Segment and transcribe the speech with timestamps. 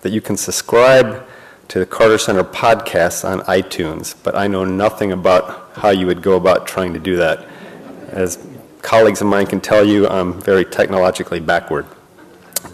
[0.00, 1.26] that you can subscribe
[1.68, 6.22] to the Carter Center podcast on iTunes, but I know nothing about how you would
[6.22, 7.46] go about trying to do that.
[8.08, 8.44] As
[8.82, 11.86] colleagues of mine can tell you, I'm very technologically backward.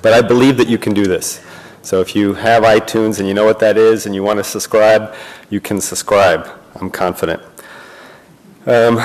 [0.02, 1.44] But I believe that you can do this.
[1.82, 4.44] So if you have iTunes and you know what that is and you want to
[4.44, 5.14] subscribe,
[5.48, 6.48] you can subscribe.
[6.74, 7.42] I'm confident.
[8.66, 8.98] Um,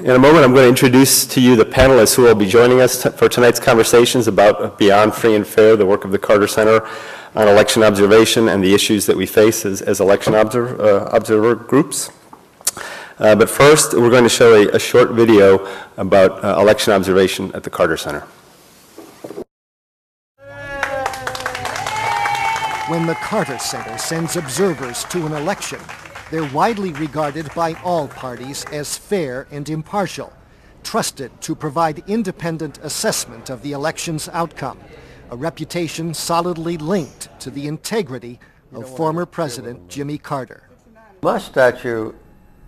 [0.00, 2.80] in a moment, I'm going to introduce to you the panelists who will be joining
[2.80, 6.84] us for tonight's conversations about Beyond Free and Fair, the work of the Carter Center
[7.36, 11.54] on election observation and the issues that we face as, as election observer, uh, observer
[11.54, 12.10] groups.
[13.18, 17.52] Uh, but first, we're going to show a, a short video about uh, election observation
[17.54, 18.26] at the Carter Center.
[22.88, 25.78] When the Carter Center sends observers to an election,
[26.30, 30.32] they're widely regarded by all parties as fair and impartial,
[30.82, 34.78] trusted to provide independent assessment of the election's outcome,
[35.30, 38.40] a reputation solidly linked to the integrity
[38.72, 40.68] of former President Jimmy Carter.
[41.22, 42.12] My statue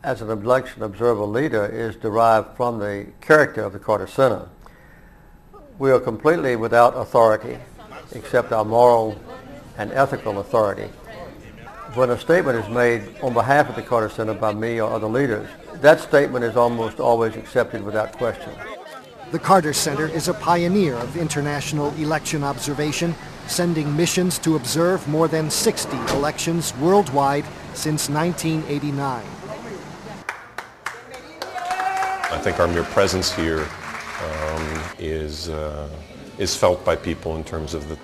[0.07, 4.49] as an election observer leader is derived from the character of the Carter Center.
[5.81, 7.59] We are completely without authority
[8.13, 9.21] except our moral
[9.77, 10.87] and ethical authority.
[11.95, 15.09] When a statement is made on behalf of the Carter Center by me or other
[15.09, 15.49] leaders,
[15.81, 18.53] that statement is almost always accepted without question.
[19.33, 23.13] The Carter Center is a pioneer of international election observation,
[23.49, 29.36] sending missions to observe more than 60 elections worldwide since 1989.
[32.31, 33.67] I think our mere presence here
[34.23, 35.89] um, is uh,
[36.39, 37.99] is felt by people in terms of the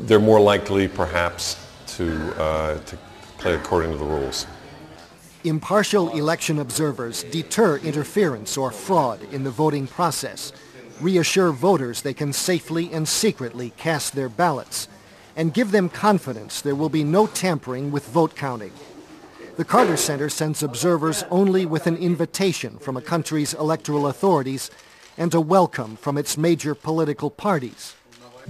[0.00, 2.98] they're more likely perhaps to, uh, to
[3.38, 4.46] play according to the rules.
[5.44, 10.52] Impartial election observers deter interference or fraud in the voting process,
[11.00, 14.88] reassure voters they can safely and secretly cast their ballots,
[15.36, 18.72] and give them confidence there will be no tampering with vote counting.
[19.58, 24.70] The Carter Center sends observers only with an invitation from a country's electoral authorities
[25.16, 27.96] and a welcome from its major political parties.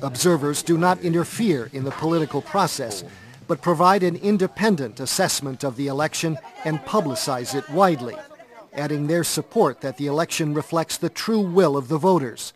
[0.03, 3.05] Observers do not interfere in the political process,
[3.47, 6.37] but provide an independent assessment of the election
[6.67, 8.17] and publicize it widely,
[8.75, 12.53] adding their support that the election reflects the true will of the voters.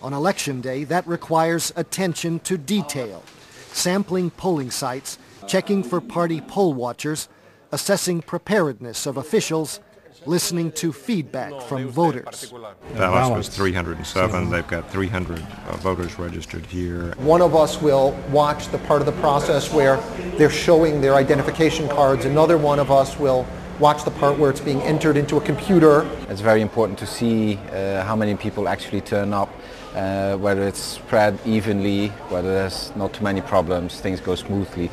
[0.00, 3.22] On election day, that requires attention to detail,
[3.72, 7.28] sampling polling sites, checking for party poll watchers,
[7.72, 9.80] assessing preparedness of officials,
[10.24, 12.52] listening to feedback from voters.
[12.94, 14.50] Dallas was 307.
[14.50, 17.14] They've got 300 uh, voters registered here.
[17.18, 19.98] One of us will watch the part of the process where
[20.36, 22.24] they're showing their identification cards.
[22.24, 23.46] Another one of us will
[23.78, 26.08] watch the part where it's being entered into a computer.
[26.28, 29.50] It's very important to see uh, how many people actually turn up,
[29.94, 34.90] uh, whether it's spread evenly, whether there's not too many problems, things go smoothly.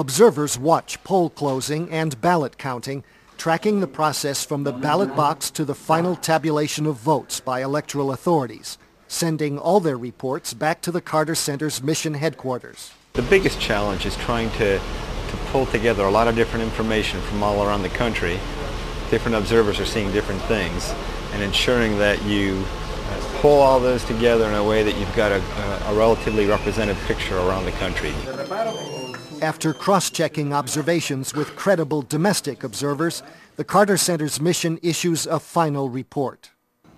[0.00, 3.04] Observers watch poll closing and ballot counting
[3.36, 8.10] tracking the process from the ballot box to the final tabulation of votes by electoral
[8.10, 8.78] authorities,
[9.08, 12.92] sending all their reports back to the Carter Center's mission headquarters.
[13.12, 17.42] The biggest challenge is trying to, to pull together a lot of different information from
[17.42, 18.40] all around the country.
[19.10, 20.94] Different observers are seeing different things
[21.34, 25.30] and ensuring that you uh, pull all those together in a way that you've got
[25.30, 25.42] a,
[25.88, 28.14] a relatively representative picture around the country.
[29.42, 33.22] After cross-checking observations with credible domestic observers,
[33.56, 36.50] the Carter Center's mission issues a final report.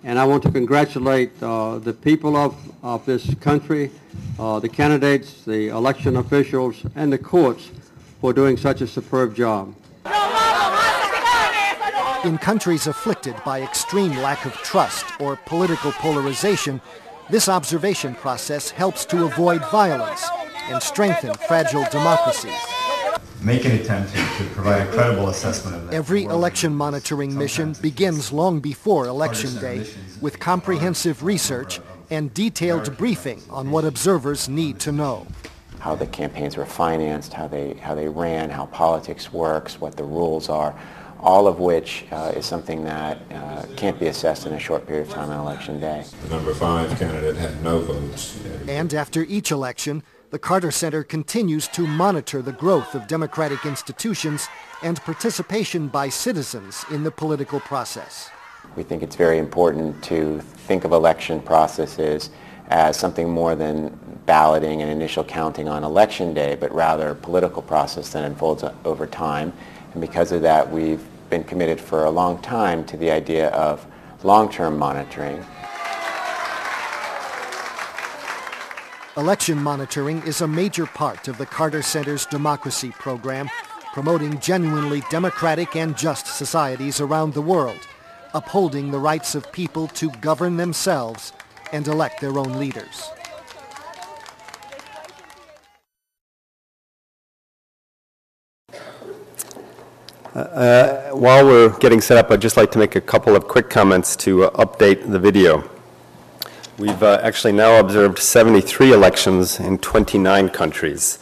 [0.03, 2.53] And I want to congratulate uh, the people of,
[2.83, 3.91] of this country,
[4.37, 7.71] uh, the candidates, the election officials, and the courts
[8.19, 9.73] for doing such a superb job.
[12.25, 16.81] In countries afflicted by extreme lack of trust or political polarization,
[17.29, 20.29] this observation process helps to avoid violence
[20.69, 22.53] and strengthen fragile democracies.
[23.41, 25.93] make an attempt to, to provide a credible assessment of that.
[25.93, 29.85] Every election monitoring mission begins long before Election Day
[30.21, 35.27] with comprehensive research and detailed briefing on what observers need to know.
[35.79, 40.03] How the campaigns were financed, how they, how they ran, how politics works, what the
[40.05, 40.73] rules are,
[41.19, 45.07] all of which uh, is something that uh, can't be assessed in a short period
[45.07, 46.05] of time on election day.
[46.23, 48.39] The number five candidate had no votes.
[48.67, 54.47] And after each election, the Carter Center continues to monitor the growth of democratic institutions
[54.81, 58.31] and participation by citizens in the political process.
[58.75, 62.31] We think it's very important to think of election processes
[62.69, 63.95] as something more than
[64.25, 69.05] balloting and initial counting on election day, but rather a political process that unfolds over
[69.05, 69.53] time.
[69.91, 73.85] And because of that, we've been committed for a long time to the idea of
[74.23, 75.45] long-term monitoring
[79.15, 83.47] Election monitoring is a major part of the Carter Center's democracy program,
[83.93, 87.77] promoting genuinely democratic and just societies around the world,
[88.33, 91.31] upholding the rights of people to govern themselves
[91.71, 93.07] and elect their own leaders.
[100.33, 103.69] Uh, while we're getting set up, I'd just like to make a couple of quick
[103.69, 105.69] comments to uh, update the video.
[106.79, 111.19] We've uh, actually now observed 73 elections in 29 countries.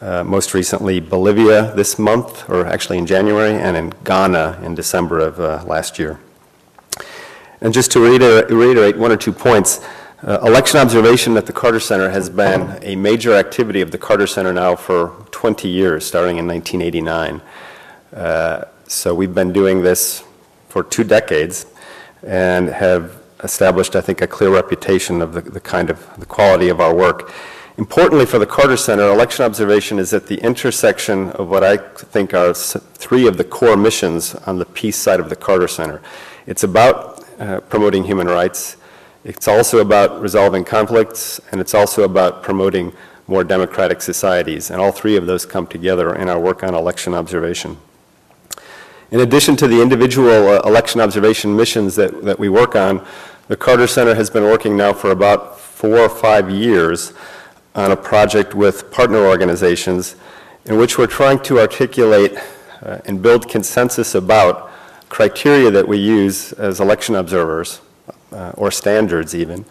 [0.00, 5.18] Uh, most recently, Bolivia this month, or actually in January, and in Ghana in December
[5.18, 6.18] of uh, last year.
[7.60, 9.84] And just to reiter reiterate one or two points,
[10.22, 14.26] uh, election observation at the Carter Center has been a major activity of the Carter
[14.26, 17.42] Center now for 20 years, starting in 1989.
[18.16, 20.24] Uh, so we've been doing this
[20.70, 21.66] for two decades
[22.22, 26.68] and have established, I think, a clear reputation of the, the kind of the quality
[26.68, 27.32] of our work.
[27.78, 32.34] Importantly for the Carter Center, election observation is at the intersection of what I think
[32.34, 36.02] are three of the core missions on the peace side of the Carter Center.
[36.46, 38.76] It's about uh, promoting human rights,
[39.24, 42.92] it's also about resolving conflicts, and it's also about promoting
[43.26, 44.70] more democratic societies.
[44.70, 47.78] And all three of those come together in our work on election observation.
[49.12, 53.06] In addition to the individual uh, election observation missions that, that we work on,
[53.48, 57.12] the Carter Center has been working now for about four or five years
[57.74, 60.14] on a project with partner organizations
[60.66, 62.36] in which we're trying to articulate
[62.82, 64.70] uh, and build consensus about
[65.08, 67.80] criteria that we use as election observers,
[68.30, 69.64] uh, or standards even,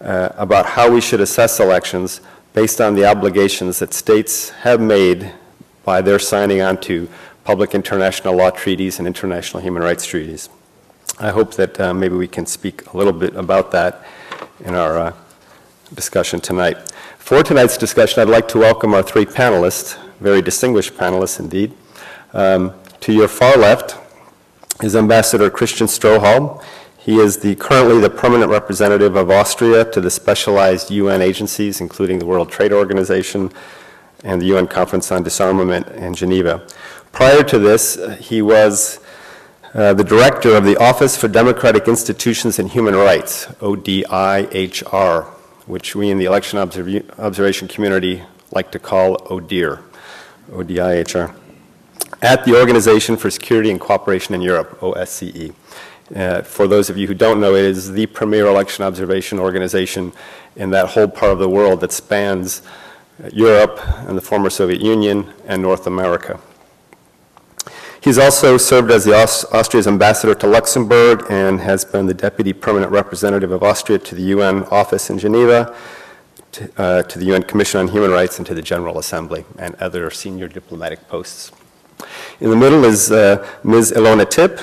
[0.00, 2.20] uh, about how we should assess elections
[2.54, 5.32] based on the obligations that states have made
[5.84, 7.08] by their signing on to
[7.44, 10.48] public international law treaties and international human rights treaties.
[11.20, 14.04] I hope that uh, maybe we can speak a little bit about that
[14.60, 15.12] in our uh,
[15.92, 16.76] discussion tonight.
[17.18, 21.74] For tonight's discussion, I'd like to welcome our three panelists, very distinguished panelists indeed.
[22.32, 23.96] Um, to your far left
[24.80, 26.62] is Ambassador Christian Strohal.
[26.98, 32.20] He is the, currently the permanent representative of Austria to the specialized UN agencies, including
[32.20, 33.50] the World Trade Organization
[34.22, 36.64] and the UN Conference on Disarmament in Geneva.
[37.10, 39.00] Prior to this, he was
[39.78, 45.24] uh, the director of the Office for Democratic Institutions and Human Rights, ODIHR,
[45.66, 49.80] which we in the election observ observation community like to call ODIHR,
[50.50, 51.32] ODIHR,
[52.20, 55.54] at the Organization for Security and Cooperation in Europe, OSCE.
[56.12, 60.12] Uh, for those of you who don't know, it is the premier election observation organization
[60.56, 62.62] in that whole part of the world that spans
[63.32, 66.40] Europe and the former Soviet Union and North America.
[68.00, 72.52] He's also served as the Aust Austria's ambassador to Luxembourg and has been the deputy
[72.52, 75.74] permanent representative of Austria to the UN office in Geneva,
[76.52, 79.74] to, uh, to the UN Commission on Human Rights, and to the General Assembly, and
[79.76, 81.50] other senior diplomatic posts.
[82.38, 83.92] In the middle is uh, Ms.
[83.96, 84.60] Ilona Tip,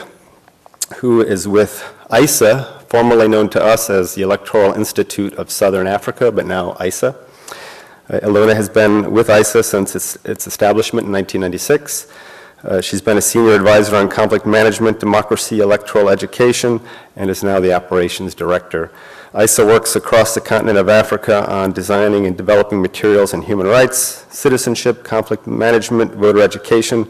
[0.97, 6.31] who is with EISA, formerly known to us as the Electoral Institute of Southern Africa,
[6.31, 7.13] but now EISA.
[8.09, 12.07] Uh, Ilona has been with EISA since its, its establishment in 1996
[12.65, 16.81] uh, she's been a senior advisor on conflict management, democracy, electoral education,
[17.15, 18.91] and is now the operations director.
[19.33, 24.25] EISA works across the continent of Africa on designing and developing materials in human rights,
[24.29, 27.05] citizenship, conflict management, voter education,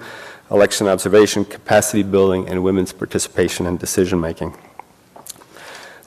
[0.52, 4.58] election observation, capacity building, and women's participation in decision making.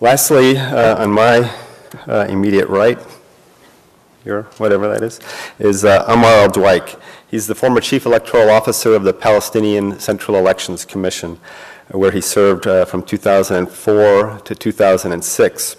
[0.01, 1.51] Lastly, uh, on my
[2.07, 2.99] uh, immediate right,
[4.29, 5.21] here, whatever that is,
[5.59, 7.01] is uh, Ammar Al-Dwaik.
[7.31, 11.41] He's the former chief electoral officer of the Palestinian Central Elections Commission,
[11.93, 15.77] where he served uh, from 2004 to 2006.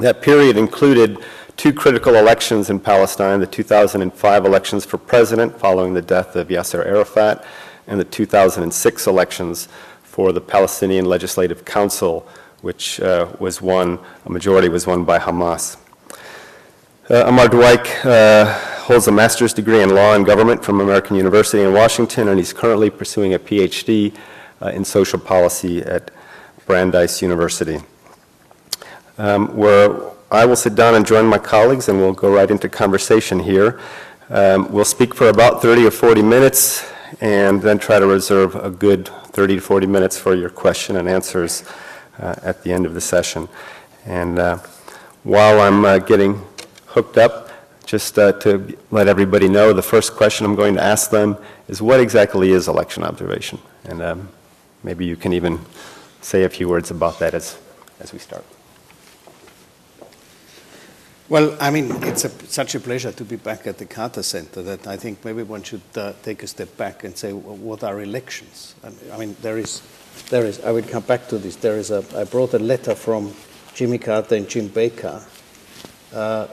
[0.00, 1.24] That period included
[1.56, 6.84] two critical elections in Palestine, the 2005 elections for president following the death of Yasser
[6.84, 7.42] Arafat,
[7.86, 9.68] and the 2006 elections
[10.02, 12.28] for the Palestinian Legislative Council,
[12.60, 15.81] which uh, was won, a majority was won by Hamas.
[17.10, 18.46] Uh, Ammar Dwaik uh,
[18.84, 22.52] holds a master's degree in law and government from American University in Washington, and he's
[22.52, 24.14] currently pursuing a PhD
[24.62, 26.12] uh, in social policy at
[26.64, 27.80] Brandeis University,
[29.18, 32.68] um, where I will sit down and join my colleagues, and we'll go right into
[32.68, 33.80] conversation here.
[34.30, 36.88] Um, we'll speak for about 30 or 40 minutes,
[37.20, 41.08] and then try to reserve a good 30 to 40 minutes for your question and
[41.08, 41.64] answers
[42.20, 43.48] uh, at the end of the session.
[44.06, 44.58] And uh,
[45.24, 46.40] while I'm uh, getting
[46.92, 47.50] hooked up,
[47.86, 51.36] just uh, to let everybody know, the first question I'm going to ask them
[51.68, 53.58] is what exactly is election observation?
[53.84, 54.28] And um,
[54.82, 55.58] maybe you can even
[56.20, 57.58] say a few words about that as,
[57.98, 58.44] as we start.
[61.28, 64.62] Well, I mean, it's a, such a pleasure to be back at the Carter Center
[64.62, 67.82] that I think maybe one should uh, take a step back and say, well, what
[67.82, 68.74] are elections?
[69.10, 69.80] I mean, there is,
[70.28, 71.56] there is, I will come back to this.
[71.56, 73.32] There is a, I brought a letter from
[73.72, 75.24] Jimmy Carter and Jim Baker
[76.12, 76.48] uh,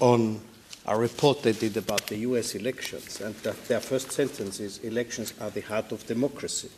[0.00, 0.40] on
[0.86, 3.20] a report they did about the US elections.
[3.20, 6.70] And the, their first sentence is elections are the heart of democracy.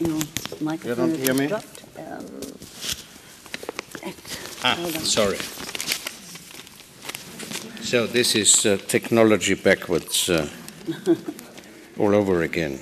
[0.00, 0.18] No,
[0.60, 1.52] You don't hear me?
[1.52, 1.62] Um,
[4.66, 5.36] Ah, sorry.
[7.82, 10.48] So this is uh, technology backwards uh,
[11.98, 12.80] all over again.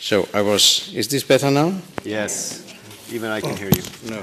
[0.00, 0.92] So I was.
[0.92, 1.72] Is this better now?
[2.04, 2.67] Yes.
[3.10, 3.82] Even I can hear you.
[4.04, 4.22] No.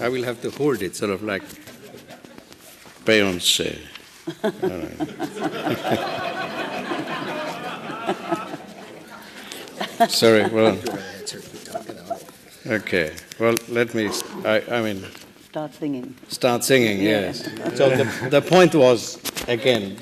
[0.00, 1.42] I will have to hold it, sort of like
[3.04, 3.78] Beyonce.
[10.08, 10.48] Sorry.
[10.48, 10.78] Well.
[12.66, 13.12] Okay.
[13.38, 14.10] Well, let me.
[14.44, 15.06] I, I mean.
[15.50, 16.14] Start singing.
[16.28, 17.02] Start singing.
[17.02, 17.44] Yes.
[17.76, 19.96] So the, the point was again,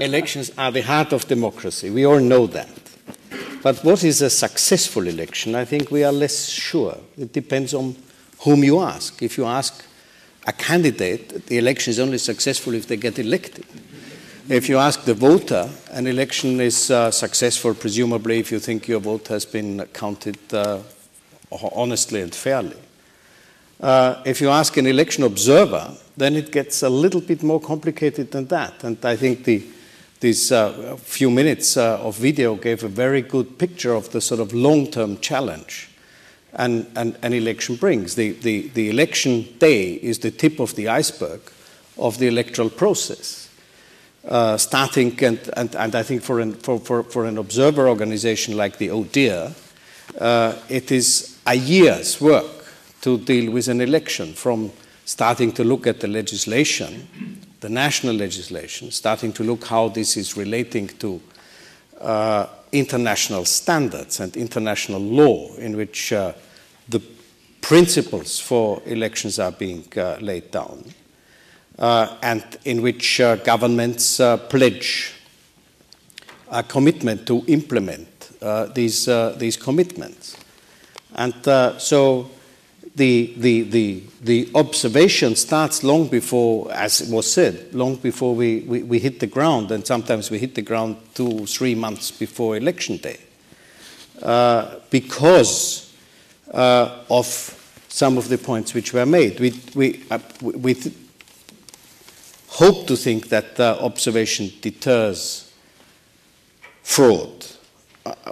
[0.00, 1.90] elections are the heart of democracy.
[1.90, 2.81] We all know that.
[3.62, 5.54] But what is a successful election?
[5.54, 6.98] I think we are less sure.
[7.16, 7.94] It depends on
[8.40, 9.22] whom you ask.
[9.22, 9.84] If you ask
[10.46, 13.64] a candidate, the election is only successful if they get elected.
[14.48, 18.98] If you ask the voter, an election is uh, successful, presumably, if you think your
[18.98, 20.80] vote has been counted uh,
[21.50, 22.76] honestly and fairly.
[23.80, 28.32] Uh, if you ask an election observer, then it gets a little bit more complicated
[28.32, 28.82] than that.
[28.82, 29.64] And I think the,
[30.22, 34.40] these uh, few minutes uh, of video gave a very good picture of the sort
[34.40, 35.90] of long term challenge
[36.54, 38.14] an, an, an election brings.
[38.14, 41.40] The, the, the election day is the tip of the iceberg
[41.98, 43.50] of the electoral process.
[44.24, 48.56] Uh, starting, and, and, and, I think for an, for, for, for an observer organization
[48.56, 49.52] like the ODIHR,
[50.20, 52.46] uh, it is a year's work
[53.00, 54.70] to deal with an election from
[55.04, 57.08] starting to look at the legislation,
[57.62, 61.20] the national legislation, starting to look how this is relating to
[62.00, 66.32] uh, international standards and international law in which uh,
[66.88, 67.00] the
[67.60, 70.84] principles for elections are being uh, laid down
[71.78, 75.14] uh, and in which uh, governments uh, pledge
[76.50, 78.08] a commitment to implement
[78.74, 79.06] these,
[79.38, 80.36] these commitments.
[81.14, 81.32] And
[81.80, 82.28] so
[82.96, 88.60] the, the, the, the observation starts long before, as it was said, long before we,
[88.60, 92.56] we, we, hit the ground, and sometimes we hit the ground two, three months before
[92.56, 93.18] election day,
[94.22, 95.92] uh, because
[96.52, 97.26] uh, of
[97.88, 99.40] some of the points which were made.
[99.40, 100.76] We, we, uh, we
[102.46, 105.52] hope to think that the observation deters
[106.84, 107.46] fraud.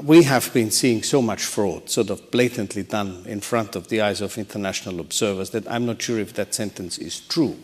[0.03, 4.01] We have been seeing so much fraud, sort of blatantly done in front of the
[4.01, 7.57] eyes of international observers, that I'm not sure if that sentence is true.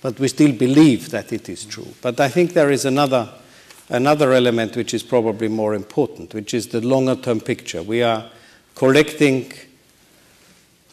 [0.00, 1.88] But we still believe that it is true.
[2.02, 3.28] But I think there is another,
[3.88, 7.82] another element which is probably more important, which is the longer term picture.
[7.82, 8.30] We are
[8.74, 9.52] collecting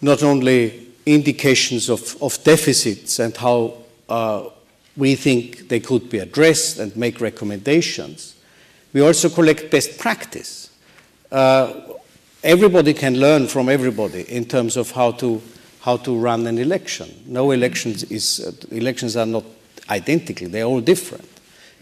[0.01, 3.77] not only indications of, of deficits and how
[4.09, 4.49] uh,
[4.97, 8.34] we think they could be addressed and make recommendations.
[8.95, 10.69] We also collect best practice.
[11.29, 11.73] Uh,
[12.41, 15.41] everybody can learn from everybody in terms of how to,
[15.81, 17.09] how to run an election.
[17.25, 19.43] No elections, is, uh, elections are not
[19.89, 21.27] identical, they're all different,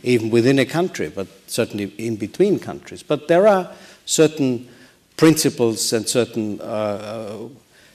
[0.01, 3.03] even within a country, but certainly in between countries.
[3.03, 3.71] But there are
[4.07, 4.67] certain
[5.15, 7.49] principles and certain uh, uh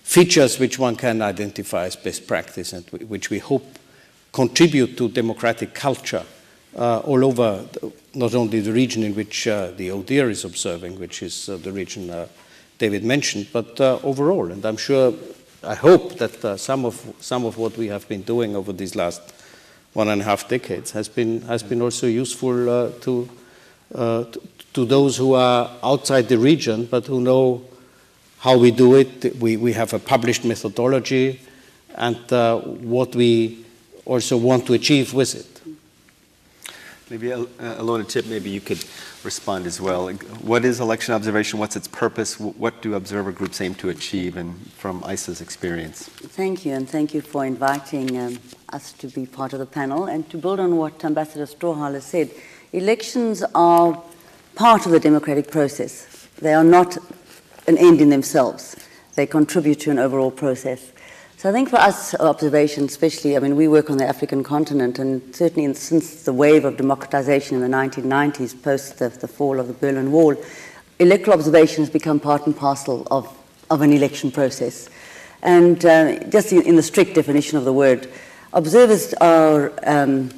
[0.04, 3.66] features which one can identify as best practice and which we hope
[4.32, 6.24] contribute to democratic culture
[6.78, 7.64] uh, all over,
[8.14, 11.72] not only the region in which uh, the ODIHR is observing, which is uh, the
[11.72, 12.28] region uh,
[12.78, 14.52] David mentioned, but overall.
[14.52, 15.12] And I'm sure
[15.64, 19.20] I hope that some, of, some of what we have been doing over these last
[19.94, 23.28] one and a half decades has been, has been also useful to,
[23.92, 24.40] to,
[24.74, 27.64] to those who are outside the region but who know
[28.38, 29.36] how we do it.
[29.40, 31.40] We, we have a published methodology
[31.96, 33.64] and uh, what we
[34.04, 35.57] also want to achieve with it.
[37.10, 38.84] Maybe, uh, Ilona Tip, maybe you could
[39.24, 40.10] respond as well.
[40.42, 41.58] What is election observation?
[41.58, 42.38] What's its purpose?
[42.38, 44.36] What do observer groups aim to achieve?
[44.36, 46.02] And from EISA's experience.
[46.08, 48.38] Thank you, and thank you for inviting um,
[48.74, 50.04] us to be part of the panel.
[50.04, 52.30] And to build on what Ambassador Strohal has said,
[52.72, 54.02] elections are
[54.54, 56.28] part of the democratic process.
[56.40, 56.98] They are not
[57.66, 58.76] an end in themselves.
[59.14, 60.92] They contribute to an overall process.
[61.38, 64.98] So I think for us, observation, especially, I mean, we work on the African continent,
[64.98, 69.60] and certainly in, since the wave of democratization in the 1990s, post the, the, fall
[69.60, 70.34] of the Berlin Wall,
[70.98, 73.32] electoral observation has become part and parcel of,
[73.70, 74.90] of an election process.
[75.40, 78.10] And uh, just in, in, the strict definition of the word,
[78.52, 80.30] observers are um,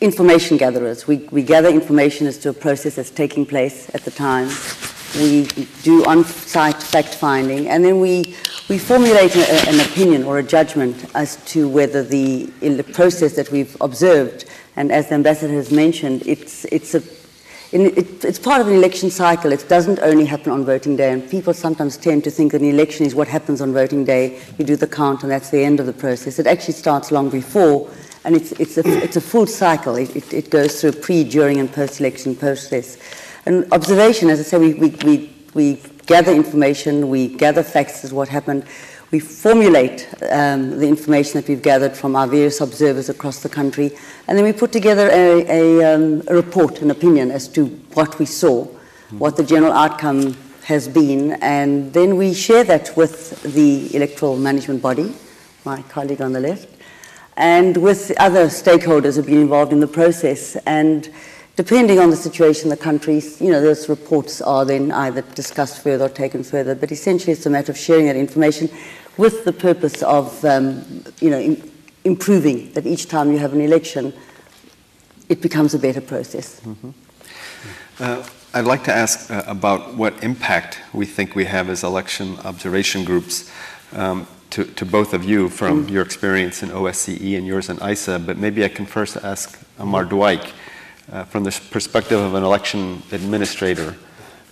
[0.00, 1.06] information gatherers.
[1.06, 4.48] We, we gather information as to a process that's taking place at the time.
[5.14, 5.46] We
[5.84, 8.34] do on-site fact-finding, and then we
[8.68, 13.50] we formulate a, an opinion or a judgment as to whether the, the, process that
[13.52, 14.44] we've observed,
[14.74, 17.02] and as the ambassador has mentioned, it's, it's, a,
[17.70, 19.52] it, it's part of an election cycle.
[19.52, 22.68] It doesn't only happen on voting day, and people sometimes tend to think that an
[22.68, 24.40] election is what happens on voting day.
[24.58, 26.40] You do the count, and that's the end of the process.
[26.40, 27.88] It actually starts long before,
[28.24, 29.94] and it's, it's, a, it's a full cycle.
[29.94, 32.98] It, it, it goes through pre, during, and post-election process.
[33.46, 38.12] And observation, as I say, we, we, we, we gather information, we gather facts as
[38.12, 38.64] what happened,
[39.10, 43.96] we formulate um, the information that we've gathered from our various observers across the country,
[44.26, 48.18] and then we put together a, a, um, a report, an opinion as to what
[48.18, 49.18] we saw, mm-hmm.
[49.18, 54.82] what the general outcome has been, and then we share that with the electoral management
[54.82, 55.14] body,
[55.64, 56.68] my colleague on the left,
[57.36, 60.56] and with other stakeholders who have been involved in the process.
[60.66, 61.08] And
[61.56, 65.82] depending on the situation in the country, you know, those reports are then either discussed
[65.82, 66.74] further or taken further.
[66.74, 68.68] But essentially, it's a matter of sharing that information
[69.16, 71.70] with the purpose of, um, you know, in,
[72.04, 74.12] improving that each time you have an election,
[75.28, 76.60] it becomes a better process.
[76.60, 76.90] Mm-hmm.
[77.98, 82.38] Uh, I'd like to ask uh, about what impact we think we have as election
[82.44, 83.50] observation groups.
[83.92, 85.90] Um, to, to, both of you from mm.
[85.90, 90.08] your experience in OSCE and yours in EISA, but maybe I can first ask Ammar
[90.08, 90.52] Dwaik
[91.12, 93.94] uh, from the perspective of an election administrator,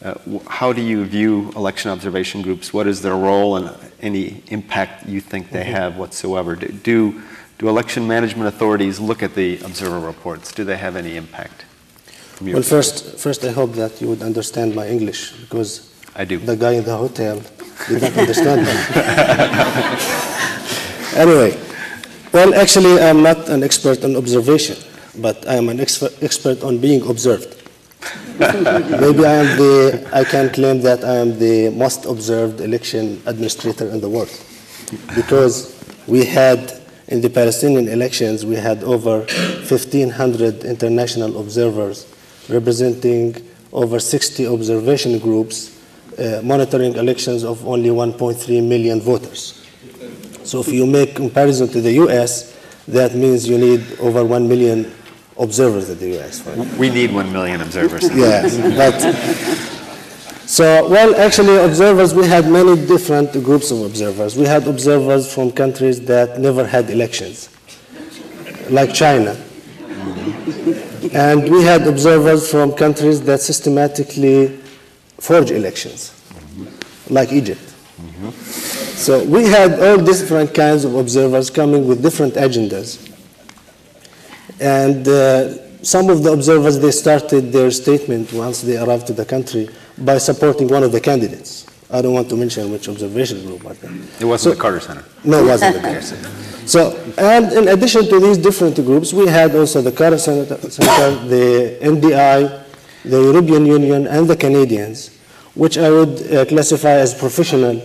[0.02, 0.14] uh,
[0.46, 2.72] how do you view election observation groups?
[2.72, 5.72] What is their role and any impact you think they mm-hmm.
[5.72, 6.56] have whatsoever?
[6.56, 7.22] Do, do,
[7.58, 10.52] do election management authorities look at the observer reports?
[10.52, 11.64] Do they have any impact?
[12.40, 16.38] Well, first, first I hope that you would understand my English because I do.
[16.38, 17.40] The guy in the hotel
[17.88, 18.72] did not understand me.
[21.16, 21.56] anyway,
[22.32, 24.76] well, actually, I'm not an expert on observation
[25.18, 27.62] but I am an expert on being observed.
[28.38, 33.88] Maybe I am the, I can claim that I am the most observed election administrator
[33.88, 34.30] in the world
[35.14, 35.72] because
[36.06, 42.06] we had in the Palestinian elections, we had over 1,500 international observers
[42.48, 43.36] representing
[43.72, 45.70] over 60 observation groups
[46.18, 49.66] uh, monitoring elections of only 1.3 million voters.
[50.44, 52.56] So if you make comparison to the US,
[52.88, 54.92] that means you need over 1 million
[55.38, 56.46] observers at the U.S.
[56.46, 56.78] Right?
[56.78, 58.02] We need one million observers.
[58.14, 59.00] yes, but
[60.48, 62.14] so well, actually, observers.
[62.14, 64.36] We had many different groups of observers.
[64.36, 67.48] We had observers from countries that never had elections,
[68.70, 69.36] like China,
[71.12, 74.58] and we had observers from countries that systematically
[75.18, 76.12] forge elections,
[77.08, 77.60] like Egypt.
[78.96, 83.10] So we had all different kinds of observers coming with different agendas.
[84.60, 89.24] And uh, some of the observers, they started their statement once they arrived to the
[89.24, 91.66] country by supporting one of the candidates.
[91.90, 93.62] I don't want to mention which observation group.
[93.62, 93.76] But
[94.20, 95.04] it wasn't so, the Carter Center.
[95.22, 96.28] No, it wasn't the Carter Center.
[96.66, 101.78] So, and in addition to these different groups, we had also the Carter Center, the
[101.82, 102.64] NDI,
[103.04, 105.16] the European Union, and the Canadians,
[105.54, 107.80] which I would uh, classify as professional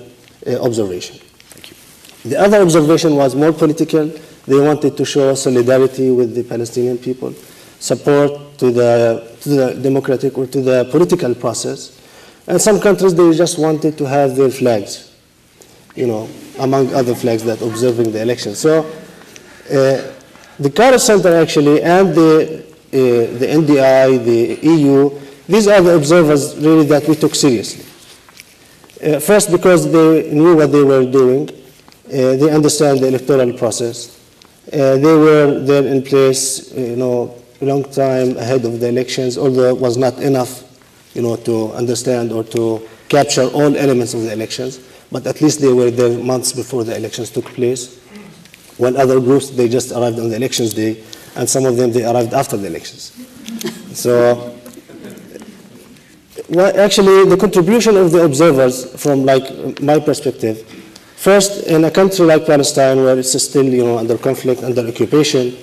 [0.47, 1.17] uh, observation.
[1.51, 2.29] Thank you.
[2.31, 4.09] The other observation was more political
[4.45, 7.33] they wanted to show solidarity with the Palestinian people,
[7.79, 11.95] support to the, to the democratic or to the political process.
[12.47, 15.13] And some countries, they just wanted to have their flags,
[15.95, 18.55] you know, among other flags that observing the election.
[18.55, 20.13] So uh,
[20.59, 26.57] the Carter Center actually and the, uh, the NDI, the EU, these are the observers
[26.57, 27.85] really that we took seriously.
[29.01, 31.49] Uh, first because they knew what they were doing,
[32.09, 34.18] Uh, they understand the electoral process.
[34.71, 39.35] Uh, they were there in place, you know, a long time ahead of the elections,
[39.35, 40.63] although it was not enough,
[41.15, 44.79] you know, to understand or to capture all elements of the elections.
[45.11, 47.97] But at least they were there months before the elections took place.
[48.77, 51.03] While other groups, they just arrived on the elections day,
[51.35, 53.11] and some of them, they arrived after the elections.
[53.97, 54.55] so,
[56.47, 60.63] well, actually, the contribution of the observers, from like my perspective,
[61.19, 65.53] first in a country like Palestine, where it's still, you know, under conflict, under occupation,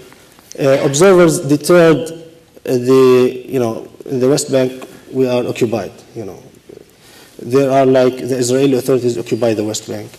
[0.61, 6.27] uh, observers deterred uh, the, you know, in the West Bank, we are occupied, you
[6.27, 6.43] know.
[7.39, 10.11] There are like, the Israeli authorities occupy the West Bank,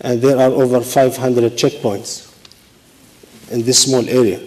[0.00, 2.32] and there are over 500 checkpoints
[3.50, 4.40] in this small area.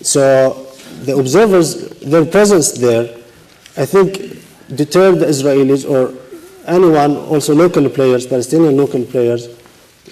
[0.00, 0.66] So
[1.02, 3.14] the observers, their presence there,
[3.76, 4.40] I think
[4.74, 6.23] deterred the Israelis or
[6.66, 9.48] anyone, also local players, Palestinian local players,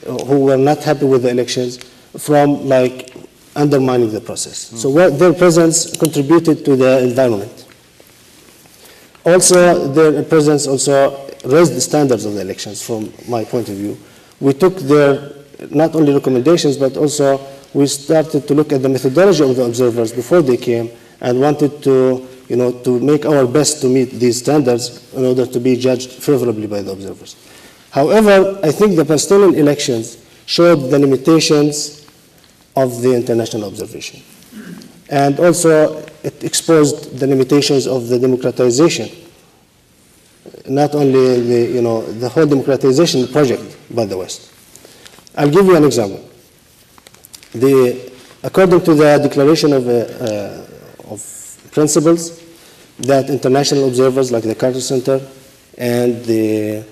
[0.07, 1.79] uh, who were not happy with the elections,
[2.19, 3.15] from like
[3.57, 4.57] undermining the process.
[4.81, 7.67] So what, their presence contributed to the environment.
[9.25, 13.99] Also, their presence also raised the standards of the elections from my point of view.
[14.41, 15.33] We took their
[15.71, 17.41] not only recommendations, but also
[17.73, 21.83] we started to look at the methodology of the observers before they came and wanted
[21.85, 25.75] to, you know, to make our best to meet these standards in order to be
[25.75, 27.35] judged favorably by the observers.
[27.91, 32.07] However, I think the Palestinian elections showed the limitations
[32.77, 34.21] of the international observation.
[35.09, 39.09] And also, it exposed the limitations of the democratization,
[40.69, 44.53] not only the, you know, the whole democratization project by the West.
[45.39, 46.23] I'll give you an example.
[47.55, 48.13] The,
[48.43, 51.39] according to the Declaration of, uh, uh, of
[51.73, 52.42] Principles
[53.03, 55.21] that international observers like the Carter Center
[55.79, 56.85] and the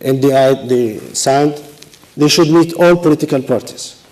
[0.00, 1.62] NDI they signed,
[2.16, 4.02] they should meet all political parties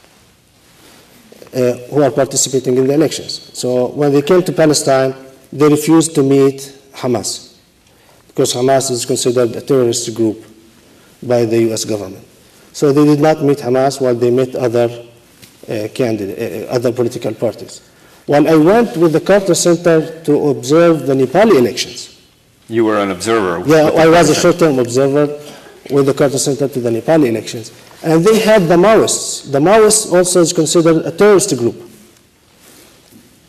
[1.55, 3.51] uh, who are participating in the elections.
[3.59, 5.15] So when they came to Palestine,
[5.53, 7.57] they refused to meet Hamas
[8.29, 10.45] because Hamas is considered a terrorist group
[11.23, 11.85] by the U.S.
[11.85, 12.25] government.
[12.73, 14.89] So they did not meet Hamas while they met other
[15.69, 17.90] uh, candidate, uh, other political parties.
[18.31, 22.17] While I went with the Carter Center to observe the Nepali elections.
[22.69, 23.69] You were an observer.
[23.69, 25.27] Yeah, I was a short-term observer
[25.91, 27.73] with the Carter Center to the Nepali elections.
[28.05, 29.51] And they had the Maoists.
[29.51, 31.75] The Maoists also is considered a terrorist group.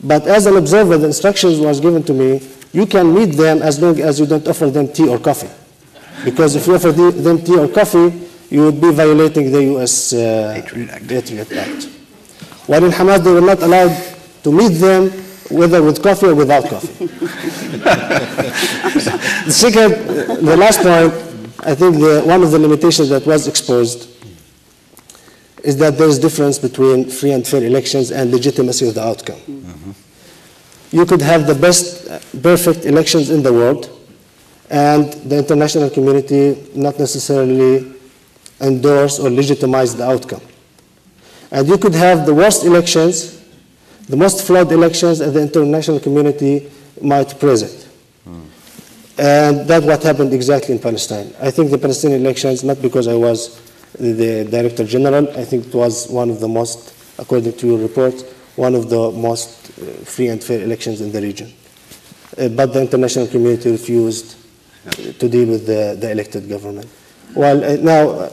[0.04, 2.41] But as an observer, the instructions was given to me,
[2.74, 5.52] you can meet them as long as you don't offer them tea or coffee.
[6.26, 10.12] Because if you offer them tea or coffee, you would be violating the U.S.
[10.12, 11.08] Uh, Patriot Act.
[11.08, 11.84] Patriot Act.
[12.65, 15.10] While in Hamas, they were not allowed to meet them,
[15.50, 17.06] whether with coffee or without coffee.
[19.46, 19.92] the second,
[20.46, 21.14] the last point,
[21.66, 24.10] I think the, one of the limitations that was exposed
[25.64, 29.40] is that there is difference between free and fair elections and legitimacy of the outcome.
[29.40, 29.92] Mm-hmm.
[30.92, 32.08] You could have the best,
[32.42, 33.90] perfect elections in the world,
[34.70, 37.94] and the international community not necessarily
[38.60, 40.42] endorse or legitimize the outcome.
[41.52, 43.41] And you could have the worst elections,
[44.08, 46.70] the most flawed elections, and the international community
[47.02, 47.28] might.
[47.28, 48.46] Mm.
[49.18, 51.34] And that's what happened exactly in Palestine.
[51.42, 53.60] I think the Palestinian elections, not because I was
[54.00, 58.22] the Director General, I think it was one of the most, according to your report,
[58.56, 61.52] one of the most uh, free and fair elections in the region.
[62.38, 64.38] Uh, but the international community refused
[65.20, 66.88] to deal with the, the elected government.
[67.36, 68.30] Well, uh, now,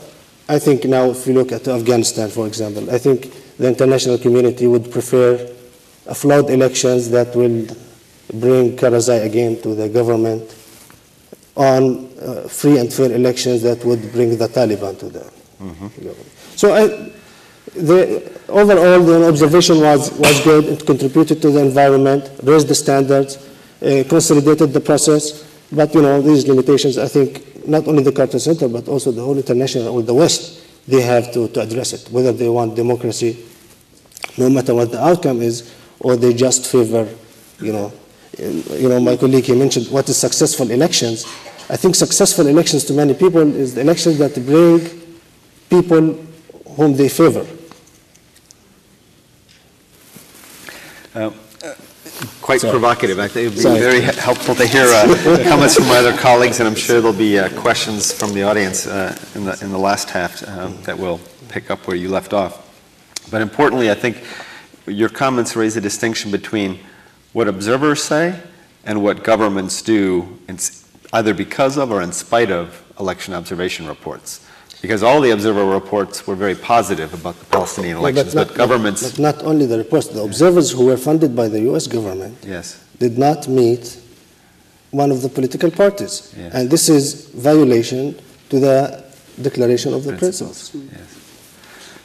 [0.48, 4.66] I think now if you look at Afghanistan, for example, I think the international community
[4.66, 5.36] would prefer
[6.14, 7.66] flawed elections that will
[8.34, 10.42] bring Karzai again to the government
[11.56, 15.20] on uh, free and fair elections that would bring the Taliban to the
[15.60, 15.86] mm-hmm.
[15.86, 16.26] government.
[16.56, 16.86] So I,
[17.74, 20.64] the, overall, the observation was, was good.
[20.66, 23.36] It contributed to the environment, raised the standards,
[23.82, 25.44] uh, consolidated the process.
[25.70, 29.22] But, you know, these limitations, I think, not only the Carter Center, but also the
[29.22, 33.44] whole international or the West, they have to, to address it, whether they want democracy,
[34.38, 37.08] no matter what the outcome is, or they just favor,
[37.60, 37.92] you know,
[38.38, 41.24] you know, my colleague he mentioned what is successful elections.
[41.70, 44.88] I think successful elections to many people is the elections that bring
[45.68, 46.24] people
[46.76, 47.46] whom they favor.
[51.14, 51.30] Uh,
[52.40, 52.70] quite Sorry.
[52.70, 53.18] provocative.
[53.18, 53.78] I think it would be Sorry.
[53.78, 57.38] very helpful to hear uh, comments from my other colleagues, and I'm sure there'll be
[57.38, 61.20] uh, questions from the audience uh, in, the, in the last half um, that will
[61.48, 62.64] pick up where you left off.
[63.30, 64.22] But importantly, I think
[64.88, 66.78] your comments raise a distinction between
[67.32, 68.40] what observers say
[68.84, 70.38] and what governments do,
[71.12, 74.44] either because of or in spite of election observation reports.
[74.80, 78.54] Because all the observer reports were very positive about the Palestinian No, but elections, but,
[78.54, 79.10] governments.
[79.10, 81.86] But not only the reports, the observers who were funded by the U.S.
[81.88, 82.78] government Yes.
[82.98, 83.98] did not meet
[84.90, 86.32] one of the political parties.
[86.36, 86.54] Yes.
[86.54, 88.14] And this is violation
[88.50, 89.04] to the
[89.42, 90.74] Declaration of the Principles.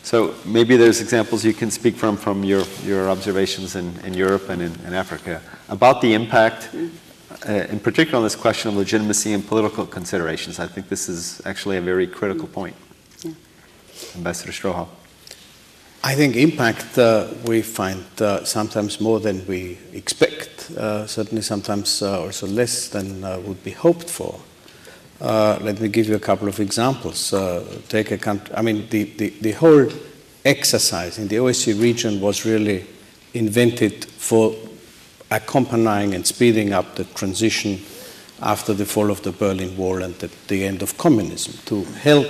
[0.03, 4.49] So maybe there's examples you can speak from from your, your observations in, in Europe
[4.49, 6.69] and in, in Africa about the impact,
[7.47, 10.59] uh, in particular on this question of legitimacy and political considerations.
[10.59, 12.75] I think this is actually a very critical point.
[14.15, 14.89] Ambassador Strohal.
[16.03, 22.01] I think impact uh, we find uh, sometimes more than we expect, uh, certainly sometimes
[22.01, 24.41] uh, also less than uh, would be hoped for.
[25.23, 27.31] Uh, let me give you a couple of examples.
[27.31, 29.87] Uh, take a country, I mean, the, the, the whole
[30.43, 32.85] exercise in the OSCE region was really
[33.33, 34.53] invented for
[35.31, 37.79] accompanying and speeding up the transition
[38.41, 42.27] after the fall of the Berlin Wall and the, the end of communism to help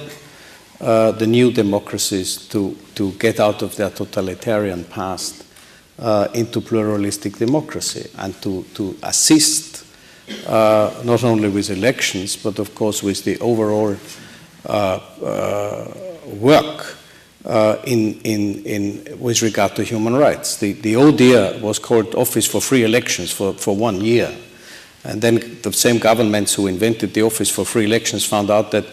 [0.79, 5.43] uh, the new democracies to, to get out of their totalitarian past
[5.97, 9.72] uh, into pluralistic democracy and to, to assist
[10.47, 13.95] uh, not only with elections but of course with the overall
[14.65, 15.93] uh, uh,
[16.25, 16.97] work
[17.45, 20.57] uh, in, in, in, with regard to human rights.
[20.57, 24.33] The, the ODIHR was called Office for Free Elections for, for one year.
[25.03, 28.85] And then the same governments who invented the Office for Free Elections found out that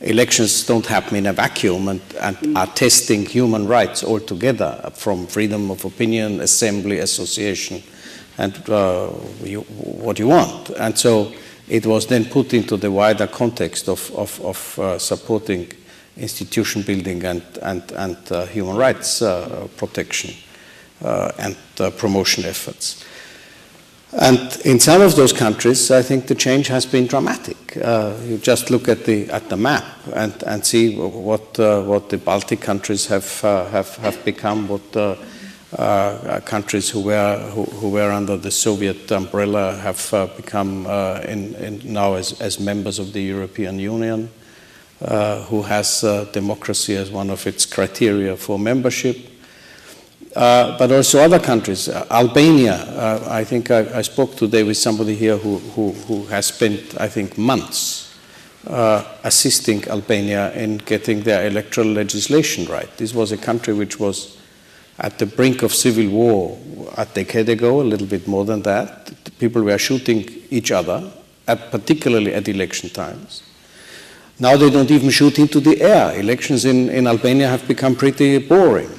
[0.00, 5.70] elections don't happen in a vacuum and, and are testing human rights altogether from freedom
[5.70, 7.80] of opinion, assembly, association,
[8.38, 9.10] and uh,
[9.42, 10.70] you, what you want.
[10.70, 11.32] And so
[11.68, 15.72] it was then put into the wider context of, of, of uh, supporting
[16.16, 19.20] institution building and, and, and uh, human rights
[19.76, 20.34] protection
[21.00, 21.56] and
[21.96, 23.04] promotion efforts.
[24.20, 27.78] And in some of those countries, I think the change has been dramatic.
[27.78, 32.10] Uh, you just look at the at the map and, and see what uh, what
[32.10, 34.96] the Baltic countries have uh, have have become, what
[36.44, 40.86] countries who were who, who, were under the Soviet umbrella have uh, become
[41.26, 44.30] in, in now as, as members of the European Union,
[45.00, 49.32] who has democracy as one of its criteria for membership.
[50.34, 51.88] Uh, but also other countries.
[51.88, 56.24] Uh, Albania, uh, I think I, I, spoke today with somebody here who, who, who
[56.26, 58.08] has spent, I think, months
[59.24, 62.88] assisting Albania in getting their electoral legislation right.
[62.96, 64.38] This was a country which was
[64.98, 66.58] at the brink of civil war
[66.96, 69.10] a decade ago, a little bit more than that.
[69.38, 71.10] People were shooting each other,
[71.48, 73.42] at, particularly at election times.
[74.38, 76.18] Now they don't even shoot into the air.
[76.18, 78.90] Elections in, in Albania have become pretty boring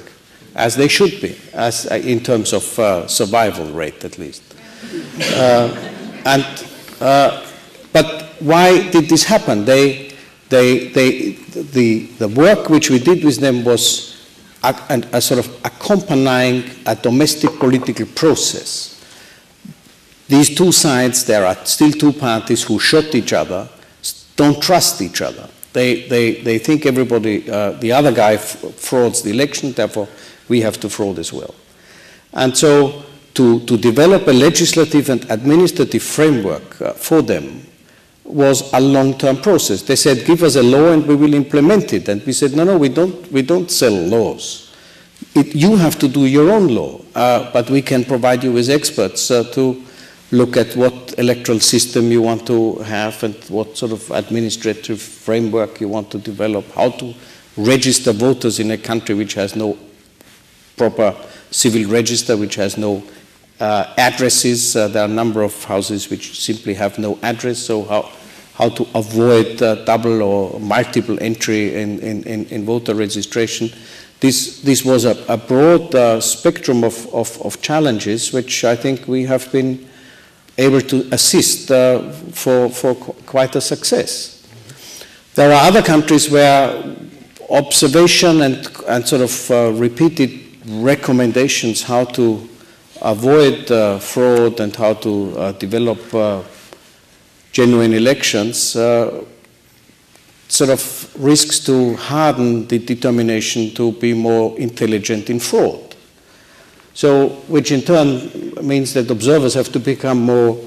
[0.54, 4.42] as they should be, as uh, in terms of uh, survival rate at least.
[5.34, 5.74] Uh,
[6.24, 6.46] and
[7.00, 7.44] uh,
[7.92, 9.64] but why did this happen?
[9.64, 10.12] They,
[10.48, 14.13] they, they, the, the work which we did with them was
[14.64, 18.90] a, a, a sort of accompanying a domestic political process.
[20.26, 23.68] These two sides, there are still two parties who shot each other,
[24.36, 25.48] don't trust each other.
[25.72, 30.08] They, they, they think everybody, uh, the other guy frauds the election, therefore
[30.48, 31.54] we have to fraud as well.
[32.32, 37.66] And so to, to develop a legislative and administrative framework uh, for them
[38.24, 39.82] was a long-term process.
[39.82, 42.08] They said, give us a law and we will implement it.
[42.08, 44.74] And we said, no, no, we don't, we don't sell laws.
[45.34, 48.70] It, you have to do your own law, uh, but we can provide you with
[48.70, 49.82] experts uh, to
[50.30, 55.80] look at what electoral system you want to have and what sort of administrative framework
[55.80, 57.14] you want to develop, how to
[57.56, 59.78] register voters in a country which has no
[60.76, 61.14] proper
[61.50, 63.02] civil register which has no
[63.60, 64.76] uh, addresses.
[64.76, 68.10] Uh, there are a number of houses which simply have no address, so how,
[68.54, 73.70] how to avoid uh, double or multiple entry in, in, in, voter registration.
[74.20, 79.06] This, this was a, a broad uh, spectrum of, of, of, challenges which I think
[79.06, 79.88] we have been
[80.56, 84.46] able to assist uh, for, for quite a success.
[85.34, 86.96] There are other countries where
[87.50, 92.48] observation and, and sort of uh, repeated recommendations how to
[93.04, 96.42] avoid uh, fraud and how to uh, develop uh,
[97.52, 99.24] genuine elections uh,
[100.48, 105.94] sort of risks to harden the determination to be more intelligent in fraud.
[106.94, 110.58] So, which in turn means that observers have to become more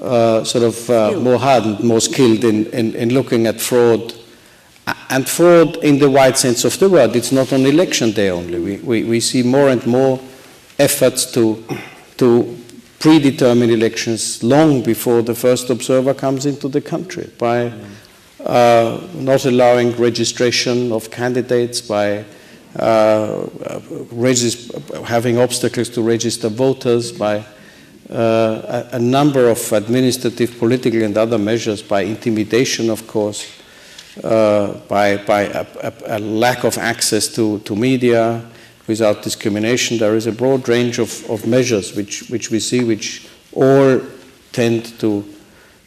[0.00, 4.12] uh, sort of uh, more hardened, more skilled in, in, in looking at fraud
[5.10, 7.16] and fraud in the wide sense of the word.
[7.16, 8.58] It's not on election day only.
[8.58, 10.20] We, we, we see more and more
[10.78, 11.64] efforts to,
[12.16, 12.58] to
[12.98, 17.72] predetermine elections long before the first observer comes into the country by
[18.44, 22.24] uh, not allowing registration of candidates by
[22.78, 23.46] uh,
[25.04, 27.38] having obstacles to register voters, by
[28.10, 33.50] uh, a, a, number of administrative, political, and other measures, by intimidation, of course,
[34.22, 38.46] uh, by, by a, a, a, lack of access to, to media
[38.86, 39.98] without discrimination.
[39.98, 44.00] There is a broad range of, of measures which, which we see which all
[44.52, 45.24] tend to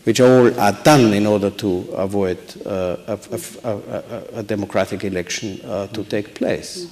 [0.05, 3.19] which all are done in order to avoid uh, a,
[3.63, 6.91] a, a, democratic election uh, to take place.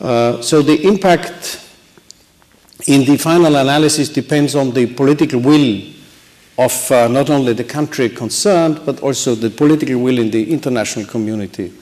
[0.00, 1.66] Uh, so the impact
[2.86, 5.82] in the final analysis depends on the political will
[6.58, 11.06] of uh, not only the country concerned, but also the political will in the international
[11.06, 11.72] community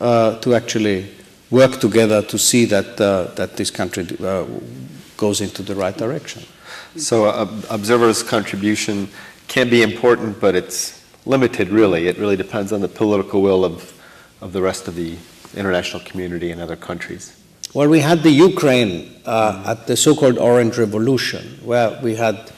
[0.00, 1.06] uh, to actually
[1.50, 4.04] work together to see that, uh, that this country
[5.16, 6.42] goes into the right direction.
[6.96, 7.28] So
[7.70, 9.08] observers' contribution
[9.48, 12.06] can be important, but it's limited, really.
[12.06, 13.92] It really depends on the political will of,
[14.40, 15.16] of the rest of the
[15.56, 17.36] international community and other countries.
[17.74, 22.52] Well, we had the Ukraine uh, at the so-called Orange Revolution, where we had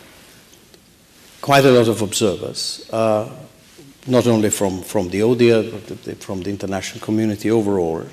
[1.42, 3.28] quite a lot of observers, uh,
[4.06, 8.06] not only from, from the ODIHR, but from the international community overall.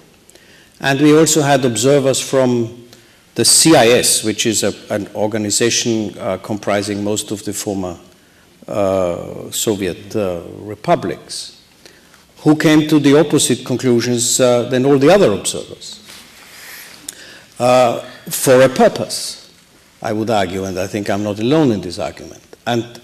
[0.82, 2.88] And we also had observers from
[3.36, 7.98] the CIS, which is a, an organization uh, comprising most of the former
[8.68, 11.62] uh, Soviet uh, republics,
[12.39, 16.00] who came to the opposite conclusions uh, than all the other observers.
[18.30, 19.52] for a purpose,
[20.02, 22.56] I would argue, and I think I'm not alone in this argument.
[22.65, 23.02] And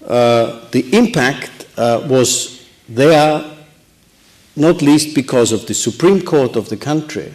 [0.00, 3.44] the impact was there
[4.56, 7.32] not least because of the Supreme Court of the country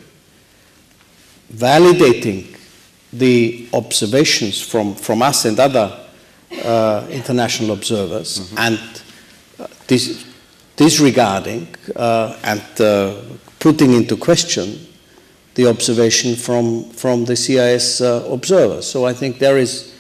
[1.51, 2.55] validating
[3.13, 5.99] the observations from, from us and other
[6.63, 8.57] uh, international observers mm-hmm.
[8.57, 9.01] and
[9.59, 10.25] uh, dis-
[10.75, 13.15] disregarding uh, and uh,
[13.59, 14.87] putting into question
[15.55, 18.85] the observation from, from the CIS uh, observers.
[18.85, 19.95] So I think there is,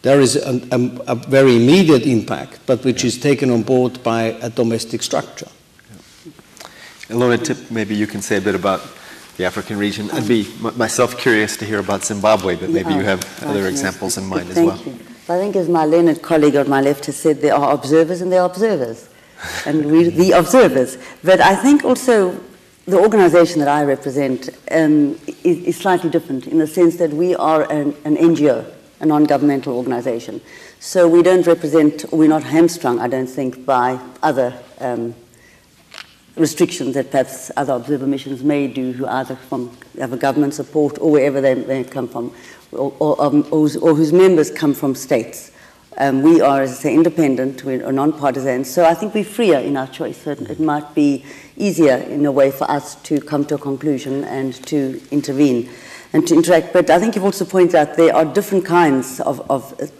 [0.00, 3.08] there is a, a, a very immediate impact, but which yeah.
[3.08, 5.48] is taken on board by a domestic structure.
[7.12, 7.18] Yeah.
[7.18, 8.80] Ilona, Tip, maybe you can say a bit about
[9.36, 10.10] the African region.
[10.10, 14.18] I'd be m- myself curious to hear about Zimbabwe, but maybe you have other examples
[14.18, 14.78] in mind as well.
[14.78, 14.98] You.
[15.28, 18.32] I think, as my learned colleague on my left has said, there are observers and
[18.32, 19.08] there are observers,
[19.66, 20.98] and we're the observers.
[21.22, 22.38] But I think also
[22.86, 27.34] the organization that I represent um, is, is, slightly different in the sense that we
[27.36, 28.70] are an, an NGO,
[29.00, 30.40] a non-governmental organization.
[30.80, 35.14] So we don't represent, we're not hamstrung, I don't think, by other um,
[36.36, 40.98] restrictions that perhaps other observer missions may do who either from have a government support
[40.98, 42.34] or wherever they may come from
[42.72, 45.50] or, or, um, or, whose, or whose, members come from states.
[45.98, 49.76] Um, we are, as I say, independent, we're non-partisan, so I think we're freer in
[49.76, 50.26] our choice.
[50.26, 51.22] It, it, might be
[51.58, 55.68] easier in a way for us to come to a conclusion and to intervene
[56.14, 56.72] and to interact.
[56.72, 59.92] But I think you've also pointed out there are different kinds of, of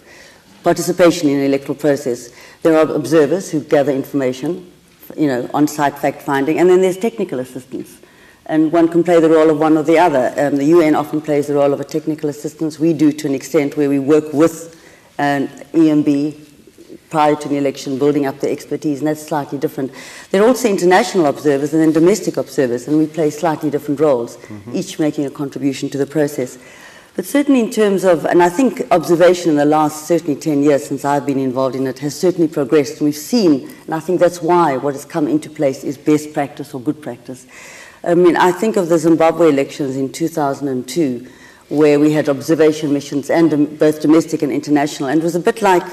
[0.62, 2.30] participation in the electoral process.
[2.62, 4.71] There are observers who gather information,
[5.16, 7.98] you know, on-site fact-finding, and then there's technical assistance
[8.46, 10.34] and one can play the role of one or the other.
[10.36, 12.78] Um, the UN often plays the role of a technical assistance.
[12.78, 14.78] We do to an extent where we work with
[15.18, 16.38] an EMB
[17.10, 19.92] prior to the election, building up the expertise, and that's slightly different.
[20.30, 24.38] There are also international observers and then domestic observers, and we play slightly different roles,
[24.38, 24.74] mm-hmm.
[24.74, 26.58] each making a contribution to the process.
[27.14, 30.86] But certainly in terms of, and I think observation in the last certainly 10 years
[30.86, 33.02] since I've been involved in it has certainly progressed.
[33.02, 36.72] We've seen, and I think that's why what has come into place is best practice
[36.72, 37.46] or good practice.
[38.02, 41.26] I mean, I think of the Zimbabwe elections in 2002,
[41.68, 45.60] where we had observation missions and both domestic and international, and it was a bit
[45.60, 45.84] like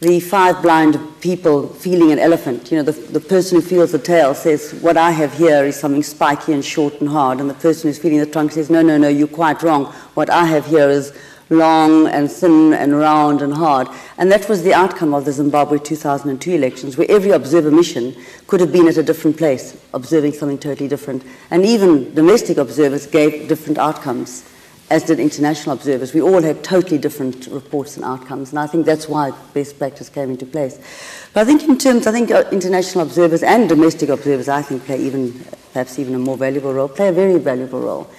[0.00, 2.70] the five blind people feeling an elephant.
[2.72, 5.78] You know, the, the person who feels the tail says, what I have here is
[5.78, 8.80] something spiky and short and hard, and the person who's feeling the trunk says, no,
[8.80, 9.86] no, no, you're quite wrong.
[10.14, 11.12] What I have here is
[11.50, 13.88] long and thin and round and hard.
[14.16, 18.60] And that was the outcome of the Zimbabwe 2002 elections, where every observer mission could
[18.60, 21.24] have been at a different place, observing something totally different.
[21.50, 24.48] And even domestic observers gave different outcomes,
[24.90, 26.12] as did international observers.
[26.12, 30.08] We all had totally different reports and outcomes, and I think that's why best practice
[30.08, 30.78] came into place.
[31.32, 34.84] But I think in terms, I think uh, international observers and domestic observers, I think,
[34.84, 38.10] play even, perhaps even a more valuable role, play a very valuable role,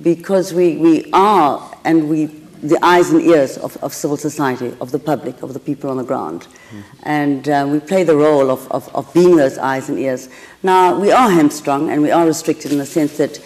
[0.00, 4.90] because we, we are, and we the eyes and ears of, of civil society, of
[4.90, 6.42] the public, of the people on the ground.
[6.42, 6.80] Mm-hmm.
[7.02, 10.30] And uh, we play the role of, of, of, being those eyes and ears.
[10.62, 13.38] Now, we are hamstrung and we are restricted in the sense that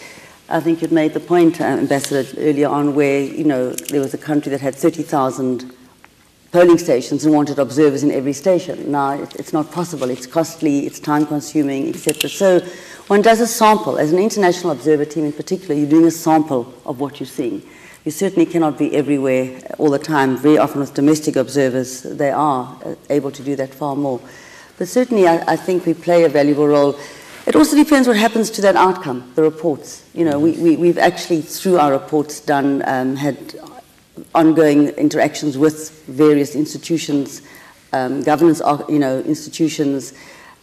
[0.51, 4.15] I think you'd made the point, uh, Ambassador, earlier on, where, you know, there was
[4.15, 5.71] a country that had 30,000
[6.51, 8.91] polling stations and wanted observers in every station.
[8.91, 10.09] Now, it's not possible.
[10.09, 12.31] It's costly, it's time consuming, etc.
[12.31, 12.61] So
[13.05, 13.99] one does a sample.
[13.99, 17.61] As an international observer team in particular, you're doing a sample of what you're seeing.
[18.03, 20.35] You certainly cannot be everywhere all the time.
[20.35, 24.19] Very often with domestic observers, they are uh, able to do that far more.
[24.79, 26.97] But certainly, I, I think we play a valuable role.
[27.49, 30.07] It also depends what happens to that outcome, the reports.
[30.13, 33.55] You know, we, we, we've actually, through our reports, done, um, had
[34.35, 37.41] ongoing interactions with various institutions,
[37.91, 40.13] um, governance, you know, institutions,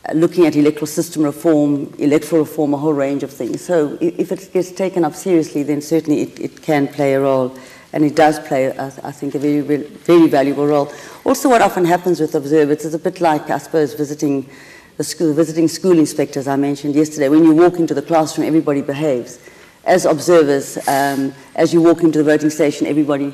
[0.08, 3.64] uh, looking at electoral system reform, electoral reform, a whole range of things.
[3.64, 7.52] So if it gets taken up seriously, then certainly it, it can play a role,
[7.94, 10.92] and it does play, I, I think, a very, very valuable role.
[11.24, 14.48] Also, what often happens with observers is a bit like, I suppose, visiting
[14.96, 17.28] the school, visiting school inspectors I mentioned yesterday.
[17.28, 19.38] When you walk into the classroom, everybody behaves.
[19.84, 23.32] As observers, um, as you walk into the voting station, everybody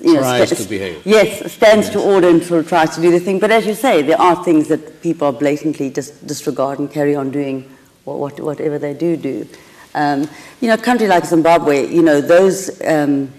[0.00, 1.04] you know, tries to behave.
[1.04, 1.92] Yes, stands yes.
[1.94, 3.38] to order and sort of tries to do the thing.
[3.38, 7.30] But as you say, there are things that people blatantly dis disregard and carry on
[7.30, 7.68] doing
[8.04, 9.48] what, whatever they do do.
[9.94, 10.28] Um,
[10.60, 13.32] you know, a country like Zimbabwe, you know, those um,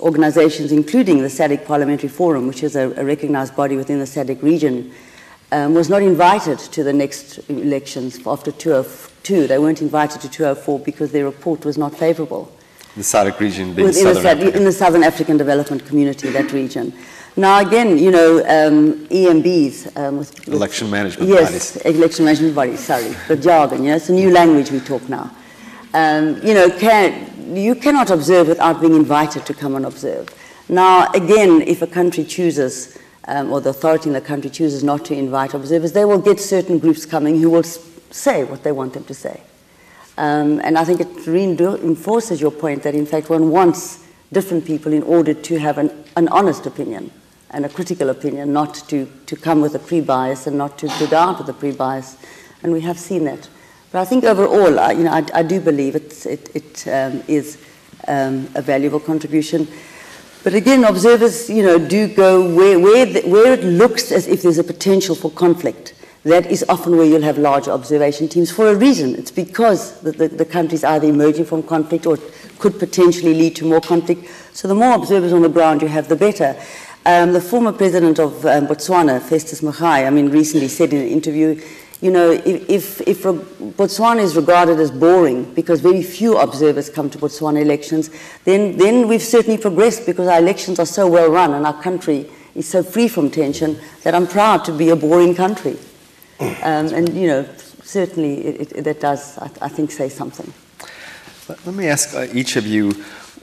[0.00, 4.42] organizations, including the SADC Parliamentary Forum, which is a, a recognized body within the SADC
[4.42, 4.92] region,
[5.52, 9.46] um, was not invited to the next elections after 202.
[9.46, 12.50] They weren't invited to 204 because their report was not favorable.
[12.96, 16.92] The SADC region being Within Southern the, In the Southern African Development Community, that region.
[17.36, 19.96] Now, again, you know, um, EMBs.
[19.96, 21.96] Um, with, with, election management yes, bodies.
[21.96, 23.14] election management bodies, sorry.
[23.28, 25.34] The jargon, yeah, it's a new language we talk now.
[25.94, 30.28] Um, you know, can, you cannot observe without being invited to come and observe.
[30.68, 32.98] Now, again, if a country chooses,
[33.28, 36.40] um, or the authority in the country chooses not to invite observers, they will get
[36.40, 39.40] certain groups coming who will say what they want them to say.
[40.18, 44.92] Um, and I think it reinforces your point that, in fact, one wants different people
[44.92, 47.10] in order to have an, an honest opinion
[47.50, 51.06] and a critical opinion, not to, to come with a pre-bias and not to go
[51.06, 52.16] down with a pre-bias.
[52.62, 53.48] And we have seen that.
[53.90, 57.58] But I think overall, I, you know, I, I do believe it, it um, is
[58.08, 59.68] um, a valuable contribution.
[60.44, 64.42] But again, observers, you know, do go where, where, the, where it looks as if
[64.42, 68.68] there's a potential for conflict that is often where you'll have large observation teams for
[68.68, 69.16] a reason.
[69.16, 72.16] It's because the, the, the country is either emerging from conflict or
[72.58, 74.28] could potentially lead to more conflict.
[74.52, 76.56] So the more observers on the ground you have, the better.
[77.04, 81.08] Um, the former president of um, Botswana, Festus Mogae, I mean, recently said in an
[81.08, 81.60] interview,
[82.02, 87.08] you know, if, if, if Botswana is regarded as boring because very few observers come
[87.08, 88.10] to Botswana elections,
[88.44, 92.28] then, then we've certainly progressed because our elections are so well run and our country
[92.56, 95.78] is so free from tension that I'm proud to be a boring country.
[96.40, 97.48] Um, and, you know,
[97.84, 100.52] certainly it, it, that does, I, I, think, say something.
[101.48, 102.90] Let, let me ask uh, each of you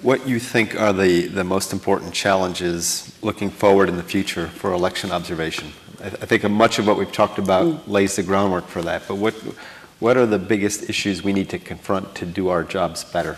[0.02, 4.74] what you think are the, the most important challenges looking forward in the future for
[4.74, 5.72] election observation.
[6.02, 7.88] I, I think much of what we've talked about mm.
[7.88, 9.34] lays the groundwork for that, but what,
[10.00, 13.38] what are the biggest issues we need to confront to do our jobs better?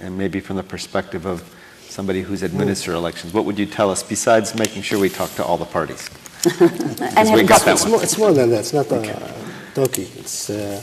[0.00, 1.42] And maybe from the perspective of
[1.88, 2.98] somebody who's administered mm.
[2.98, 6.10] elections, what would you tell us besides making sure we talk to all the parties?
[6.60, 8.60] and we got that it's, more, it's more than that.
[8.60, 9.10] It's not okay.
[9.10, 10.08] a talkie.
[10.16, 10.82] It's, uh,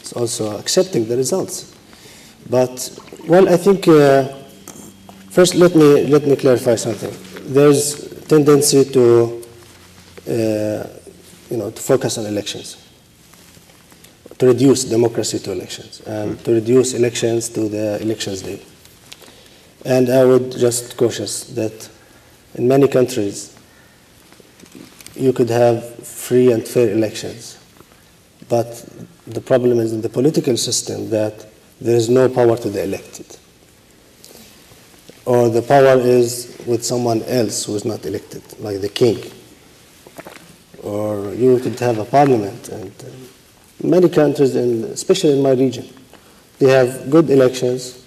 [0.00, 1.74] it's also accepting the results.
[2.48, 4.28] But, well, I think, uh,
[5.30, 7.12] first let me, let me clarify something.
[7.52, 9.41] There's tendency to,
[10.28, 10.86] Uh,
[11.50, 12.76] you know, to focus on elections,
[14.38, 16.44] to reduce democracy to elections, and hmm.
[16.44, 18.62] to reduce elections to the elections day.
[19.84, 21.90] And I would just cautious that
[22.54, 23.58] in many countries,
[25.14, 27.58] you could have free and fair elections.
[28.48, 28.88] But
[29.26, 31.46] the problem is in the political system that
[31.80, 33.26] there is no power to the elected.
[35.26, 39.18] Or the power is with someone else who is not elected, like the king.
[40.82, 42.68] Or you could have a parliament.
[42.68, 45.88] And uh, many countries, and especially in my region,
[46.58, 48.04] they have good elections.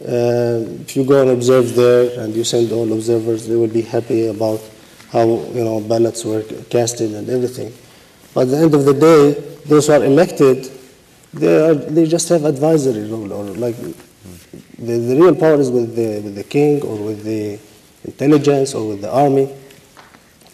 [0.00, 3.82] Uh, if you go and observe there and you send all observers, they will be
[3.82, 4.60] happy about
[5.10, 7.72] how you know ballots were casted and everything.
[8.34, 9.32] But at the end of the day,
[9.66, 10.70] those who are elected,
[11.34, 13.76] they are they just have advisory role or like
[14.78, 17.58] the, the real power is with the with the king or with the
[18.04, 19.48] intelligence or with the army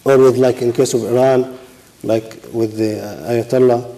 [0.05, 1.58] or with like in case of Iran,
[2.03, 3.95] like with the uh, Ayatollah,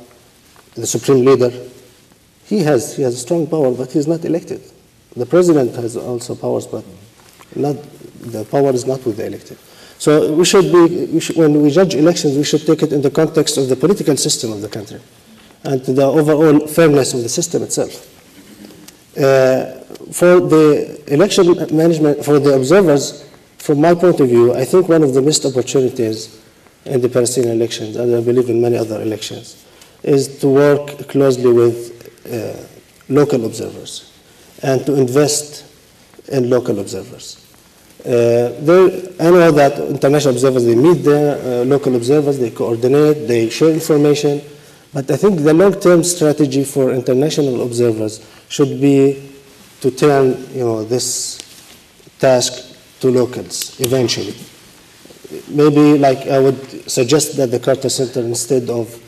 [0.76, 1.52] the supreme leader.
[2.45, 4.62] He has he has strong power, but he's not elected.
[5.16, 6.84] The president has also powers, but
[7.56, 7.76] not
[8.22, 9.58] the power is not with the elected.
[9.97, 13.02] So we should be, we should, when we judge elections, we should take it in
[13.04, 14.99] the context of the political system of the country
[15.64, 18.08] and the overall fairness of the system itself.
[19.16, 19.80] Uh,
[20.12, 21.45] for the election
[21.76, 23.30] management, for the observers,
[23.60, 26.40] from my point of view, I think one of the missed opportunities
[26.86, 29.65] in the Palestinian elections, and I believe in many other elections,
[30.03, 31.91] is to work closely with
[32.25, 32.57] uh,
[33.07, 34.11] local observers
[34.63, 35.65] and to invest
[36.29, 37.38] in local observers.
[37.99, 38.88] Uh, there,
[39.19, 43.69] I know that international observers, they meet their uh, local observers, they coordinate, they share
[43.69, 44.41] information,
[44.91, 49.29] but I think the long-term strategy for international observers should be
[49.82, 51.38] to turn you know, this
[52.19, 54.36] task to locals eventually.
[55.47, 58.99] Maybe like I would suggest that the Carter Center, instead of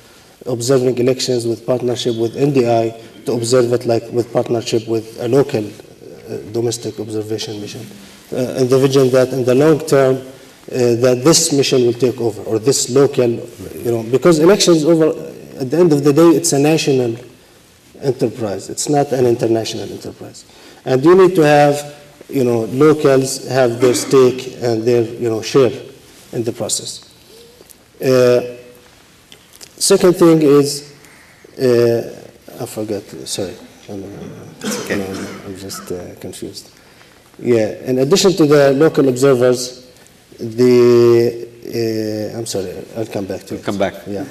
[0.46, 5.66] observing elections with partnership with NDI, to observe it like with partnership with a local
[5.66, 7.86] uh, domestic observation mission.
[8.32, 12.20] Uh, in the vision that in the long term, uh, that this mission will take
[12.22, 15.10] over, or this local, you know, because elections over,
[15.60, 17.18] at the end of the day, it's a national
[18.02, 18.70] enterprise.
[18.70, 20.46] It's not an international enterprise.
[20.86, 25.42] And you need to have, you know, locals have their stake and their, you know,
[25.42, 25.72] share
[26.34, 27.10] in the process.
[28.02, 28.58] Uh,
[29.78, 30.94] second thing is,
[31.60, 33.56] uh, I forgot, sorry.
[33.90, 34.04] I'm,
[34.64, 35.04] okay.
[35.46, 36.72] I'm just uh, confused.
[37.40, 39.92] Yeah, in addition to the local observers,
[40.40, 41.48] the,
[42.34, 43.64] uh, I'm sorry, I'll come back to it.
[43.64, 43.94] Come back.
[44.08, 44.26] Yeah.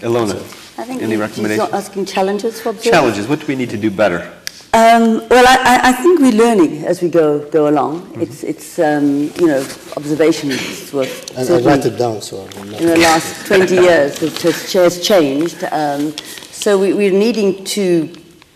[0.00, 0.36] Ilona,
[0.78, 1.72] I think any he's recommendations?
[1.72, 2.90] asking challenges for observers.
[2.90, 4.32] Challenges, what do we need to do better?
[4.76, 8.02] Um, well, I, I- think we're learning as we go go along.
[8.02, 8.20] Mm-hmm.
[8.20, 9.60] It's it's um, you know
[9.96, 14.42] observations were I, I write it down, so I'm in the last 20 years, which
[14.42, 15.64] has, has changed.
[15.72, 16.14] Um,
[16.52, 18.06] so we, we're needing to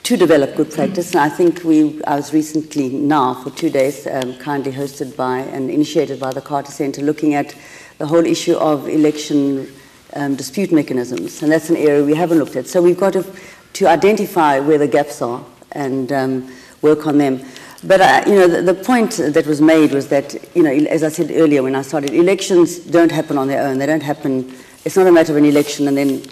[0.03, 1.13] to develop good practice.
[1.13, 5.39] And I think we, I was recently now for two days um, kindly hosted by
[5.39, 7.55] and initiated by the Carter Center, looking at
[7.97, 9.73] the whole issue of election
[10.17, 12.67] um, dispute mechanisms, and that's an area we haven't looked at.
[12.67, 13.25] So we've got to
[13.73, 15.43] to identify where the gaps are
[15.73, 16.53] and um,
[16.83, 17.45] work on them.
[17.83, 21.03] But uh, you know, the, the point that was made was that you know, as
[21.03, 23.79] I said earlier when I started, elections don't happen on their own.
[23.79, 24.55] They don't happen.
[24.85, 26.23] It's not a matter of an election and then,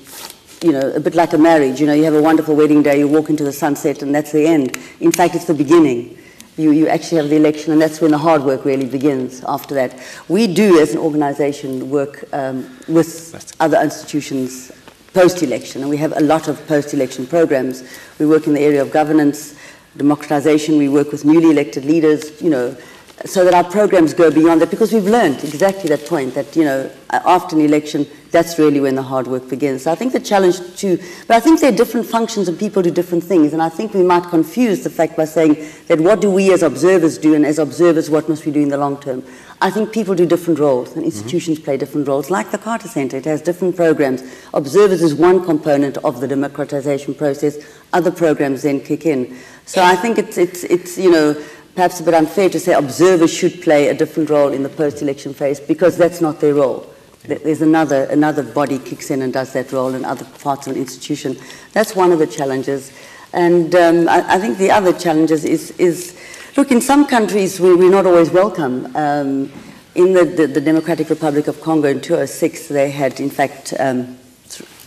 [0.62, 1.80] you know, a bit like a marriage.
[1.80, 4.32] You know, you have a wonderful wedding day, you walk into the sunset, and that's
[4.32, 4.78] the end.
[5.00, 6.18] In fact, it's the beginning.
[6.56, 9.74] You, you actually have the election, and that's when the hard work really begins after
[9.76, 9.98] that.
[10.28, 14.72] We do, as an organization, work um, with other institutions
[15.18, 17.82] post-election, and we have a lot of post-election programs.
[18.20, 19.56] We work in the area of governance,
[19.96, 22.76] democratization, we work with newly elected leaders, you know,
[23.24, 26.62] so that our programs go beyond that because we've learned exactly that point that, you
[26.62, 29.84] know, after an election, that's really when the hard work begins.
[29.84, 32.82] So I think the challenge too, but I think there are different functions and people
[32.82, 35.56] do different things, and I think we might confuse the fact by saying
[35.86, 38.68] that what do we as observers do, and as observers, what must we do in
[38.68, 39.24] the long term?
[39.60, 43.16] I think people do different roles, and institutions play different roles, like the Carter Center.
[43.16, 44.22] It has different programs.
[44.54, 47.58] Observers is one component of the democratization process.
[47.92, 49.36] Other programs then kick in.
[49.66, 53.32] So I think it's, it's, it's you know, perhaps a bit unfair to say observers
[53.32, 56.86] should play a different role in the post-election phase because that's not their role.
[57.24, 60.74] There- There's another, another body kicks in and does that role in other parts of
[60.74, 61.36] an institution.
[61.72, 62.92] That's one of the challenges.
[63.32, 66.18] And um, I, I think the other challenges is, is
[66.56, 68.94] look, in some countries we, we're not always welcome.
[68.96, 69.52] Um,
[69.94, 74.16] in the, the, the Democratic Republic of Congo in 2006, they had, in fact, um,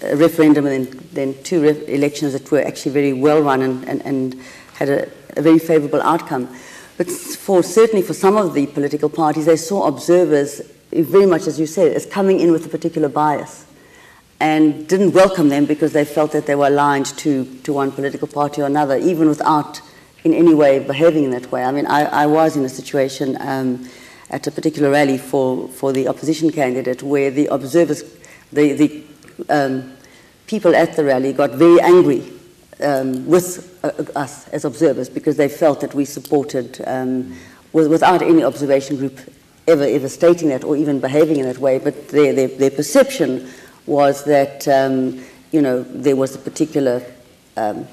[0.03, 4.01] a referendum and then, then two elections that were actually very well run and, and,
[4.05, 4.41] and
[4.75, 6.47] had a, a very favorable outcome.
[6.97, 10.61] But for certainly for some of the political parties, they saw observers
[10.92, 13.66] very much, as you said, as coming in with a particular bias
[14.39, 18.28] and didn't welcome them because they felt that they were aligned to, to one political
[18.28, 19.82] party or another, even without
[20.24, 21.64] in any way behaving in that way.
[21.64, 23.88] I mean, I, I was in a situation um,
[24.30, 28.04] at a particular rally for, for the opposition candidate where the observers,
[28.52, 29.04] the, the
[29.50, 29.94] um,
[30.48, 32.24] people at the rally got very angry
[32.82, 33.89] um, with uh,
[34.20, 37.36] us as observers because they felt that we supported, um,
[37.74, 39.20] with, without any observation group
[39.68, 43.49] ever, ever stating that or even behaving in that way, but their, their, their perception
[43.86, 47.03] was that, um, you know, there was a particular
[47.57, 47.88] um,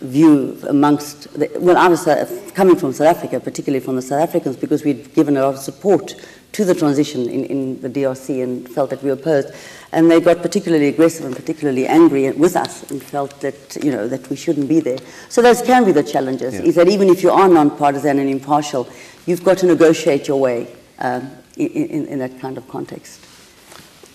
[0.00, 4.20] view amongst, the, well, I was uh, coming from South Africa, particularly from the South
[4.20, 6.14] Africans, because we'd given a lot of support
[6.52, 9.54] to the transition in, in the DRC and felt that we were opposed.
[9.92, 14.08] And they got particularly aggressive and particularly angry with us and felt that, you know,
[14.08, 14.98] that we shouldn't be there.
[15.28, 16.62] So those can be the challenges, Yeah.
[16.62, 18.88] is that even if you are non-partisan and impartial,
[19.24, 20.66] you've got to negotiate your way
[21.02, 23.20] um, in, in, in that kind of context.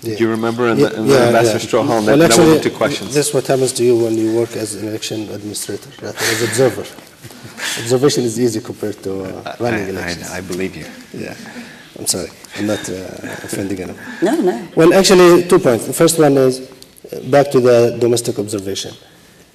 [0.01, 1.65] Do you remember in the, in the Yeah, Ambassador yeah.
[1.83, 2.05] Strohal?
[2.05, 3.13] Well, Now actually, we'll to questions.
[3.13, 6.43] This is what happens to you when you work as an election administrator, not as
[6.43, 6.81] observer.
[7.81, 10.31] Observation is easy compared to uh, running I- I- elections.
[10.31, 10.85] I believe you.
[11.13, 11.35] Yeah.
[11.97, 12.29] I'm sorry.
[12.57, 12.93] I'm not uh,
[13.47, 13.99] offending anyone.
[14.21, 14.67] No, no.
[14.75, 15.87] Well, actually, two points.
[15.87, 18.93] The first one is uh, back to the domestic observation.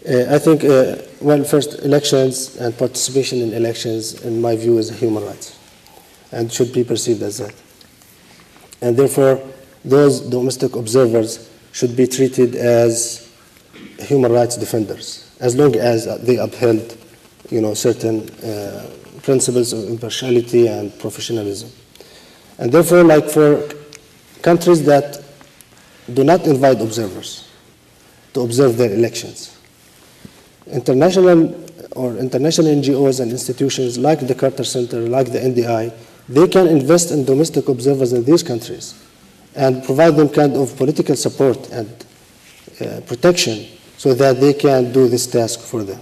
[0.05, 4.91] Uh, I think, uh, well, first, elections and participation in elections, in my view, is
[4.91, 5.57] a human rights.
[6.33, 7.55] And should be perceived as that.
[8.80, 9.41] And therefore,
[9.85, 13.33] those domestic observers should be treated as
[13.99, 16.97] human rights defenders, as long as they upheld,
[17.51, 18.91] you know, certain uh,
[19.22, 21.70] principles of impartiality and professionalism.
[22.59, 23.68] And therefore, like for
[24.43, 25.22] countries that
[26.12, 27.49] do not invite observers
[28.35, 29.57] to observe their elections,
[30.66, 31.62] international
[31.95, 35.93] or international NGOs and institutions like the Carter Center, like the NDI,
[36.29, 38.95] they can invest in domestic observers in these countries
[39.55, 41.89] and provide them kind of political support and
[42.81, 43.66] uh, protection
[43.97, 46.01] so that they can do this task for them.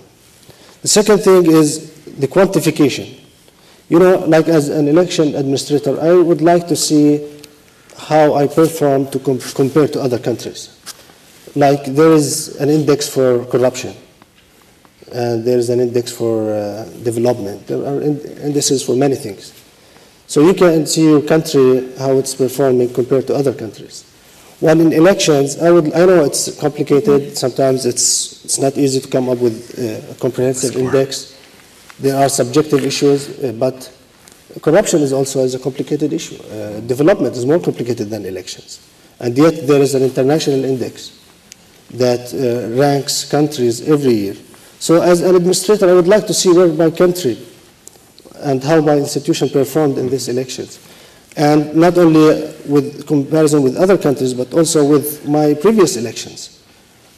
[0.83, 3.19] The second thing is the quantification.
[3.89, 7.41] You know, like as an election administrator, I would like to see
[7.99, 10.77] how I perform to com compare to other countries.
[11.57, 13.95] Like there is an index for corruption,
[15.13, 17.67] and there is an index for uh, development.
[17.67, 19.53] There are indices for many things.
[20.31, 24.05] So you can see your country, how it's performing compared to other countries.
[24.61, 27.37] While in elections, I, would, I know it's complicated.
[27.37, 30.85] Sometimes it's, it's not easy to come up with a comprehensive Score.
[30.85, 31.37] index.
[31.99, 33.93] There are subjective issues, uh, but
[34.63, 36.41] corruption is also is a complicated issue.
[36.45, 38.89] Uh, development is more complicated than elections.
[39.19, 41.11] And yet there is an international index
[41.95, 44.37] that uh, ranks countries every year.
[44.79, 47.37] So as an administrator, I would like to see where my country
[48.43, 50.79] and how my institution performed in these elections.
[51.37, 56.61] And not only with comparison with other countries, but also with my previous elections.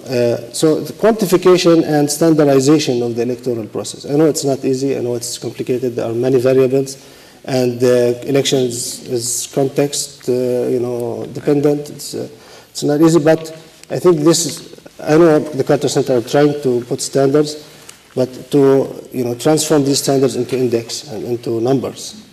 [0.04, 4.04] Uh, so the quantification and standardization of the electoral process.
[4.04, 6.96] I know it's not easy, I know it's complicated, there are many variables,
[7.44, 11.90] and the elections is context, uh, you know, dependent.
[11.90, 12.28] It's, uh,
[12.70, 13.50] it's not easy, but
[13.90, 17.68] I think this is, I know the Carter Center are trying to put standards,
[18.14, 22.26] but to you know, transform these standards into index and into numbers.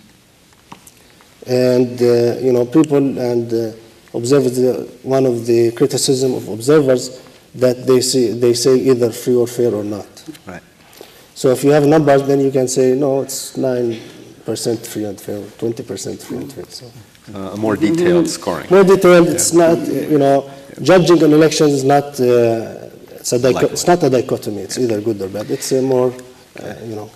[1.48, 3.72] And uh, you know, people and uh,
[4.14, 7.22] observers, uh, one of the criticism of observers
[7.56, 10.08] that they, see, they say either free or fair or not.
[10.46, 10.62] Right.
[11.34, 15.40] So if you have numbers, then you can say, no, it's 9% free and fair,
[15.40, 16.66] 20% free and fair.
[16.66, 16.92] So.
[17.34, 18.68] Uh, a more detailed scoring.
[18.70, 19.34] More detailed, yeah.
[19.34, 20.52] it's not, you know,
[20.82, 22.89] judging an election is not uh,
[23.20, 24.62] it's, a dicho- it's not a dichotomy.
[24.62, 25.50] It's either good or bad.
[25.52, 26.14] It's a more,
[26.60, 27.10] uh, you know.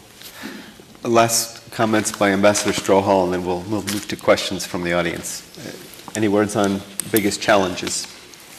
[1.03, 5.43] Last comments by Ambassador Strohal, and then we'll, we'll move to questions from the audience.
[5.57, 5.71] Uh,
[6.15, 6.81] any words on
[7.11, 8.07] biggest challenges?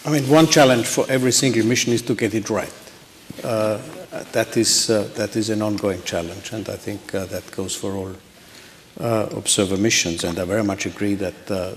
[0.04, 2.72] I mean, one challenge for every single mission is to get it right.
[3.42, 3.78] Uh,
[4.32, 7.92] that is uh, that is an ongoing challenge, and I think uh, that goes for
[7.92, 8.12] all
[9.00, 10.24] uh, observer missions.
[10.24, 11.72] And I very much agree that uh,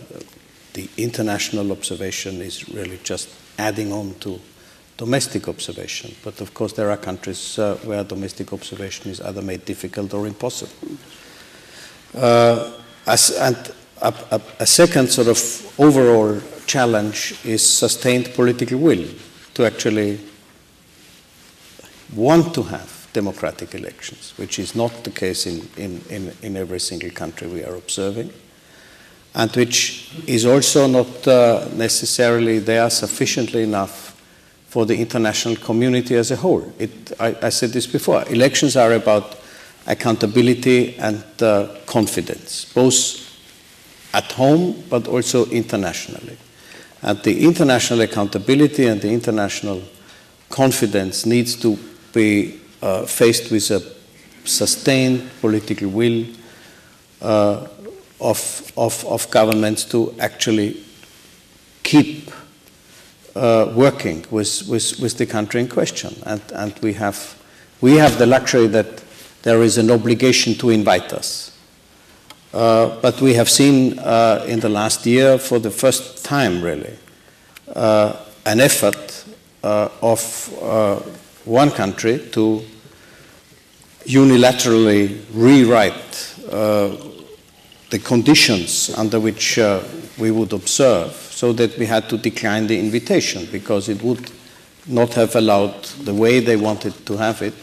[0.74, 4.40] the international observation is really just adding on to
[4.98, 6.16] domestic observation.
[6.24, 10.28] But of course, there are countries uh, where domestic observation is either made difficult or
[10.28, 10.98] impossible.
[12.16, 12.74] Uh,
[13.06, 13.56] as, and
[14.02, 19.06] a, a, a, second sort of overall challenge is sustained political will
[19.54, 20.20] to actually
[22.16, 26.80] want to have democratic elections, which is not the case in, in, in, in every
[26.80, 28.32] single country we are observing,
[29.36, 34.17] and which is also not uh, necessarily there sufficiently enough
[34.78, 36.72] for the international community as a whole.
[36.78, 39.36] It, I, I, said this before elections are about
[39.88, 42.96] accountability and uh, confidence, both
[44.14, 46.38] at home but also internationally.
[47.02, 49.82] And the international accountability and the international
[50.52, 51.76] confidence needs to
[52.14, 53.82] be uh, faced with a
[54.48, 56.24] sustained political will
[57.24, 57.66] uh,
[58.22, 60.84] of, of, of governments to actually
[61.82, 62.30] keep
[63.38, 66.16] uh, working with, with, with the country in question.
[66.26, 67.42] And, and we, have,
[67.82, 69.04] we have the luxury that
[69.44, 71.58] there is an obligation to invite us.
[72.54, 76.94] Uh, but we have seen uh, in the last year, for the first time really,
[77.76, 78.16] uh,
[78.46, 79.26] an effort
[79.64, 80.96] uh, of uh,
[81.46, 82.64] one country to
[84.06, 86.34] unilaterally rewrite
[87.90, 89.60] the conditions under which
[90.18, 94.32] we would observe so that we had to decline the invitation because it would
[94.88, 97.54] not have allowed the way they wanted to have it.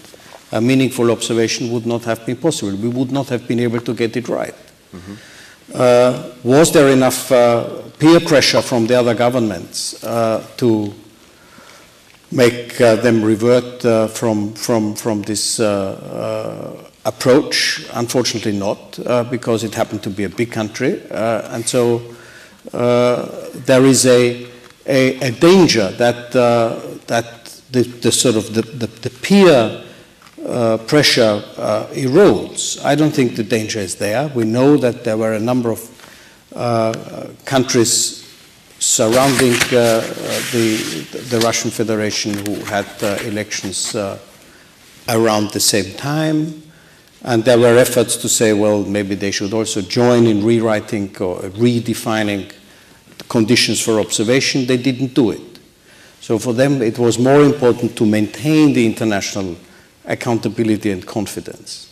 [0.52, 2.76] A meaningful observation would not have been possible.
[2.76, 4.54] We would not have been able to get it right.
[4.92, 5.14] Mm-hmm.
[5.74, 10.94] Uh, was there enough uh, peer pressure from the other governments uh, to
[12.30, 17.88] make uh, them revert uh, from, from, from this uh, approach?
[17.92, 19.00] Unfortunately, not,
[19.32, 21.02] because it happened to be a big country.
[21.10, 22.13] and so
[22.72, 24.46] there is a,
[24.86, 29.84] a, a danger that, uh, that the, the, sort of the, the, the peer
[30.46, 32.84] uh, pressure uh, erodes.
[32.84, 34.28] I don't think the danger is there.
[34.28, 35.90] We know that there were a number of
[36.54, 38.24] uh, countries
[38.78, 40.00] surrounding uh,
[40.52, 44.18] the, the Russian Federation who had uh, elections uh,
[45.08, 46.62] around the same time.
[47.24, 51.40] And there were efforts to say, well, maybe they should also join in rewriting or
[51.40, 52.52] redefining
[53.30, 54.66] conditions for observation.
[54.66, 55.40] They didn't do it.
[56.20, 59.56] So for them, it was more important to maintain the international
[60.04, 61.90] accountability and confidence.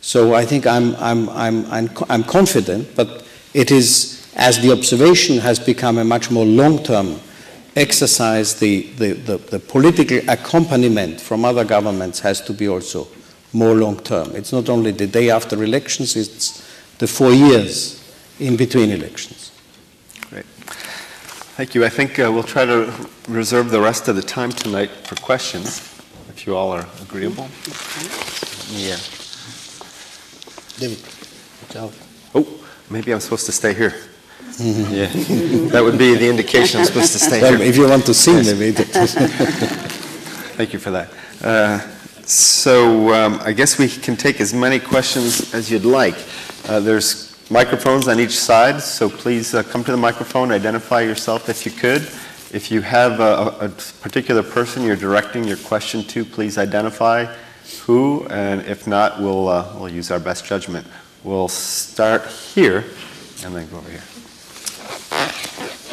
[0.00, 3.24] So I think I'm, I'm, I'm, I'm, confident, but
[3.54, 7.20] it is, as the observation has become a much more long-term
[7.76, 13.06] exercise, the, the, the, the political accompaniment from other governments has to be also
[13.52, 14.34] more long-term.
[14.34, 16.62] It's not only the day after elections, it's
[16.98, 17.98] the four years
[18.40, 19.52] in between elections.
[20.30, 20.44] Great.
[21.56, 21.84] Thank you.
[21.84, 22.92] I think uh, we'll try to
[23.28, 25.80] reserve the rest of the time tonight for questions,
[26.30, 27.48] if you all are agreeable.
[28.72, 28.96] Yeah.
[30.78, 30.98] David.
[32.34, 32.46] Oh,
[32.90, 33.94] maybe I'm supposed to stay here.
[34.58, 35.06] yeah,
[35.72, 37.66] that would be the indication I'm supposed to stay Well, here.
[37.66, 38.58] if you want to sing, Yes.
[38.58, 38.72] maybe.
[40.56, 41.10] Thank you for that.
[41.42, 41.80] Uh,
[42.24, 46.16] so um, I guess we can take as many questions as you'd like.
[46.68, 51.48] Uh, there's microphones on each side, so please uh, come to the microphone, identify yourself
[51.48, 52.02] if you could.
[52.52, 53.68] If you have a, a
[54.00, 57.26] particular person you're directing your question to, please identify
[57.84, 60.86] who, and if not, we'll, uh, we'll use our best judgment.
[61.24, 62.84] We'll start here
[63.44, 64.02] and then go over here.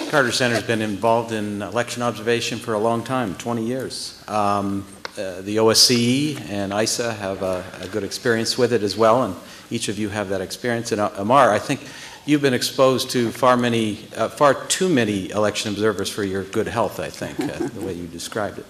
[0.10, 4.24] Carter Center's been involved in election observation for a long time, 20 years.
[4.28, 4.86] Um,
[5.20, 9.36] uh, the OSCE and EISA have a, a good experience with it as well, and
[9.70, 10.94] each of you have that experience.
[10.94, 11.82] And uh, Ammar, I think
[12.26, 16.68] you've been exposed to far many, uh, far too many election observers for your good
[16.68, 17.02] health.
[17.02, 18.66] I think uh, the way you described it.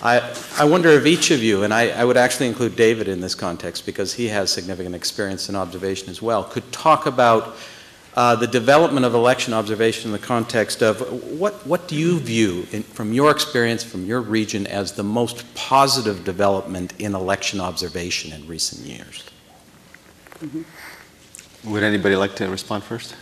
[0.00, 3.20] I, I wonder if each of you, and I, I would actually include David in
[3.20, 7.56] this context because he has significant experience in observation as well, could talk about
[8.16, 11.00] uh, the development of election observation in the context of
[11.38, 15.54] what, what do you view, in, from your experience, from your region, as the most
[15.54, 19.24] positive development in election observation in recent years?
[21.64, 23.14] Would anybody like to respond first?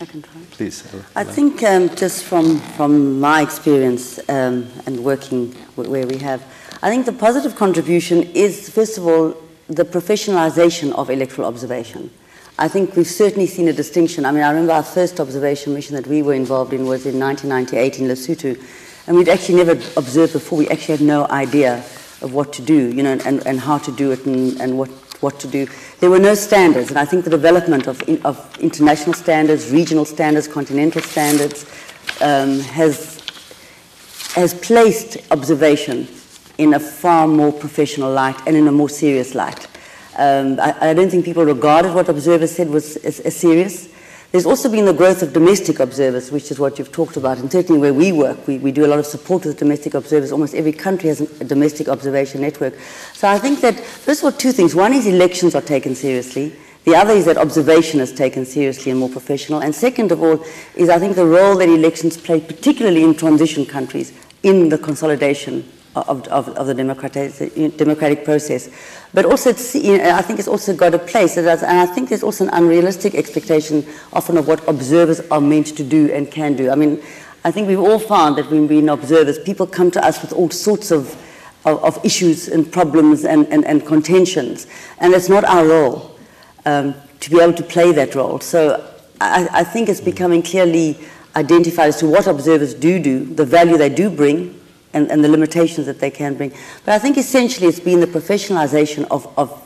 [0.00, 0.40] I can try.
[0.52, 0.84] Please.
[1.16, 6.40] I think um, just from, from my experience um, and working w- where we have,
[6.82, 9.34] I think the positive contribution is, first of all,
[9.66, 12.10] the professionalization of electoral observation.
[12.60, 14.24] I think we've certainly seen a distinction.
[14.24, 17.16] I mean, I remember our first observation mission that we were involved in was in
[17.16, 18.60] 1998 in Lesotho,
[19.06, 20.58] and we'd actually never observed before.
[20.58, 21.76] We actually had no idea
[22.20, 24.88] of what to do, you know, and, and how to do it and, and what,
[25.20, 25.68] what to do.
[26.00, 30.04] There were no standards, and I think the development of, in, of international standards, regional
[30.04, 31.64] standards, continental standards
[32.20, 33.20] um, has,
[34.34, 36.08] has placed observation
[36.58, 39.68] in a far more professional light and in a more serious light.
[40.18, 43.88] Um, I, I don't think people regarded what observers said was as, as serious.
[44.32, 47.50] There's also been the growth of domestic observers, which is what you've talked about, and
[47.50, 50.32] certainly where we work, we, we do a lot of support with domestic observers.
[50.32, 52.74] Almost every country has a domestic observation network.
[53.14, 54.74] So I think that, first of all, two things.
[54.74, 56.52] One is elections are taken seriously.
[56.84, 59.62] The other is that observation is taken seriously and more professional.
[59.62, 60.44] And second of all
[60.74, 64.12] is, I think, the role that elections play, particularly in transition countries,
[64.42, 65.66] in the consolidation
[66.06, 68.68] of, of, of the democratic, democratic process.
[69.14, 72.22] But also, you know, I think it's also got a place, and I think there's
[72.22, 76.70] also an unrealistic expectation often of what observers are meant to do and can do.
[76.70, 77.02] I mean,
[77.44, 80.50] I think we've all found that when we're observers, people come to us with all
[80.50, 81.16] sorts of,
[81.64, 84.66] of, of issues and problems and, and, and contentions,
[84.98, 86.18] and it's not our role
[86.66, 88.40] um, to be able to play that role.
[88.40, 90.98] So I, I think it's becoming clearly
[91.36, 94.57] identified as to what observers do do, the value they do bring,
[94.94, 96.52] and, and the limitations that they can bring.
[96.84, 99.62] But I think essentially it's been the professionalization of, of,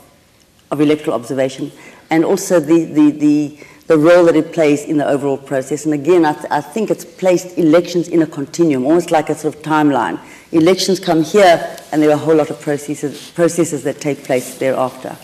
[0.71, 1.71] of electoral observation
[2.09, 5.85] and also the, the, the, the role that it plays in the overall process.
[5.85, 9.35] And again, I, th- I think it's placed elections in a continuum, almost like a
[9.35, 10.19] sort of timeline.
[10.51, 14.57] Elections come here, and there are a whole lot of processes, processes that take place
[14.57, 15.17] thereafter.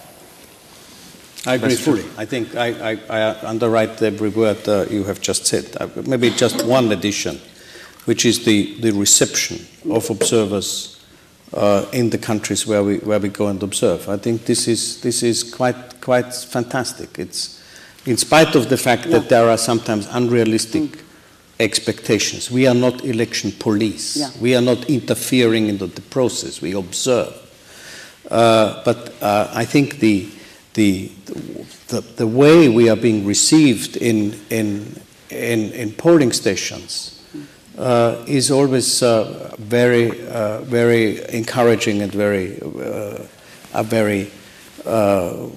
[1.45, 1.97] I agree That's true.
[1.97, 2.11] fully.
[2.17, 5.65] I think I, I, I underwrite every word uh, you have just said.
[5.79, 7.39] Uh, maybe just one addition,
[8.09, 10.99] which is the, the reception of observers
[11.53, 14.09] uh, in the countries where we, where we go and observe.
[14.09, 17.19] I think this is, this is quite, quite fantastic.
[17.19, 17.61] It's,
[18.07, 21.03] in spite of the fact that there are sometimes unrealistic
[21.59, 24.17] expectations, we are not election police.
[24.17, 24.31] Yeah.
[24.41, 26.63] We are not interfering into the process.
[26.63, 27.35] We observe.
[28.27, 30.27] Uh, but uh, I think the,
[30.73, 31.11] the,
[31.89, 34.99] the, the way we are being received in, in,
[35.29, 37.17] in, in polling stations
[37.79, 43.23] uh, is always uh, very, uh, very encouraging and very, uh,
[43.73, 44.29] a very
[44.85, 45.47] uh,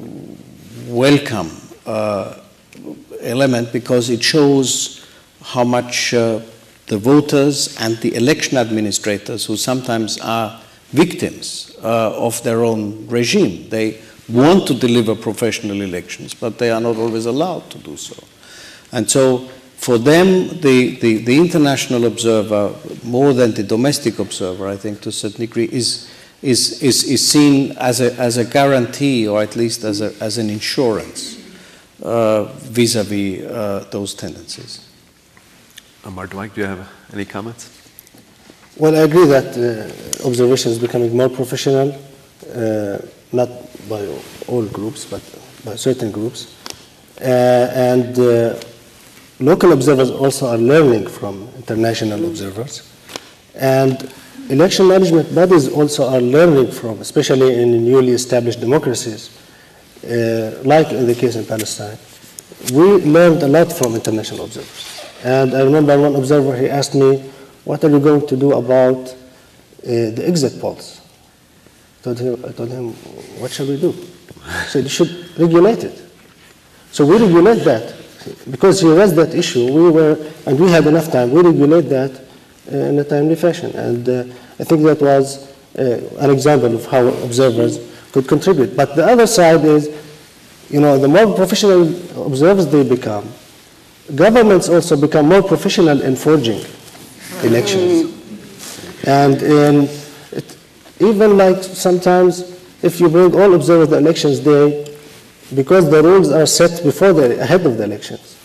[0.87, 1.51] welcome
[3.21, 5.05] element because it shows
[5.43, 6.43] how much the
[6.89, 10.61] voters and the election administrators, who sometimes are
[10.91, 16.97] victims of their own regime, they want to deliver professional elections, but they are not
[16.97, 18.15] always allowed to do so.
[18.93, 19.51] And so
[19.83, 22.73] for them, the, the, the, international observer,
[23.03, 26.09] more than the domestic observer, I think to a certain degree, is,
[26.41, 30.39] is, is, is seen as a, as a guarantee or at least as, a, as
[30.39, 31.35] an insurance
[31.99, 34.89] vis a vis those tendencies.
[36.05, 37.69] Ammar Dwaik, do you have any comments?
[38.77, 41.93] Well, I agree that uh, observation is becoming more professional,
[42.55, 42.99] uh,
[43.33, 43.49] not
[43.89, 44.07] by
[44.47, 45.23] all groups, but
[45.65, 46.57] by certain groups.
[47.21, 48.17] Uh, and
[49.43, 52.89] local observers also are learning from international observers.
[53.55, 54.13] And
[54.49, 59.37] election management bodies also are learning from, especially in newly established democracies,
[60.05, 61.99] uh, like in the case in Palestine.
[62.73, 65.11] We learned a lot from international observers.
[65.25, 67.19] And I remember one observer, he asked me,
[67.65, 69.15] what are you going to do about uh,
[69.83, 71.01] the exit polls?
[72.01, 72.93] I told, him, I told him,
[73.41, 73.93] what shall we do?
[73.93, 76.03] He said, you should regulate it.
[76.91, 78.02] So we regulate that
[78.51, 80.17] because he raised that issue, we were,
[80.47, 82.11] and we had enough time, we regulate that
[82.73, 83.71] uh, in a timely fashion.
[83.75, 84.25] And uh,
[84.59, 87.79] I think that was uh, an example of how observers
[88.13, 88.77] could contribute.
[88.77, 89.89] But the other side is,
[90.71, 91.83] you know, the more professional
[92.27, 93.29] observers they become,
[94.15, 96.61] governments also become more professional in forging
[97.43, 98.13] elections.
[99.07, 99.89] And in
[100.33, 100.57] it,
[101.01, 102.41] even like sometimes,
[102.83, 104.92] if you bring all observers to elections day,
[105.55, 108.39] because the rules are set before the ahead of the elections.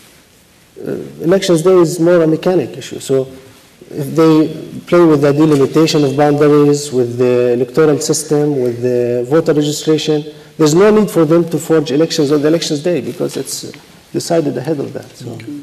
[0.80, 0.92] Uh,
[1.22, 3.00] elections day is more a mechanic issue.
[3.00, 3.26] So
[3.90, 9.54] if they play with the delimitation of boundaries, with the electoral system, with the voter
[9.54, 10.24] registration,
[10.56, 13.72] there's no need for them to forge elections on the elections day because it's
[14.12, 15.08] decided ahead of that.
[15.10, 15.32] So.
[15.32, 15.60] Okay.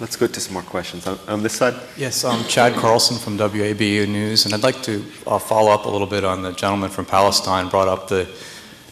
[0.00, 1.08] Let's go to some more questions.
[1.08, 1.74] On, on this side?
[1.96, 5.88] Yes, I'm Chad Carlson from WABE News, and I'd like to uh, follow up a
[5.88, 8.28] little bit on the gentleman from Palestine brought up the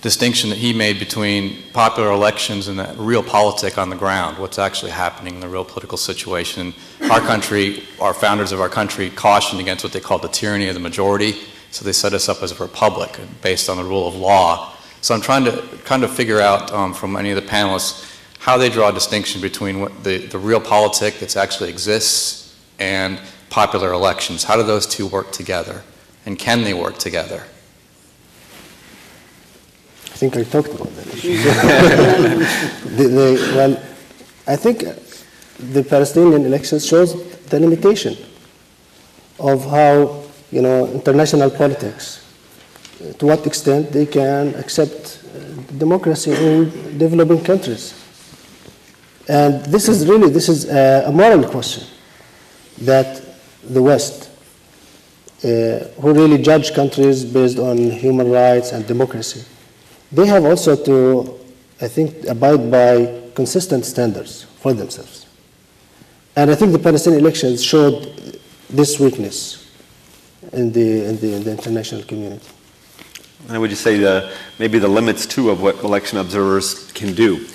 [0.07, 4.57] distinction that he made between popular elections and the real politic on the ground, what's
[4.57, 6.73] actually happening in the real political situation.
[7.11, 10.75] Our country, our founders of our country cautioned against what they called the tyranny of
[10.75, 11.33] the majority,
[11.73, 14.77] so they set us up as a republic based on the rule of law.
[15.01, 18.57] So I'm trying to kind of figure out um, from any of the panelists how
[18.57, 23.93] they draw a distinction between what the, the real politic that actually exists and popular
[23.93, 24.45] elections.
[24.45, 25.83] How do those two work together?
[26.27, 27.43] And can they work together?
[30.17, 31.37] I think I talked about that issue.
[32.97, 33.83] the, the, well,
[34.47, 34.79] I think
[35.75, 37.11] the Palestinian elections shows
[37.51, 38.17] the limitation
[39.39, 42.25] of how you know international politics,
[43.19, 45.23] to what extent they can accept
[45.77, 47.93] democracy in developing countries.
[49.29, 51.85] And this is really this is a, a moral question
[52.79, 53.21] that
[53.65, 54.31] the West,
[55.45, 55.49] uh,
[56.01, 59.45] who really judge countries based on human rights and democracy,
[60.13, 61.39] they have also to,
[61.81, 65.27] I think, abide by consistent standards for themselves.
[66.37, 69.71] And I think the Palestinian elections showed this weakness
[70.53, 72.47] in the, in the, in the international community.
[73.49, 77.47] And would you say the, maybe the limits, too, of what election observers can do?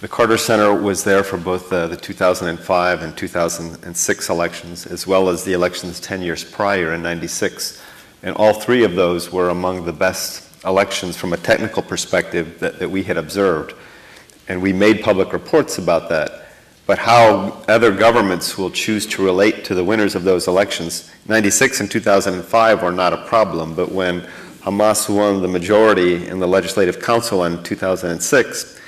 [0.00, 5.28] The Carter Center was there for both uh, the 2005 and 2006 elections, as well
[5.28, 7.82] as the elections 10 years prior in 96.
[8.22, 12.78] And all three of those were among the best elections from a technical perspective that,
[12.78, 13.74] that we had observed.
[14.48, 16.46] And we made public reports about that.
[16.86, 21.80] But how other governments will choose to relate to the winners of those elections, 96
[21.80, 24.22] and 2005 were not a problem, but when
[24.62, 28.80] Hamas won the majority in the Legislative Council in 2006,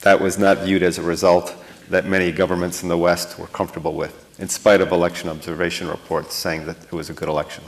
[0.00, 1.54] that was not viewed as a result
[1.88, 6.34] that many governments in the West were comfortable with, in spite of election observation reports
[6.34, 7.62] saying that it was a good election.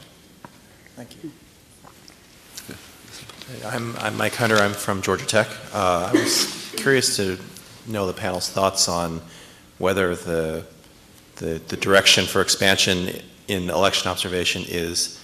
[0.97, 1.31] Thank you.
[3.65, 4.57] I'm, I'm, Mike Hunter.
[4.57, 5.49] I'm from Georgia Tech.
[5.73, 7.39] Uh, I was curious to
[7.87, 9.23] know the panel's thoughts on
[9.79, 10.67] whether the,
[11.37, 15.19] the, the direction for expansion in election observation is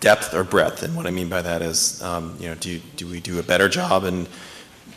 [0.00, 0.82] depth or breadth.
[0.82, 3.42] And what I mean by that is, um, you know, do, do we do a
[3.42, 4.28] better job and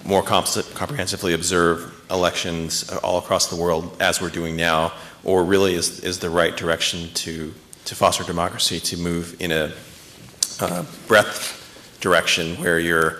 [0.03, 4.91] more comprehensively observe elections all across the world as we're doing now,
[5.24, 7.53] or really is, is the right direction to,
[7.86, 9.72] to foster democracy to move in a
[10.60, 11.59] uh, breadth
[11.99, 13.17] direction where you're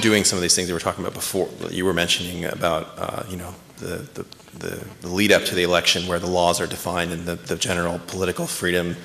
[0.00, 2.98] doing some of these things that we were talking about before, you were mentioning about,
[2.98, 4.26] uh, you know, the, the,
[4.58, 7.56] the, the lead up to the election where the laws are defined and the, the
[7.56, 8.96] general political freedom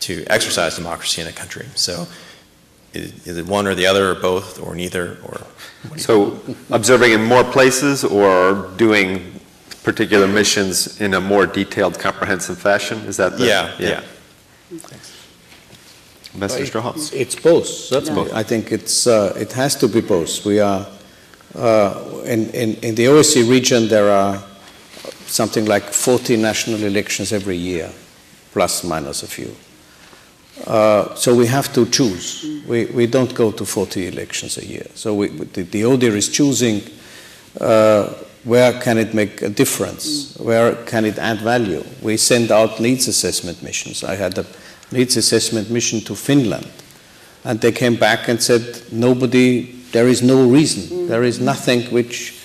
[0.00, 1.66] to exercise democracy in a country.
[1.74, 2.06] So
[2.92, 5.46] is, is it one or the other or both or neither or?
[5.96, 9.40] So observing in more places or doing
[9.84, 12.98] particular missions in a more detailed, comprehensive fashion?
[13.00, 13.46] Is that the?
[13.46, 14.02] Yeah, yeah.
[16.34, 16.96] Ambassador Strohal?
[16.96, 18.30] It's, it's both, certainly.
[18.32, 20.44] I think it's, uh, it has to be both.
[20.44, 20.86] We are,
[21.54, 24.42] uh, in, in, in the OSCE region, there are
[25.26, 27.90] something like 40 national elections every year,
[28.52, 29.54] plus minus a few.
[30.66, 32.62] Uh, so we have to choose.
[32.66, 34.86] We, we don't go to 40 elections a year.
[34.94, 36.82] So we, the, the ODIHR is choosing
[37.60, 38.12] uh,
[38.44, 40.36] where can it make a difference?
[40.38, 41.84] Where can it add value?
[42.02, 44.02] We send out needs assessment missions.
[44.02, 44.46] I had a
[44.92, 46.68] needs assessment mission to Finland,
[47.44, 51.08] and they came back and said, nobody, there is no reason.
[51.08, 52.38] There is nothing which,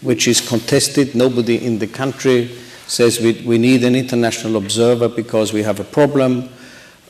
[0.00, 1.14] which is contested.
[1.14, 2.50] Nobody in the country
[2.86, 6.48] says we, we need an international observer because we have a problem.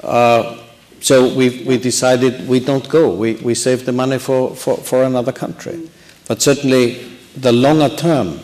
[0.02, 0.58] Uh,
[1.00, 3.14] so we, we decided we don't go.
[3.14, 5.88] We, we save the money for, for, for another country.
[6.28, 8.38] But certainly the longer term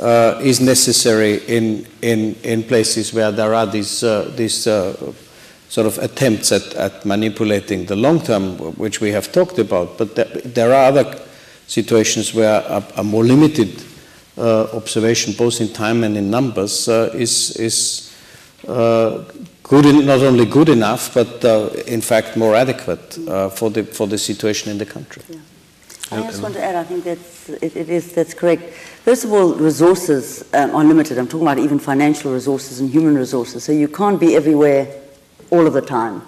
[0.00, 5.12] uh, is necessary in, in, in places where there are these, uh, these uh,
[5.68, 9.98] sort of attempts at, at manipulating the long term, which we have talked about.
[9.98, 11.18] But there, there are other
[11.66, 13.82] situations where a, a more limited
[14.36, 18.14] uh, observation, both in time and in numbers, uh, is, is
[18.68, 19.24] uh,
[19.62, 21.44] good in, not only good enough, but
[21.86, 23.14] in fact more adequate
[23.52, 25.22] for, the, for the situation in the country.
[25.28, 25.38] Yeah.
[26.10, 28.62] I just want to add, I think that's, it, it is, that's correct.
[29.04, 31.18] First of all, resources um, are limited.
[31.18, 33.64] I'm talking about even financial resources and human resources.
[33.64, 34.86] So you can't be everywhere
[35.50, 36.22] all of the time.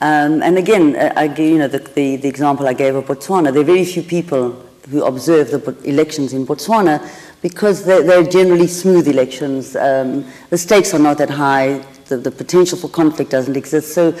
[0.00, 3.52] Um, and again, uh, I, you know, the, the, the, example I gave of Botswana,
[3.52, 4.52] there are very few people
[4.90, 7.00] who observe the elections in Botswana
[7.40, 9.76] because they're, they're generally smooth elections.
[9.76, 11.78] Um, the stakes are not that high.
[12.08, 13.94] The, the potential for conflict doesn't exist.
[13.94, 14.14] So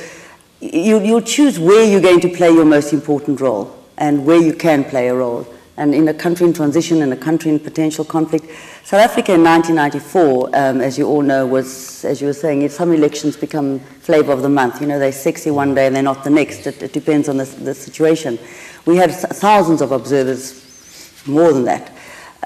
[0.60, 4.54] you, you'll choose where you're going to play your most important role and where you
[4.54, 5.46] can play a role.
[5.76, 8.46] And in a country in transition, and a country in potential conflict,
[8.84, 12.92] South Africa in 1994, um, as you all know, was, as you were saying, some
[12.92, 14.80] elections become flavour of the month.
[14.80, 16.66] You know, they're sexy one day and they're not the next.
[16.66, 18.38] It, it depends on the, the, situation.
[18.86, 20.62] We had thousands of observers,
[21.26, 21.93] more than that.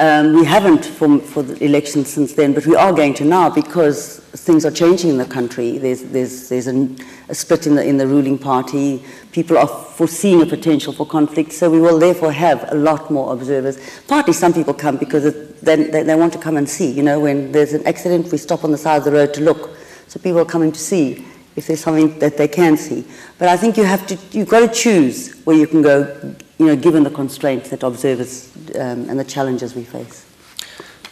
[0.01, 3.51] Um, we haven't for, for the elections since then, but we are going to now
[3.51, 5.76] because things are changing in the country.
[5.76, 6.88] There's, there's, there's a,
[7.28, 9.03] a split in the, in the ruling party.
[9.32, 13.32] People are foreseeing a potential for conflict, so we will therefore have a lot more
[13.32, 13.76] observers.
[14.07, 16.88] Partly some people come because it, they, they, they want to come and see.
[16.92, 19.40] You know, when there's an accident, we stop on the side of the road to
[19.40, 19.76] look.
[20.07, 21.26] So people are coming to see
[21.57, 23.05] if there's something that they can see.
[23.36, 26.66] But I think you have to, you've got to choose where you can go you
[26.66, 30.26] know, given the constraints that observers um, and the challenges we face.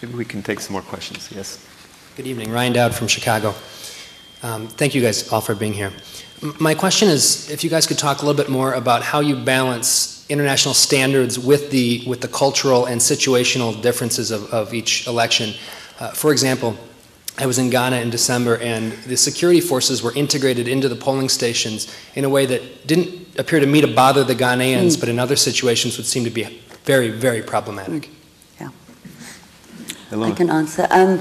[0.03, 1.31] Maybe we can take some more questions.
[1.35, 1.65] Yes.
[2.17, 2.51] Good evening.
[2.51, 3.55] Ryan Dowd from Chicago.
[4.43, 5.93] Um, thank you guys all for being here.
[6.43, 9.21] M my question is if you guys could talk a little bit more about how
[9.21, 15.07] you balance international standards with the, with the cultural and situational differences of, of each
[15.07, 15.55] election.
[16.01, 16.77] Uh, for example,
[17.39, 21.29] I was in Ghana in December, and the security forces were integrated into the polling
[21.29, 25.01] stations in a way that didn't appear to me to bother the Ghanaians, mm.
[25.01, 28.11] but in other situations would seem to be very, very problematic.
[28.61, 28.71] Yeah.
[30.11, 30.29] Hello.
[30.29, 30.87] I can answer.
[30.91, 31.21] Um,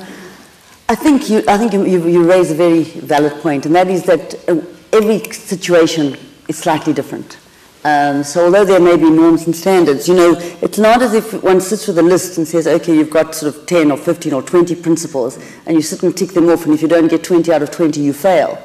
[0.88, 3.88] I think you, I think you, you, you raise a very valid point, and that
[3.88, 4.62] is that uh,
[4.94, 6.16] every situation
[6.48, 7.38] is slightly different.
[7.84, 11.44] Um, so although there may be norms and standards, you know, it's not as if
[11.44, 14.34] one sits with a list and says, okay, you've got sort of 10 or 15
[14.34, 17.24] or 20 principles, and you sit and tick them off, and if you don't get
[17.24, 18.62] 20 out of 20, you fail.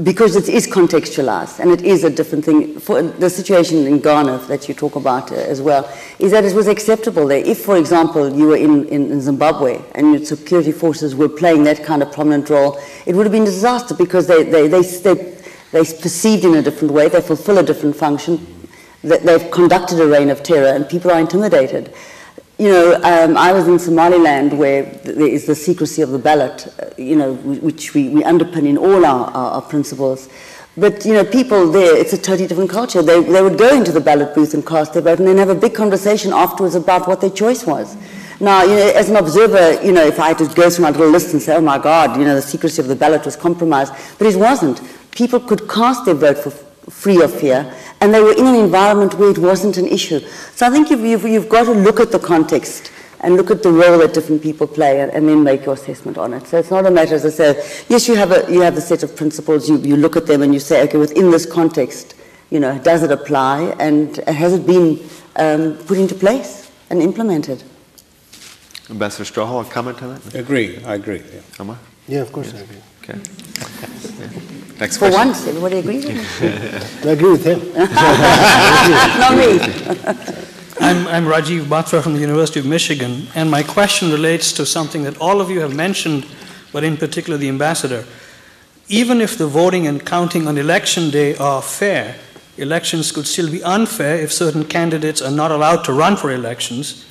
[0.00, 2.80] Because it is contextualized, and it is a different thing.
[2.80, 5.86] For the situation in Ghana that you talk about uh, as well,
[6.18, 7.44] is that it was acceptable there.
[7.44, 11.84] If, for example, you were in, in, Zimbabwe and your security forces were playing that
[11.84, 15.32] kind of prominent role, it would have been a disaster because they, they, they, they
[15.72, 18.68] they're perceived in a different way, they fulfill a different function,
[19.02, 21.92] they've conducted a reign of terror, and people are intimidated.
[22.62, 26.72] You know, um, I was in Somaliland where there is the secrecy of the ballot,
[26.78, 30.28] uh, you know, which we, we underpin in all our, our, our, principles.
[30.76, 33.02] But, you know, people there, it's a totally different culture.
[33.02, 35.48] They, they would go into the ballot booth and cast their vote and then have
[35.48, 37.96] a big conversation afterwards about what their choice was.
[38.38, 40.90] Now, you know, as an observer, you know, if I had to go through my
[40.90, 43.34] little list and say, oh my God, you know, the secrecy of the ballot was
[43.34, 46.52] compromised, but it wasn't people could cast their vote for
[46.90, 50.20] free of fear, and they were in an environment where it wasn't an issue.
[50.54, 52.90] So I think you've, you've, you've got to look at the context
[53.22, 56.18] and look at the role that different people play and, and, then make your assessment
[56.18, 56.46] on it.
[56.46, 58.80] So it's not a matter, as I say, yes, you have a, you have a
[58.80, 62.14] set of principles, you, you look at them and you say, okay, within this context,
[62.50, 64.98] you know, does it apply and has it been
[65.36, 67.62] um, put into place and implemented?
[68.90, 70.34] Ambassador Strohal, a comment on that?
[70.34, 71.22] Agree, I agree.
[71.32, 71.40] Yeah.
[71.58, 71.78] Ammar?
[72.08, 72.76] Yeah, of course I agree.
[73.02, 74.48] Okay.
[74.80, 75.28] Next For question.
[75.28, 77.08] once, everybody agrees with me.
[77.10, 77.60] I agree with him.
[77.74, 79.58] Not me.
[80.80, 85.04] I'm, I'm Rajiv Batra from the University of Michigan, and my question relates to something
[85.04, 86.26] that all of you have mentioned,
[86.72, 88.04] but in particular the ambassador.
[88.88, 92.16] Even if the voting and counting on election day are fair,
[92.56, 97.06] elections could still be unfair if certain candidates are not allowed to run for elections,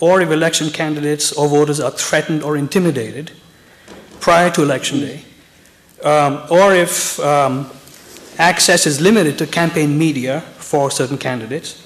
[0.00, 3.30] or if election candidates or voters are threatened or intimidated
[4.20, 5.24] prior to election day,
[6.04, 7.70] um, or if um,
[8.38, 11.82] access is limited to campaign media for certain candidates,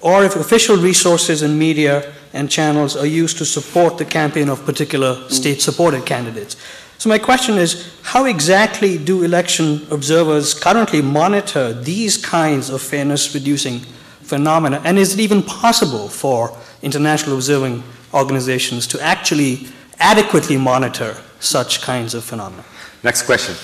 [0.00, 4.64] or if official resources and media and channels are used to support the campaign of
[4.64, 6.56] particular state supported candidates.
[6.98, 13.34] So, my question is how exactly do election observers currently monitor these kinds of fairness
[13.34, 13.80] reducing
[14.22, 14.80] phenomena?
[14.84, 17.82] And is it even possible for international observing
[18.12, 19.68] organizations to actually
[20.00, 22.64] adequately monitor such kinds of phenomena?
[23.04, 23.54] Next question.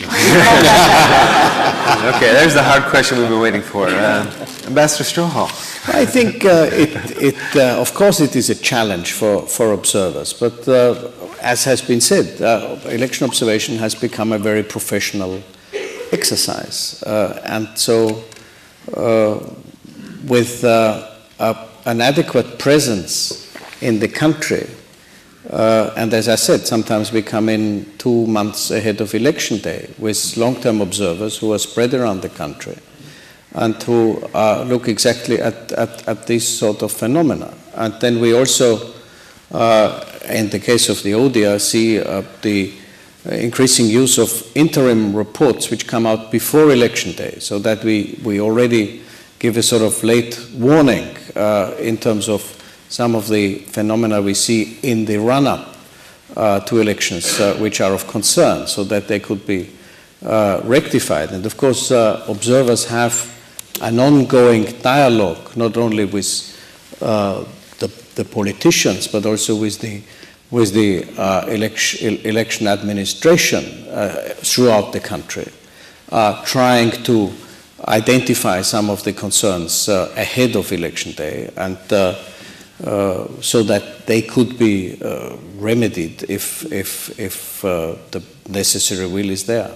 [0.00, 0.08] okay,
[2.32, 3.86] there's the hard question we've been waiting for.
[3.86, 4.24] Uh,
[4.66, 5.48] Ambassador Strohal.
[5.94, 10.32] I think uh, it, it uh, of course, it is a challenge for, for observers,
[10.32, 11.10] but uh,
[11.40, 15.42] as has been said, uh, election observation has become a very professional
[16.12, 17.02] exercise.
[17.02, 18.24] Uh, and so,
[18.96, 19.38] uh,
[20.26, 24.66] with an adequate presence in the country,
[25.50, 29.90] uh, and as I said, sometimes we come in two months ahead of election day
[29.98, 32.76] with long-term observers who are spread around the country
[33.54, 37.52] and who uh, look exactly at, at, at this sort of phenomena.
[37.74, 38.94] And then we also,
[39.50, 42.72] uh, in the case of the ODIHR, see uh, the
[43.24, 48.40] increasing use of interim reports which come out before election day, so that we, we
[48.40, 49.02] already
[49.40, 52.56] give a sort of late warning uh, in terms of
[52.90, 55.76] some of the phenomena we see in the run-up
[56.36, 59.70] uh, to elections, uh, which are of concern, so that they could be
[60.24, 61.30] uh, rectified.
[61.30, 63.32] And of course, uh, observers have
[63.80, 66.28] an ongoing dialogue, not only with
[67.00, 67.44] uh,
[67.78, 67.86] the,
[68.16, 70.02] the, politicians, but also with the
[70.50, 73.62] with the uh, election, election administration
[74.42, 75.46] throughout the country,
[76.44, 77.32] trying to
[77.86, 81.78] identify some of the concerns ahead of election day and
[83.40, 89.44] so that they could be uh, remedied if, if, if uh, the necessary will is
[89.46, 89.70] there.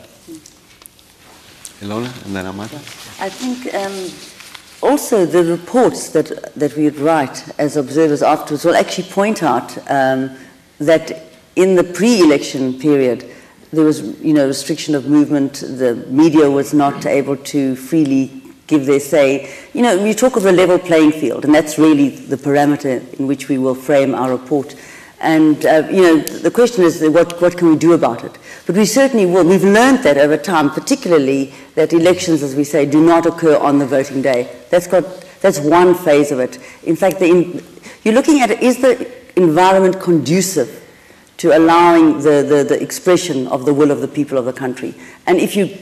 [1.81, 2.77] Ilona, and then Amada?
[3.21, 9.09] I think um, also the reports that, that we write as observers afterwards will actually
[9.09, 10.37] point out um,
[10.79, 11.23] that
[11.57, 13.31] in the pre-election period,
[13.73, 15.55] there was, you know, restriction of movement.
[15.55, 19.53] The media was not able to freely give their say.
[19.73, 23.27] You know, we talk of a level playing field, and that's really the parameter in
[23.27, 24.75] which we will frame our report.
[25.21, 28.37] And, uh, you know, the question is what, what can we do about it?
[28.67, 29.45] But we certainly will.
[29.45, 33.79] We've learned that over time, particularly that elections, as we say, do not occur on
[33.79, 34.55] the voting day.
[34.69, 35.05] That's, got,
[35.41, 36.59] that's one phase of it.
[36.83, 37.65] In fact, the,
[38.03, 40.83] you're looking at is the environment conducive
[41.39, 44.95] to allowing the, the, the expression of the will of the people of the country?
[45.27, 45.75] And if you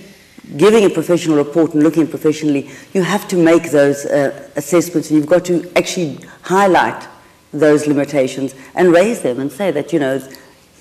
[0.57, 5.18] giving a professional report and looking professionally, you have to make those uh, assessments and
[5.18, 7.09] you've got to actually highlight
[7.53, 10.20] those limitations and raise them and say that, you know,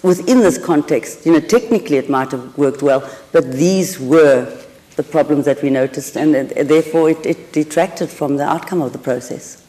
[0.04, 4.58] within this context, you know, technically it might have worked well, but these were
[4.96, 8.94] the problems that we noticed and uh, therefore it, it, detracted from the outcome of
[8.94, 9.66] the process.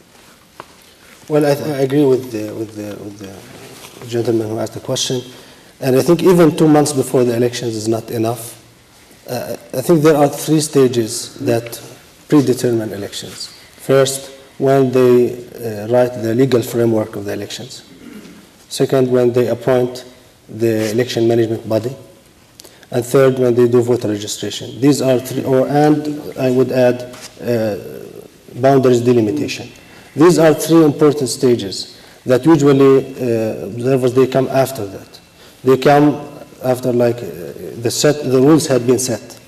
[1.29, 5.21] Well, I, I agree with the, with, the, with the gentleman who asked the question.
[5.79, 8.62] And I think even two months before the elections is not enough
[9.29, 11.81] uh, I think there are three stages that
[12.27, 13.47] predetermine elections.
[13.77, 17.89] First, when they uh, write the legal framework of the elections.
[18.69, 20.05] Second, when they appoint
[20.49, 21.95] the election management body.
[22.91, 24.79] And third, when they do voter registration.
[24.79, 27.77] These are three, or, and I would add uh,
[28.55, 29.69] boundaries delimitation.
[30.15, 35.19] These are three important stages that usually uh, observers, they come after that.
[35.63, 36.32] They come
[36.63, 39.39] after like uh, the set, the rules had been set.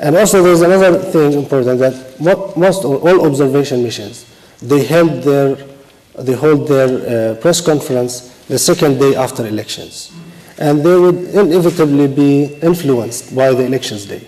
[0.00, 2.20] And also there's another thing important that
[2.56, 4.26] most or all observation missions,
[4.60, 5.56] they held their,
[6.18, 6.90] they hold their
[7.32, 10.12] uh, press conference the second day after elections.
[10.58, 14.26] And they would inevitably be influenced by the elections day.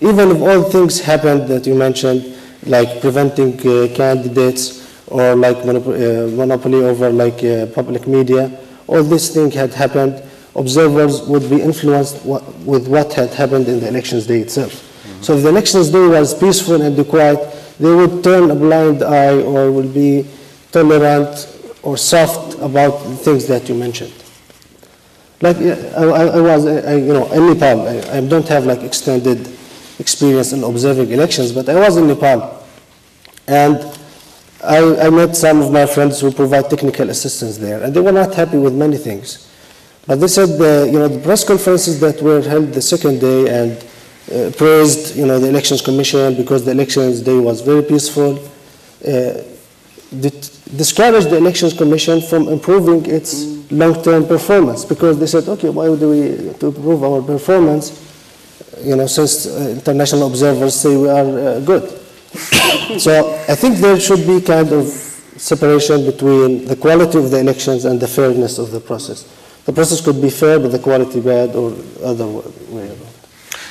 [0.00, 2.36] Even if all things happened that you mentioned,
[2.66, 8.50] like preventing uh, candidates or like monop uh, monopoly over like uh, public media,
[8.86, 10.22] all these things had happened,
[10.58, 14.72] observers would be influenced with what had happened in the elections day itself.
[14.72, 15.24] Mm -hmm.
[15.24, 17.40] So if the elections day was peaceful and quiet,
[17.80, 20.24] they would turn a blind eye or would be
[20.70, 21.48] tolerant
[21.82, 24.12] or soft about the things that you mentioned.
[25.40, 27.86] Like I, I I was, I, you know, in Nepal.
[27.86, 29.48] I, I don't have like extended
[29.98, 32.64] experience in observing elections, but I was in Nepal,
[33.46, 33.76] and
[34.64, 38.12] I, I met some of my friends who provide technical assistance there, and they were
[38.12, 39.47] not happy with many things.
[40.08, 43.40] But they said, uh, you know, the press conferences that were held the second day
[43.60, 43.72] and
[44.32, 48.38] uh, praised, you know, the elections commission because the elections day was very peaceful.
[49.06, 49.42] Uh,
[50.76, 56.00] discouraged the elections commission from improving its long-term performance because they said, okay, why would
[56.00, 57.86] we to improve our performance?
[58.82, 61.86] You know, since uh, international observers say we are uh, good.
[62.98, 67.84] so I think there should be kind of separation between the quality of the elections
[67.84, 69.26] and the fairness of the process.
[69.68, 73.06] The process could be fair, but the quality bad, or other way around.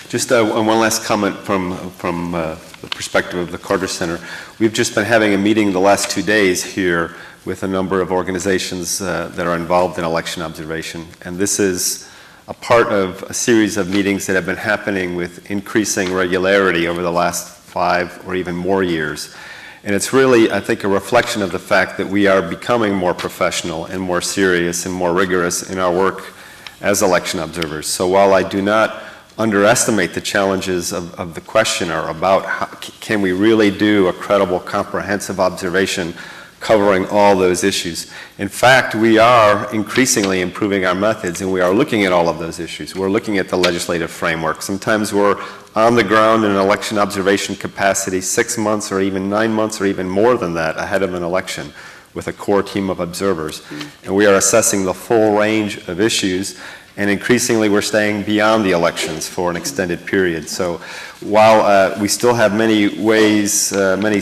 [0.10, 4.20] Just uh, one last comment from, from uh, the perspective of the Carter Center.
[4.60, 7.16] We've just been having a meeting the last two days here
[7.46, 11.08] with a number of organizations uh, that are involved in election observation.
[11.24, 12.08] And this is
[12.48, 17.02] a part of a series of meetings that have been happening with increasing regularity over
[17.02, 19.36] the last five or even more years.
[19.84, 23.14] And it's really, I think, a reflection of the fact that we are becoming more
[23.14, 26.34] professional and more serious and more rigorous in our work
[26.82, 27.88] as election observers.
[27.88, 29.04] So while I do not
[29.38, 32.66] underestimate the challenges of, of the questioner about how,
[33.00, 36.14] can we really do a credible, comprehensive observation
[36.60, 38.12] covering all those issues.
[38.40, 42.40] In fact, we are increasingly improving our methods and we are looking at all of
[42.40, 42.96] those issues.
[42.96, 44.64] We're looking at the legislative framework.
[44.64, 45.40] Sometimes we're
[45.78, 49.86] on the ground in an election observation capacity six months or even nine months or
[49.86, 51.72] even more than that ahead of an election
[52.16, 53.62] with a core team of observers.
[54.04, 56.60] And we are assessing the full range of issues
[56.98, 60.50] and increasingly we're staying beyond the elections for an extended period.
[60.50, 60.82] So
[61.20, 64.20] while uh, we still have many ways, uh, many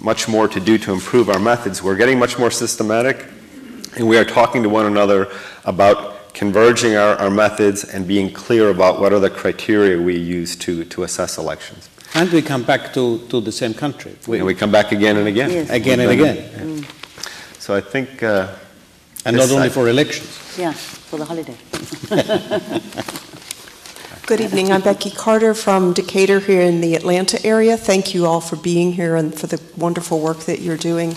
[0.00, 1.84] much more to do to improve our methods.
[1.84, 3.26] We're getting much more systematic,
[3.96, 5.30] and we are talking to one another
[5.64, 10.56] about converging our, our methods and being clear about what are the criteria we use
[10.56, 11.88] to, to assess elections.
[12.14, 14.16] And we come back to, to the same country.
[14.26, 15.50] We, and we come back again and again.
[15.50, 15.70] Yes.
[15.70, 16.36] Again and again.
[16.36, 17.60] Mm.
[17.60, 18.22] So I think.
[18.22, 18.48] Uh,
[19.24, 20.56] and not only for elections.
[20.58, 21.56] Yeah, for the holiday.
[24.26, 24.72] Good evening.
[24.72, 27.76] I'm Becky Carter from Decatur here in the Atlanta area.
[27.76, 31.16] Thank you all for being here and for the wonderful work that you're doing.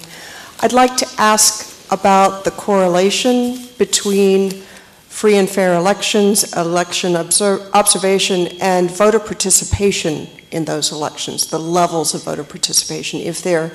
[0.62, 4.64] I'd like to ask about the correlation between
[5.14, 12.16] free and fair elections, election obser- observation, and voter participation in those elections, the levels
[12.16, 13.72] of voter participation, if there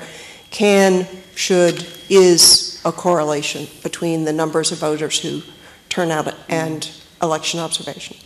[0.51, 5.41] can, should, is a correlation between the numbers of voters who
[5.87, 6.91] turn out and
[7.21, 8.17] election observation.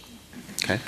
[0.64, 0.80] Okay.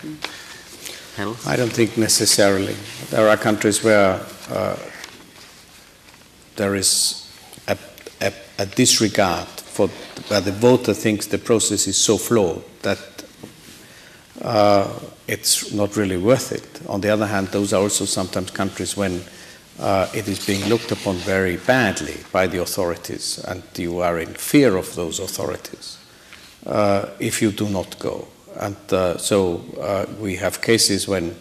[1.45, 2.75] I don't think necessarily.
[3.11, 4.19] There are countries where
[4.49, 4.77] uh,
[6.55, 7.31] there is
[7.67, 7.77] a,
[8.19, 9.89] a, a, disregard for
[10.29, 13.25] where the voter thinks the process is so flawed that
[14.41, 14.87] uh,
[15.27, 16.81] it's not really worth it.
[16.87, 19.21] On the other hand, those are also sometimes countries when
[19.77, 24.33] uh, it is being looked upon very badly by the authorities, and you are in
[24.33, 25.97] fear of those authorities
[26.65, 28.27] uh, if you do not go.
[28.57, 31.35] And uh, so uh, we have cases when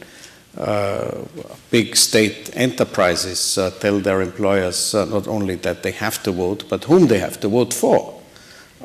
[0.58, 1.22] uh,
[1.70, 7.06] big state enterprises tell their employers not only that they have to vote, but whom
[7.06, 8.23] they have to vote for,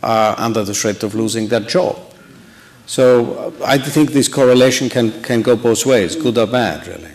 [0.01, 1.97] under the threat of losing their job.
[2.85, 7.11] So I think this correlation can, can go both ways, good or bad, really.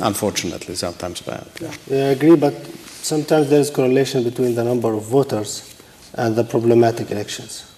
[0.00, 1.46] Unfortunately, sometimes bad.
[1.60, 1.72] Yeah.
[1.86, 5.80] yeah, I agree, but sometimes there is correlation between the number of voters
[6.14, 7.70] and the problematic elections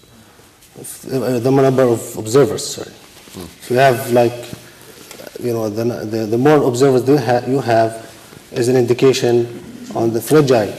[0.75, 2.91] the number of observers, sorry.
[2.91, 3.45] Mm.
[3.45, 4.33] If you have like,
[5.41, 8.11] you know, the, the, the more observers you, ha- you have
[8.53, 9.63] is an indication
[9.95, 10.73] on the fragile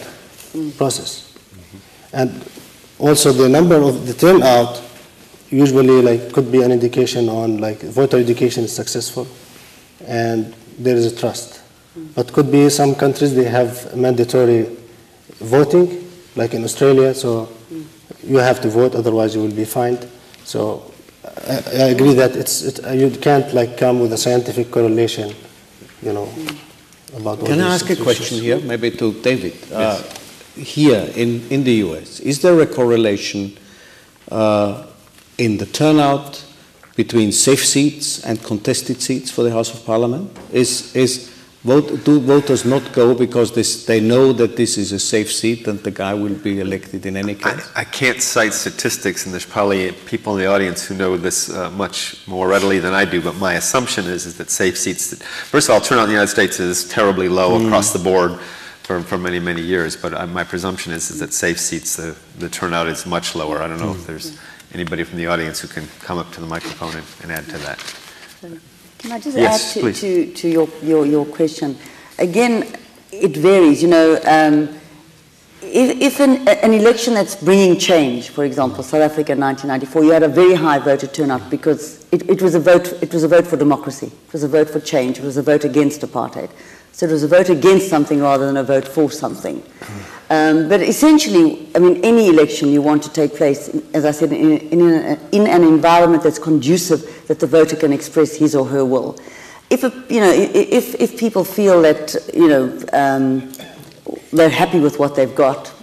[0.54, 0.76] mm.
[0.78, 1.32] process.
[1.54, 2.16] Mm-hmm.
[2.16, 2.44] And
[3.04, 4.82] also the number of the turnout
[5.50, 9.28] usually like could be an indication on like voter education is successful
[10.08, 11.62] and there is a trust.
[12.16, 14.66] But could be some countries they have mandatory
[15.40, 17.50] voting, like in Australia, so
[18.24, 20.08] you have to vote, otherwise you will be fined.
[20.44, 20.92] So
[21.48, 25.36] I, I agree that it's it, you can't like come with a scientific correlation,
[26.02, 26.28] you know,
[27.16, 27.46] about.
[27.46, 29.54] Can I ask a question here, maybe to David?
[29.70, 29.72] Yes.
[29.72, 30.23] Uh,
[30.56, 33.58] here in, in the U.S., is there a correlation
[34.32, 34.86] uh,
[35.38, 36.46] in the turnout
[36.96, 40.32] between safe seats and contested seats for the House of Parliament?
[40.52, 45.00] Is is Vote, do voters not go because this, they know that this is a
[45.00, 47.72] safe seat and the guy will be elected in any case?
[47.74, 51.50] I, I can't cite statistics, and there's probably people in the audience who know this
[51.50, 55.10] uh, much more readily than I do, but my assumption is, is that safe seats,
[55.12, 57.66] that, first of all, turnout in the United States is terribly low mm.
[57.66, 58.38] across the board.
[58.84, 62.16] For, for many, many years, but uh, my presumption is, is that safe seats, the,
[62.38, 63.62] the turnout is much lower.
[63.62, 64.38] I don't know if there's
[64.74, 67.58] anybody from the audience who can come up to the microphone and, and add to
[67.60, 67.80] that.
[69.00, 71.78] Can I just Yes, add to, to, to your, your, your question?
[72.20, 72.78] Again,
[73.12, 73.82] it varies.
[73.82, 74.70] You know, um,
[75.62, 80.12] if, if an, an election that's bringing change, for example, South Africa in 1994, you
[80.12, 83.30] had a very high voter turnout because it, it, was a vote, it was a
[83.30, 84.08] vote for democracy.
[84.08, 85.20] It was a vote for change.
[85.20, 86.52] It was a vote against apartheid.
[86.94, 89.64] So it was a vote against something rather than a vote for something.
[90.30, 94.32] Um, but essentially, I mean, any election you want to take place, as I said,
[94.32, 98.66] in, in, a, in an environment that's conducive that the voter can express his or
[98.68, 99.18] her will.
[99.70, 103.52] If, a, you know, if, if people feel that, you know, um,
[104.32, 105.74] they're happy with what they've got,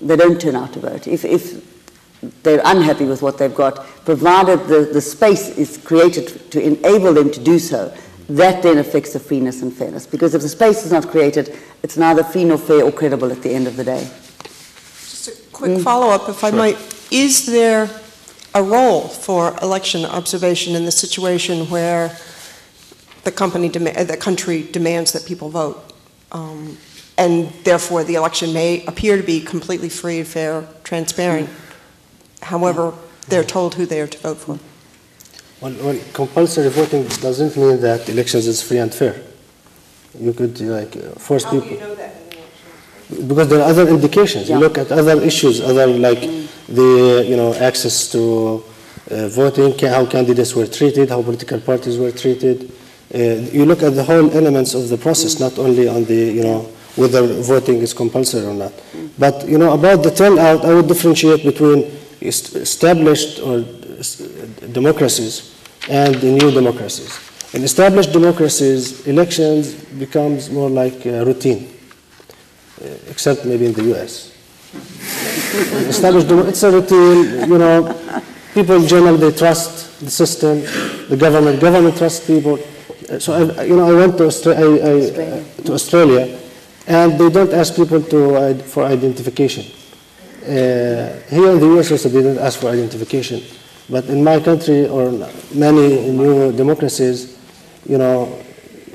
[0.00, 1.06] they don't turn out to vote.
[1.08, 6.60] If, if they're unhappy with what they've got, provided the, the space is created to
[6.60, 7.92] enable them to do so,
[8.28, 10.06] that then affects the freeness and fairness.
[10.06, 13.42] Because if the space is not created, it's neither free nor fair or credible at
[13.42, 14.08] the end of the day.
[14.42, 16.76] Just a quick follow-up, if I might.
[17.10, 17.88] Is there
[18.54, 22.16] a role for election observation in the situation where
[23.22, 25.92] the company, dema- uh, the country demands that people vote?
[26.32, 26.76] Um,
[27.18, 31.48] and therefore, the election may appear to be completely free, fair, transparent.
[32.42, 32.92] However,
[33.28, 34.58] they're told who they are to vote for.
[35.60, 39.20] Well, well, compulsory voting doesn't mean that elections is free and fair.
[40.18, 41.76] You could like uh, force How do people.
[41.76, 42.12] you know that?
[43.28, 44.48] Because there are other indications.
[44.50, 46.20] You look at other issues, other like
[46.68, 48.62] the you know access to
[49.10, 52.70] uh, voting, how candidates were treated, how political parties were treated.
[53.14, 53.18] Uh,
[53.52, 56.60] you look at the whole elements of the process, not only on the you know
[56.96, 58.72] whether voting is compulsory or not.
[59.18, 61.84] But you know about the turnout, I would differentiate between
[62.20, 63.64] est- established or
[64.72, 65.54] democracies
[65.88, 67.20] and the new democracies.
[67.54, 71.68] In established democracies, elections becomes more like routine
[72.82, 74.32] uh, except maybe in the U.S.
[75.88, 78.22] Established, it's a routine, you know,
[78.52, 80.60] people generally they trust the system,
[81.08, 82.58] the government, government trusts people.
[83.08, 84.94] Uh, So, I, you know, I went to, Austra- I, I,
[85.40, 86.38] uh, to Australia,
[86.86, 89.64] and they don't ask people to, for identification.
[90.42, 91.90] Uh, here in the U.S.
[91.90, 93.40] also they don't ask for identification.
[93.88, 95.10] But in my country or
[95.54, 97.38] many new democracies,
[97.88, 98.42] you know,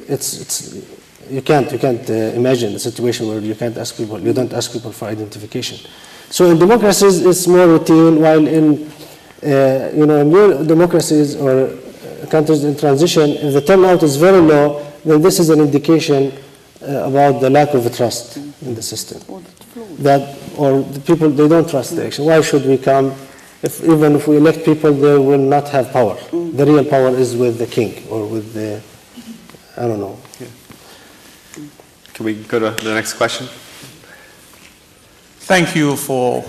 [0.07, 0.85] it's, it's,
[1.29, 4.51] you can't, you can't uh, imagine a situation where you can't ask people, you don't
[4.51, 5.89] ask people for identification.
[6.29, 8.91] So in democracies, it's more routine, while in,
[9.43, 14.41] uh, you know, new democracies or uh, countries in transition, if the turnout is very
[14.41, 16.33] low, then this is an indication
[16.81, 19.21] uh, about the lack of trust in the system.
[19.99, 22.25] That, or the people, they don't trust the election.
[22.25, 23.15] Why should we come?
[23.63, 26.15] If, even if we elect people, they will not have power.
[26.31, 28.81] The real power is with the king or with the,
[29.77, 30.17] I don't know.
[32.13, 33.47] Can we go to the next question?
[35.41, 36.43] Thank you for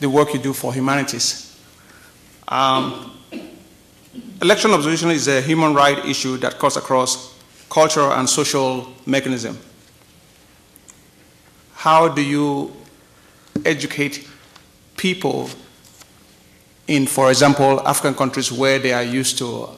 [0.00, 1.58] the work you do for humanities.
[2.48, 3.18] Um,
[4.42, 7.38] election observation is a human right issue that cuts across
[7.70, 9.58] cultural and social mechanism.
[11.74, 12.76] How do you
[13.64, 14.28] educate
[14.96, 15.48] people
[16.90, 19.68] in, for example, African countries where they are used to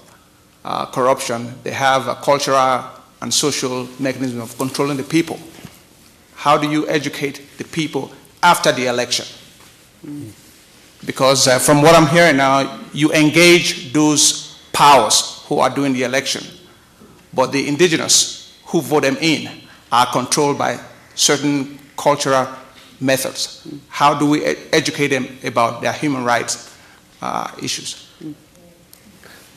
[0.64, 1.55] uh, corruption?
[1.62, 2.86] They have a cultural
[3.20, 5.39] and social mechanism of controlling the people.
[6.34, 8.10] How do you educate the people
[8.43, 9.26] after the election?
[11.05, 16.05] Because uh, from what I'm hearing now, you engage those powers who are doing the
[16.05, 16.43] election,
[17.34, 19.51] but the indigenous who vote them in
[19.93, 20.80] are controlled by
[21.14, 22.48] certain cultural
[23.01, 23.68] methods.
[23.89, 26.72] How do we educate them about their human rights
[27.62, 28.09] issues?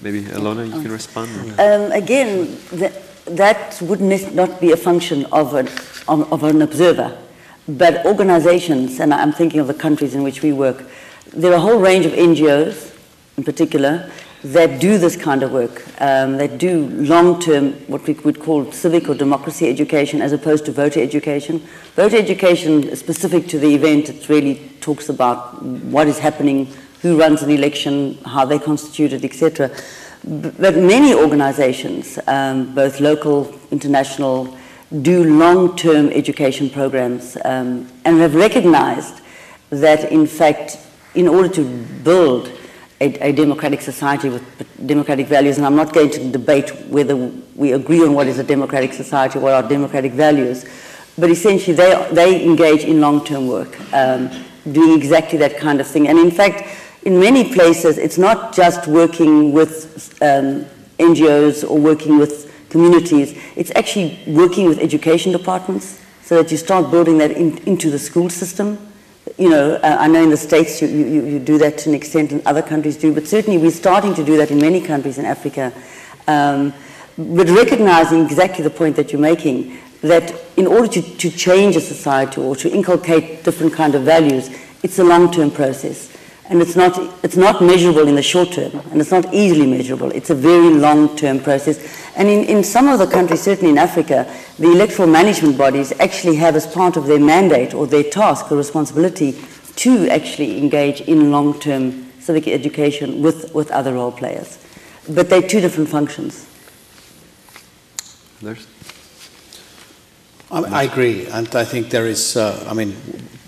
[0.01, 1.29] Maybe Ilona, you can respond.
[1.59, 2.93] Um, again, th-
[3.25, 5.67] that would not be a function of an,
[6.07, 7.17] of, of an observer,
[7.67, 10.83] but organizations, and I'm thinking of the countries in which we work,
[11.33, 12.95] there are a whole range of NGOs
[13.37, 14.11] in particular
[14.43, 19.09] that do this kind of work, um, that do long-term, what we would call civic
[19.09, 21.59] or democracy education as opposed to voter education.
[21.95, 24.07] Voter education is specific to the event.
[24.09, 26.67] It really talks about what is happening,
[27.05, 29.69] who runs an election, how they're constituted, etc.
[30.23, 34.57] But many organizations, um, both local, international,
[35.03, 39.21] do long-term education programs um, and have recognized
[39.69, 40.79] that, in fact,
[41.13, 41.63] in order to
[42.03, 42.51] build
[42.99, 47.15] a, a democratic society with democratic values, and I'm not going to debate whether
[47.55, 50.65] we agree on what is a democratic society, what are democratic values,
[51.19, 54.31] but essentially they, they engage in long-term work, um,
[54.71, 56.07] doing exactly that kind of thing.
[56.07, 56.74] And in fact,
[57.05, 60.65] in many places, it's not just working with um,
[60.97, 66.89] NGOs or working with communities, it's actually working with education departments, so that you start
[66.89, 68.79] building that in, into the school system.
[69.37, 71.95] You know, uh, I know in the States you, you, you do that to an
[71.95, 75.19] extent and other countries do, but certainly we're starting to do that in many countries
[75.19, 75.71] in Africa.
[76.27, 76.73] Um,
[77.17, 81.81] but recognizing exactly the point that you're making, that in order to, to change a
[81.81, 84.49] society or to inculcate different kind of values,
[84.83, 86.14] it's a long-term process.
[86.47, 90.11] And it's not, it's not measurable in the short term, and it's not easily measurable.
[90.11, 91.79] It's a very long-term process.
[92.15, 96.35] And in, in some of the countries, certainly in Africa, the electoral management bodies actually
[96.35, 99.35] have as part of their mandate or their task or responsibility
[99.77, 104.59] to actually engage in long-term civic education with, with other role players.
[105.09, 106.47] But they're two different functions.
[108.43, 108.67] Others?
[110.51, 112.95] I, I agree, and I think there is, uh, I mean,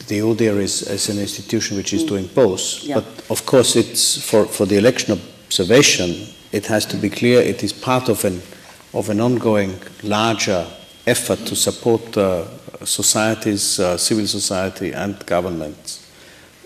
[0.07, 2.95] the ODIHR is, is an institution which is doing both, Yeah.
[2.95, 7.63] but of course it's for, for the election observation, it has to be clear it
[7.63, 8.41] is part of an,
[8.93, 9.73] of an ongoing
[10.03, 10.65] larger
[11.05, 12.45] effort to support uh,
[12.85, 16.05] societies, uh, civil society and governments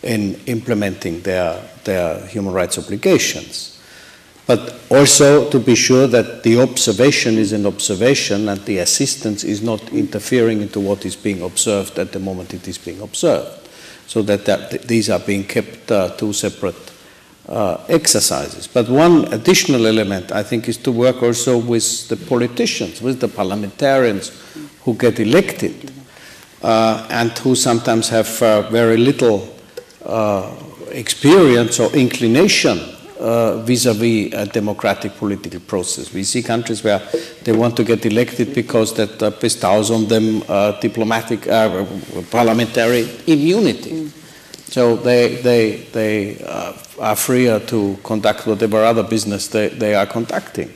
[0.04, 3.81] in implementing their, their human rights obligations.
[4.48, 9.62] But also to be sure that the observation is an observation and the assistance is
[9.62, 13.70] not interfering into what is being observed at the moment it is being observed.
[14.08, 16.92] So that, that these are being kept uh, two separate
[17.48, 18.68] uh, exercises.
[18.68, 23.28] But one additional element, I think, is to work also with the politicians, with the
[23.28, 24.32] parliamentarians
[24.84, 25.92] who get elected
[26.62, 29.54] uh, and who sometimes have uh, very little
[30.06, 30.54] uh,
[30.90, 32.80] experience or inclination
[33.22, 36.14] uh, vis-à-vis a democratic political process.
[36.14, 37.02] We see countries where
[37.44, 41.86] they want to get elected because that uh, bestows on them uh, diplomatic, uh,
[42.32, 44.12] parliamentary immunity.
[44.68, 50.06] So they, they, they uh, are freer to conduct whatever other business they, they are
[50.06, 50.72] conducting.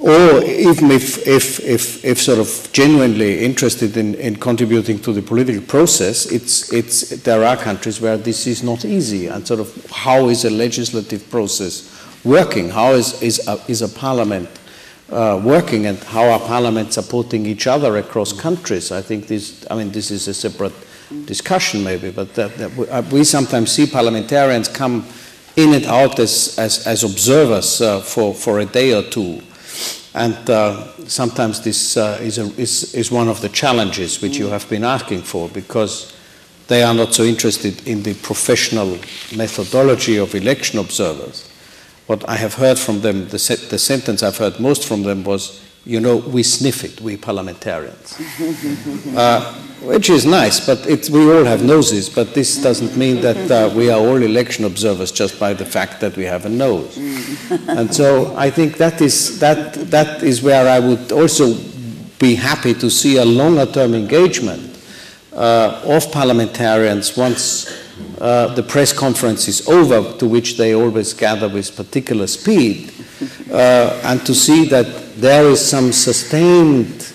[0.00, 5.22] Or even if, if, if, if sort of genuinely interested in, in contributing to the
[5.22, 9.26] political process, it's, it's, there are countries where this is not easy.
[9.26, 11.92] And sort of how is a legislative process
[12.24, 12.68] working?
[12.70, 14.48] How is, is, a, is a parliament
[15.10, 18.92] uh, working and how are parliaments supporting each other across countries?
[18.92, 20.74] I think this, I mean, this is a separate
[21.24, 25.06] discussion maybe, but that, that we, uh, sometimes see parliamentarians come
[25.56, 29.42] in and out as, as, as observers uh, for, for a day or two.
[30.14, 34.48] And uh, sometimes this uh, is, a, is, is one of the challenges which you
[34.48, 36.14] have been asking for because
[36.68, 38.98] they are not so interested in the professional
[39.36, 41.48] methodology of election observers.
[42.06, 45.24] What I have heard from them, the, se- the sentence I've heard most from them
[45.24, 48.18] was, you know, we sniff it, we parliamentarians.
[49.16, 53.50] Uh, which is nice, but it, we all have noses, but this doesn't mean that
[53.50, 56.96] uh, we are all election observers just by the fact that we have a nose.
[57.68, 61.54] and so I think that is, that, that is where I would also
[62.18, 64.80] be happy to see a longer term engagement
[65.32, 67.70] uh, of parliamentarians once
[68.20, 72.92] uh, the press conference is over, to which they always gather with particular speed,
[73.52, 77.12] uh, and to see that there is some sustained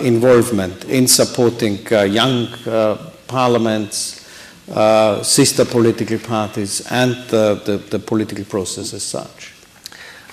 [0.00, 4.26] involvement in supporting uh, young uh, parliaments,
[4.70, 9.54] uh, sister political parties, and uh, the, the political process as such.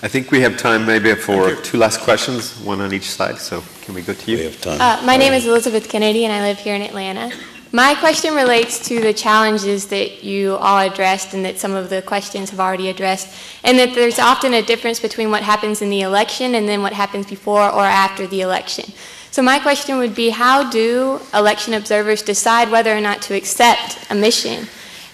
[0.01, 3.63] I think we have time maybe for two last questions, one on each side, so
[3.81, 4.37] can we go to you?
[4.37, 4.79] We have time.
[4.79, 7.31] Uh, my name is Elizabeth Kennedy, and I live here in Atlanta.
[7.75, 12.01] My question relates to the challenges that you all addressed and that some of the
[12.01, 13.35] questions have already addressed,
[13.65, 16.93] and that there's often a difference between what happens in the election and then what
[16.93, 18.93] happens before or after the election.
[19.29, 24.09] So my question would be, how do election observers decide whether or not to accept
[24.09, 24.69] a mission?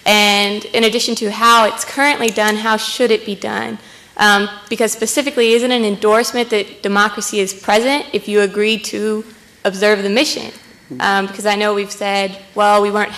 [0.05, 3.79] And in addition to how it's currently done, how should it be done?
[4.17, 9.25] Um, because specifically, isn't an endorsement that democracy is present if you agree to
[9.65, 10.51] observe the mission?
[10.99, 13.11] Um, because I know we've said, well, we weren't,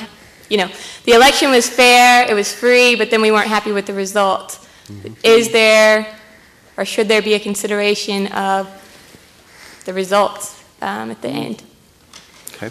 [0.50, 0.70] you know,
[1.06, 4.60] the election was fair, it was free, but then we weren't happy with the result.
[5.24, 6.20] Is there,
[6.78, 8.68] or should there be a consideration of
[9.86, 11.64] the results um, at the end?
[12.56, 12.70] Okay.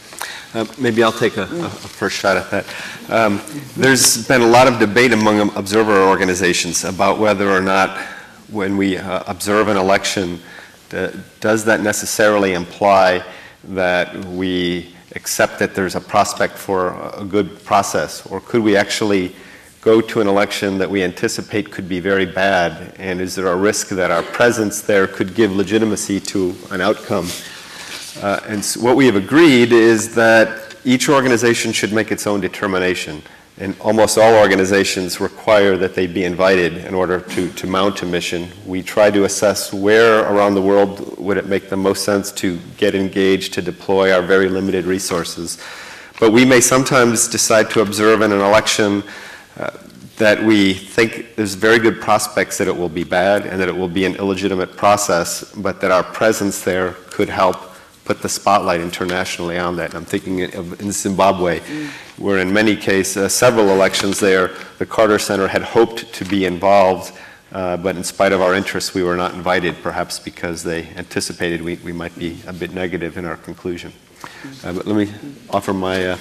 [0.55, 2.67] Uh, Maybe I'll take a, a first shot at that.
[3.09, 3.41] Um,
[3.77, 7.99] There's been a lot of debate among observer organizations about whether or not,
[8.49, 10.39] when we uh, observe an election,
[11.41, 13.25] does that necessarily imply
[13.65, 18.27] that we accept that there's a prospect for a good process?
[18.27, 19.35] Or could we actually
[19.81, 22.95] go to an election that we anticipate could be very bad?
[22.99, 27.29] And is there a risk that our presence there could give legitimacy to an outcome?
[28.21, 32.41] Uh, and s what we have agreed is that each organization should make its own
[32.41, 33.23] determination.
[33.59, 38.07] And almost all organizations require that they be invited in order to, to mount a
[38.07, 38.49] mission.
[38.67, 42.59] We try to assess where around the world would it make the most sense to
[42.79, 45.63] get engaged, to deploy our very limited resources.
[46.19, 49.03] But we may sometimes decide to observe in an election
[49.59, 49.71] uh,
[50.17, 53.77] that we think there's very good prospects that it will be bad and that it
[53.77, 57.72] will be an illegitimate process, but that our presence there could help
[58.05, 59.95] put the spotlight internationally on that.
[59.95, 61.89] I'm thinking of in Zimbabwe, mm.
[62.19, 66.45] where in many cases, uh, several elections there, the Carter Center had hoped to be
[66.45, 67.13] involved,
[67.53, 71.63] uh, but in spite of our interest, we were not invited, perhaps because they anticipated
[71.63, 73.93] we, we might be a bit negative in our conclusion.
[74.65, 75.13] Uh, but let me
[75.51, 76.19] offer my uh,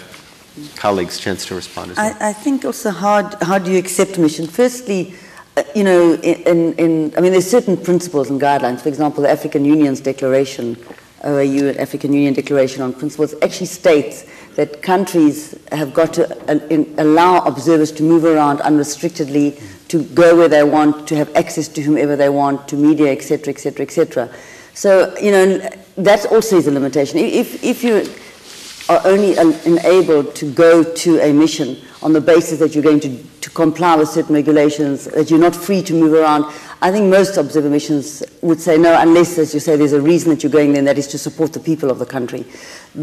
[0.76, 2.18] colleagues chance to respond as well.
[2.20, 4.48] I, I, think also how, how do you accept mission?
[4.48, 5.16] Firstly,
[5.58, 8.82] uh, you know, in, in, I mean, there's certain principles and guidelines.
[8.82, 10.78] For example, the African Union's declaration
[11.24, 14.26] And African Union Declaration on Principles actually states
[14.56, 20.50] that countries have got to uh, allow observers to move around unrestrictedly, to go where
[20.50, 24.30] they want, to have access to whomever they want, to media, etc., etc., etc.
[24.74, 27.20] So, you know, that also is a limitation.
[27.20, 28.10] If, if you
[28.92, 33.24] are only enabled to go to a mission on the basis that you're going to,
[33.40, 36.44] to comply with certain regulations, that you're not free to move around,
[36.82, 40.32] I think most observer missions would say no, unless, as you say, there's a reason
[40.32, 42.44] that you're going there, and that is to support the people of the country.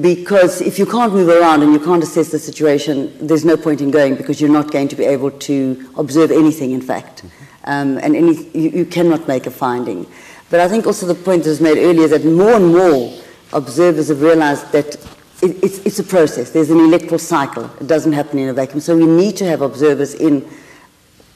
[0.01, 3.81] Because if you can't move around and you can't assess the situation, there's no point
[3.81, 7.25] in going because you're not going to be able to observe anything, in fact.
[7.65, 10.07] Um, and any, you, you cannot make a finding.
[10.51, 13.15] But I think also the point that was made earlier that more and more
[13.53, 14.97] observers have realized that
[15.43, 16.51] it, it's, it's a process.
[16.51, 17.65] There's an electoral cycle.
[17.81, 18.81] It doesn't happen in a vacuum.
[18.81, 20.49] So we need to have observers in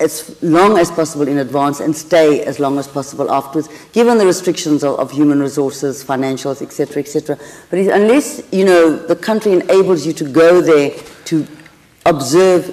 [0.00, 4.26] as long as possible in advance and stay as long as possible afterwards, given the
[4.26, 7.38] restrictions of, of human resources, financials, etc., etc.
[7.70, 10.90] But unless you know the country enables you to go there
[11.26, 11.46] to
[12.04, 12.68] observe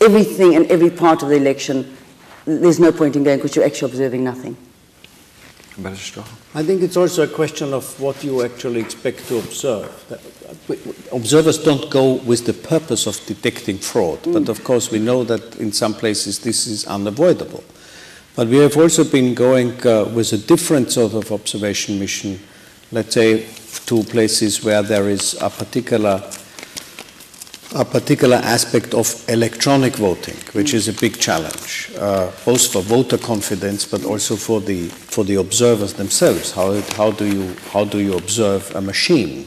[0.00, 1.96] everything and every part of the election,
[2.44, 4.56] there's no point in going because you're actually observing nothing.
[6.56, 9.88] I think it's also a question of what you actually expect to observe.
[11.12, 14.34] Observers don't go with the purpose of detecting fraud, mm.
[14.34, 17.64] but of course we know that in some places this is unavoidable.
[18.36, 22.38] But we have also been going uh, with a different sort of observation mission,
[22.92, 23.46] let's say
[23.86, 26.22] to places where there is a particular
[27.74, 33.18] a particular aspect of electronic voting, which is a big challenge, uh, both for voter
[33.18, 36.52] confidence but also for the for the observers themselves.
[36.52, 39.46] How how do you how do you observe a machine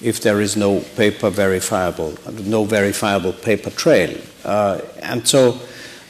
[0.00, 4.16] if there is no paper verifiable, no verifiable paper trail?
[4.44, 5.58] Uh, and so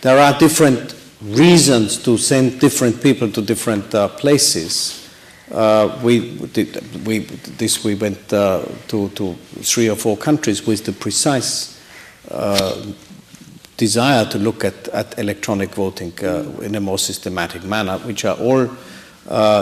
[0.03, 5.09] there are different reasons to send different people to different uh, places.
[5.51, 10.85] Uh, we, did, we, this we went uh, to, to three or four countries with
[10.85, 11.81] the precise
[12.31, 12.85] uh,
[13.77, 18.37] desire to look at, at electronic voting uh, in a more systematic manner, which are
[18.37, 18.69] all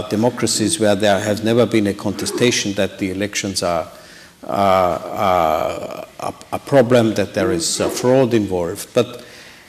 [0.08, 3.90] democracies where there has never been a contestation that the elections are
[4.46, 6.06] a,
[6.52, 8.88] a, problem, that there is fraud involved.
[8.94, 9.24] But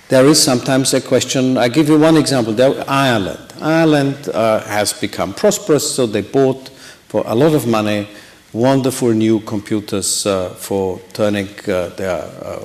[0.09, 1.57] there is sometimes a question.
[1.57, 2.53] I give you one example.
[2.53, 3.53] There, Ireland.
[3.61, 6.69] Ireland uh, has become prosperous, so they bought
[7.07, 8.07] for a lot of money
[8.55, 12.63] wonderful new computers uh, for turning uh, their uh,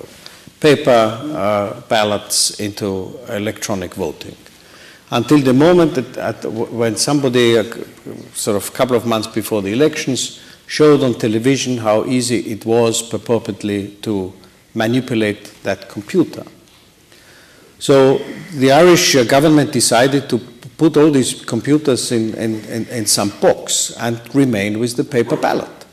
[0.60, 4.36] paper uh, ballots into electronic voting.
[5.10, 7.64] Until the moment that at, when somebody, uh,
[8.34, 10.40] sort of a couple of months before the elections,
[10.70, 14.32] showed on television how easy it was purportedly to
[14.72, 16.44] manipulate that computer.
[17.80, 18.18] So
[18.54, 20.38] the Irish uh, government decided to
[20.78, 25.36] put all these computers in, in, in, in, some box and remain with the paper
[25.36, 25.86] ballot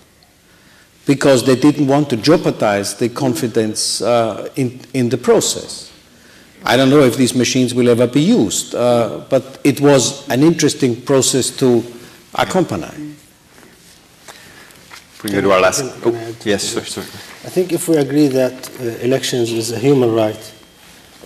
[1.08, 5.91] because they didn't want to jeopardize the confidence uh, in, in the process.
[6.64, 10.44] I don't know if these machines will ever be used, uh, but it was an
[10.44, 11.84] interesting process to
[12.36, 13.16] accompany.
[15.23, 15.84] We go to our last.
[16.06, 16.11] Oh,
[16.45, 17.02] yes, sir, sir.
[17.02, 20.53] I think if we agree that uh, elections is a human right,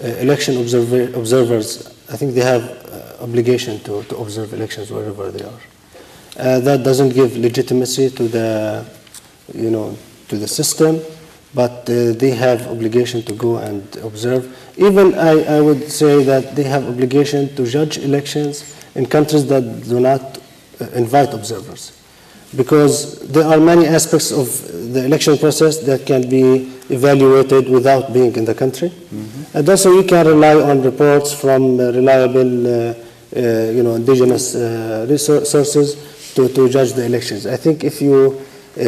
[0.01, 5.29] uh, election observer, observers, I think they have uh, obligation to, to observe elections wherever
[5.29, 5.59] they are.
[6.37, 8.85] Uh, that doesn't give legitimacy to the,
[9.53, 9.97] you know,
[10.29, 11.01] to the system,
[11.53, 14.57] but uh, they have obligation to go and observe.
[14.77, 19.83] Even I, I would say that they have obligation to judge elections in countries that
[19.83, 20.37] do not
[20.79, 22.00] uh, invite observers
[22.55, 24.47] because there are many aspects of
[24.93, 28.89] the election process that can be evaluated without being in the country.
[28.89, 29.57] Mm-hmm.
[29.57, 32.93] And also we can rely on reports from uh, reliable, uh,
[33.35, 33.39] uh,
[33.71, 37.47] you know, indigenous uh, sources to, to judge the elections.
[37.47, 38.37] I think if you,
[38.77, 38.81] uh,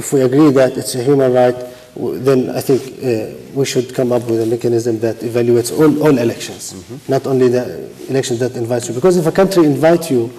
[0.00, 1.54] if we agree that it's a human right
[1.94, 6.02] w- then I think uh, we should come up with a mechanism that evaluates all,
[6.02, 6.74] all elections,
[7.08, 8.94] not only the elections that invites you.
[8.94, 10.32] Because if a country invite you,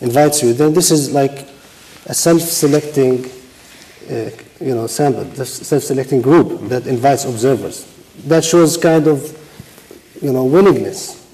[0.00, 1.53] invites you, then this is like
[2.06, 3.24] a self-selecting,
[4.10, 7.90] uh, you know, sample, the self-selecting group that invites observers.
[8.26, 9.18] That shows kind of,
[10.20, 11.26] you know, willingness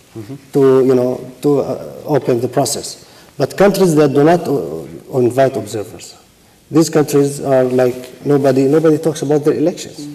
[0.52, 3.06] to, you know, to uh, open the process.
[3.36, 6.16] But countries that do not uh, invite observers,
[6.70, 10.08] these countries are like nobody, nobody talks about their elections.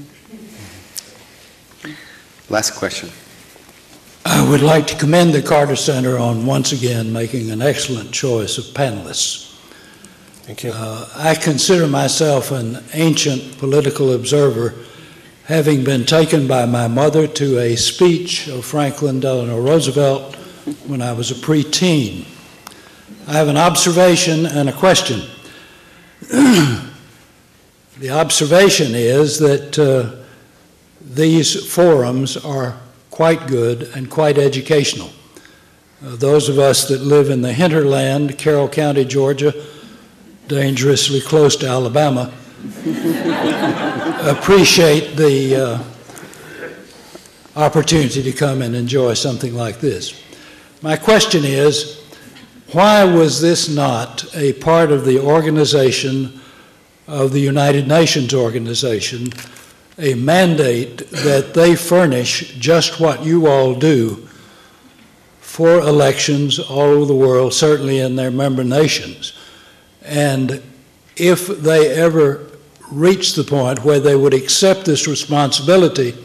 [2.50, 3.10] Last question.
[4.26, 8.58] I would like to commend the Carter Center on once again making an excellent choice
[8.58, 9.45] of panelists.
[10.46, 10.74] Thank you.
[10.76, 14.76] Uh, I consider myself an ancient political observer,
[15.46, 20.36] having been taken by my mother to a speech of Franklin Delano Roosevelt
[20.86, 22.28] when I was a preteen.
[23.28, 25.22] I have an observation and a question.
[26.30, 26.92] the
[28.12, 30.24] observation is that uh,
[31.02, 32.78] these forums are
[33.10, 35.10] quite good and quite educational.
[36.06, 39.52] Uh, those of us that live in the hinterland, Carroll County, Georgia,
[40.48, 42.32] dangerously close to Alabama,
[44.22, 45.84] appreciate the uh,
[47.56, 50.22] opportunity to come and enjoy something like this.
[50.82, 52.02] My question is
[52.72, 56.42] why was this not a part of the organization
[57.08, 59.30] of the United Nations organization,
[59.98, 64.28] a mandate that they furnish just what you all do
[65.40, 69.34] for elections all over the world, certainly in their member nations?
[70.06, 70.62] And
[71.16, 72.48] if they ever
[72.92, 76.16] reach the point where they would accept this responsibility,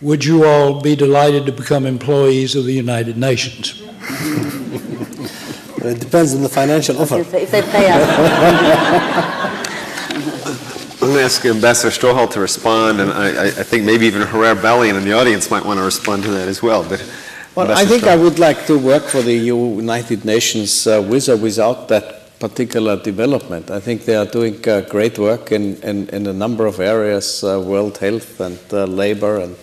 [0.00, 3.82] would you all be delighted to become employees of the United Nations?
[5.82, 7.20] It depends on the financial offer.
[7.20, 8.04] If they, if they pay us.
[11.00, 14.20] I'm going to ask Ambassador Strohal to respond, and I, I I think maybe even
[14.20, 16.86] Hrair Balian in the audience might want to respond to that as well.
[16.86, 17.02] But
[17.54, 21.30] Well, I Ambassador think I would like to work for the United Nations uh, with
[21.30, 23.70] or without that particular development.
[23.70, 27.44] I think they are doing uh, great work in, in, in a number of areas,
[27.44, 29.56] uh, world health and uh, labor and,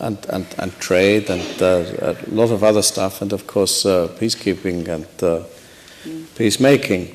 [0.00, 4.08] and, and, and trade and uh, a lot of other stuff, and of course uh,
[4.18, 5.44] peacekeeping and uh,
[6.34, 7.14] peacemaking.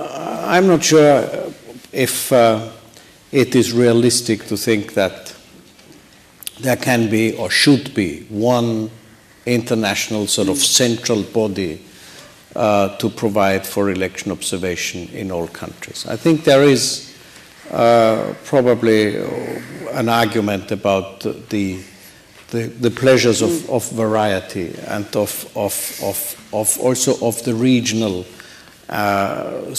[0.00, 1.24] I'm not sure
[1.92, 5.34] if it is realistic to think that
[6.60, 8.90] there can be or should be one
[9.46, 11.84] international sort of central body
[12.56, 16.06] uh, to provide for election observation in all countries.
[16.06, 17.14] I think there is
[17.70, 19.16] uh, probably
[19.92, 21.80] an argument about the,
[22.50, 28.24] the, the pleasures of, of variety and of, of, of, of also of the regional
[28.88, 29.74] uh,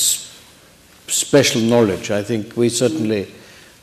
[1.07, 2.11] special knowledge.
[2.11, 3.33] I think we certainly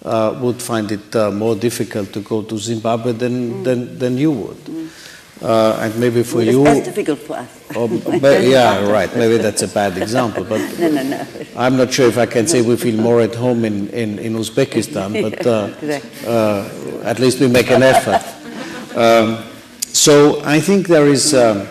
[0.04, 4.30] uh, would find it uh, more difficult to go to Zimbabwe than, than, than you
[4.30, 4.90] would.
[5.42, 7.48] Uh, and maybe for It's you, less difficult for us.
[8.20, 9.14] but, yeah, right.
[9.14, 11.26] Maybe that's a bad example, but No, no, no.
[11.56, 14.34] I'm not sure if I can say we feel more at home in, in, in
[14.34, 16.06] Uzbekistan, but uh, Correct.
[16.26, 16.68] uh,
[17.04, 18.24] at least we make an effort.
[18.96, 19.44] Um,
[19.92, 21.66] so I think there is um,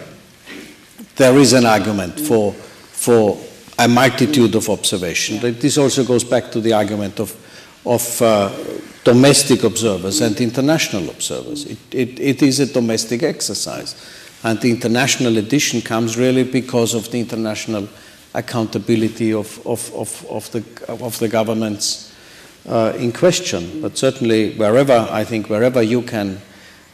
[1.15, 3.37] there is an argument for for
[3.79, 5.39] a multitude of observation.
[5.41, 7.33] But This also goes back to the argument of
[7.85, 8.51] of uh,
[9.05, 11.65] domestic observers and international observers.
[11.65, 13.95] It, it, it is a domestic exercise,
[14.43, 17.87] and the international edition comes really because of the international
[18.33, 22.13] accountability of, of, of, of, the, of the governments
[22.67, 23.81] uh, in question.
[23.81, 26.41] But certainly, wherever I think wherever you can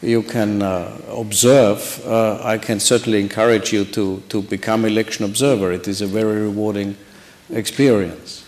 [0.01, 5.71] you can uh, observe, uh, I can certainly encourage you to, to become election observer.
[5.71, 6.97] It is a very rewarding
[7.51, 8.43] experience.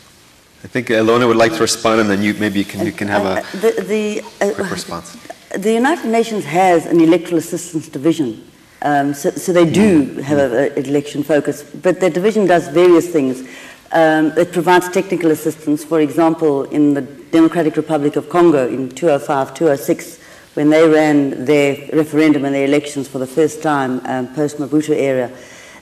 [0.64, 3.10] I think Ilona would like to respond, and then you maybe you can you can
[3.10, 5.18] have a Uh, the, the, uh, quick response.
[5.52, 8.42] The United Nations has an electoral assistance division,
[8.82, 13.48] um, so, so they do have an election focus, but their division does various things.
[13.92, 19.54] Um, it provides technical assistance, for example, in the Democratic Republic of Congo in 205,
[19.54, 20.20] 206,
[20.56, 24.96] when they ran their referendum and their elections for the first time um, post Mobutu
[24.96, 25.30] era.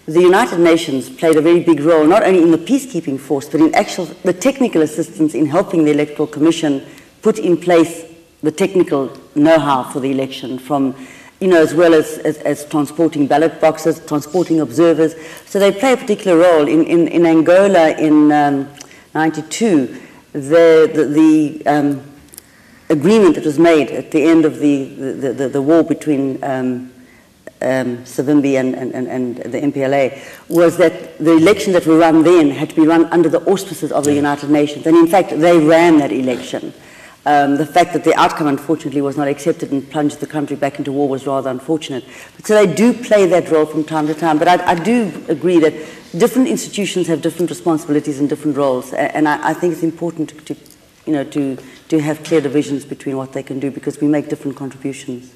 [0.07, 3.61] The United Nations played a very big role, not only in the peacekeeping force, but
[3.61, 6.83] in actual the technical assistance in helping the Electoral Commission
[7.21, 8.05] put in place
[8.41, 10.95] the technical know-how for the election from
[11.39, 15.15] you know, as well as, as, as transporting ballot boxes, transporting observers.
[15.47, 16.67] So they play a particular role.
[16.67, 18.69] In, in, in Angola in um,
[19.15, 19.99] 92,
[20.33, 22.03] the, the, the um,
[22.89, 26.93] agreement that was made at the end of the, the, the, the war between um,
[27.61, 30.19] um, Savimbi and, and, and, and the MPLA
[30.49, 33.91] was that the election that were run then had to be run under the auspices
[33.91, 34.85] of the United Nations.
[34.85, 36.73] And in fact, they ran that election.
[37.23, 40.79] Um, the fact that the outcome, unfortunately, was not accepted and plunged the country back
[40.79, 42.03] into war was rather unfortunate.
[42.35, 44.39] But so they do play that role from time to time.
[44.39, 45.73] But I, I do agree that
[46.17, 50.55] different institutions have different responsibilities and different roles, and I, I think it's important to,
[50.55, 50.55] to,
[51.05, 51.57] you know, to,
[51.89, 55.31] to have clear divisions between what they can do because we make different contributions.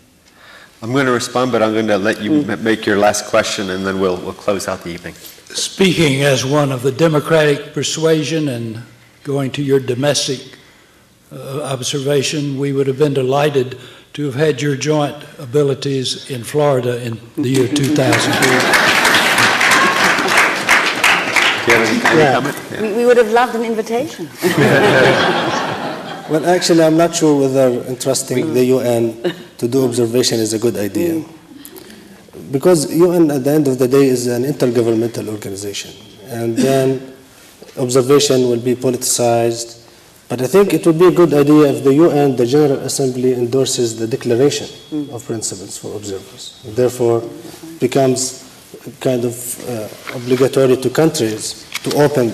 [0.81, 3.69] I'm going to respond, but I'm going to let you m- make your last question,
[3.71, 5.13] and then we'll, we'll close out the evening.
[5.49, 8.81] Speaking as one of the Democratic persuasion and
[9.23, 10.57] going to your domestic
[11.31, 13.77] uh, observation, we would have been delighted
[14.13, 18.31] to have had your joint abilities in Florida in the year 2000.
[21.65, 22.33] Do you have any, any Yeah.
[22.33, 22.55] comment?
[22.81, 24.29] We, we would have loved an invitation.
[26.29, 29.21] Well, actually, I'm not sure whether entrusting the UN
[29.59, 31.23] to do observation is a good idea.
[32.51, 35.91] Because UN, at the end of the day, is an intergovernmental organization.
[36.27, 37.13] And then
[37.77, 39.83] observation will be politicized.
[40.27, 43.33] But I think it would be a good idea if the UN, the General Assembly,
[43.33, 44.67] endorses the Declaration
[45.11, 46.59] of Principles for Observers.
[46.65, 47.21] Therefore,
[47.79, 48.41] becomes
[48.99, 52.33] kind of uh, obligatory to countries to open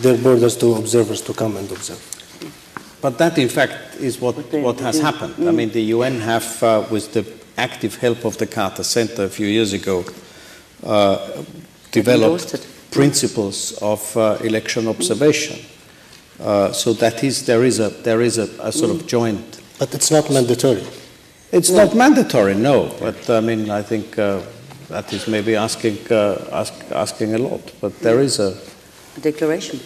[0.00, 2.07] their borders to observers to come and observe.
[3.00, 5.34] But that, in fact, is what, what has happened.
[5.48, 7.24] I mean, the UN have, uh, with the
[7.56, 10.04] active help of the Carter Center a few years ago,
[10.84, 11.42] uh,
[11.92, 15.64] developed principles of uh, election observation.
[16.40, 19.60] Uh, so that is, there is a, there is a, a sort of joint.
[19.78, 20.84] But it's not mandatory.
[21.52, 22.94] It's not mandatory, no.
[23.00, 24.42] But I mean, I think uh,
[24.88, 27.72] that is maybe asking, uh, ask, asking a lot.
[27.80, 28.56] But there is a,
[29.16, 29.80] A declaration.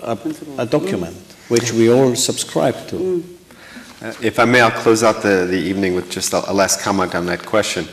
[0.00, 0.18] a,
[0.58, 3.22] a document which we all subscribe to.
[4.00, 6.80] Uh, If I may, I'll close out the, the evening with just a, a last
[6.80, 7.84] comment on that question,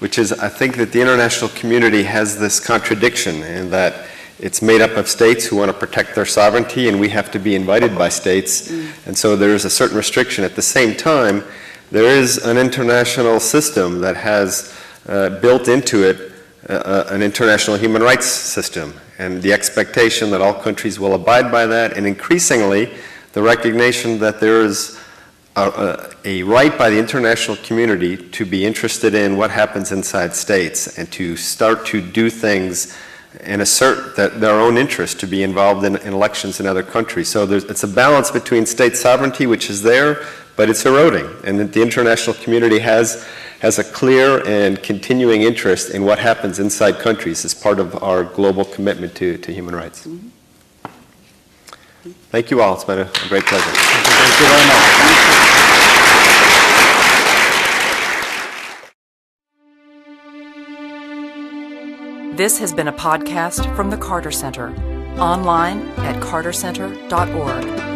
[0.00, 4.06] which is I think that the international community has this contradiction in that
[4.38, 7.38] it's made up of states who want to protect their sovereignty, and we have to
[7.38, 8.70] be invited by states.
[9.06, 10.44] And so there is a certain restriction.
[10.44, 11.44] At the same time,
[11.90, 14.76] there is an international system that has
[15.08, 16.16] uh, built into it
[16.68, 21.50] uh, uh, an international human rights system, and the expectation that all countries will abide
[21.50, 22.92] by that, and increasingly,
[23.32, 24.98] the recognition that there is
[25.56, 30.34] a, a, a right by the international community to be interested in what happens inside
[30.34, 32.96] states and to start to do things
[33.40, 37.28] and assert that their own interest to be involved in, in elections in other countries.
[37.28, 40.26] So it's a balance between state sovereignty, which is there,
[40.56, 43.26] but it's eroding, and that the international community has
[43.60, 48.24] has a clear and continuing interest in what happens inside countries as part of our
[48.24, 50.06] global commitment to, to human rights.
[50.06, 50.28] Mm-hmm.
[52.30, 52.74] Thank you all.
[52.74, 53.64] It's been a, a great pleasure.
[53.70, 55.38] Thank you very much.
[62.36, 64.68] This has been a podcast from the Carter Center,
[65.18, 67.87] online at cartercenter.org.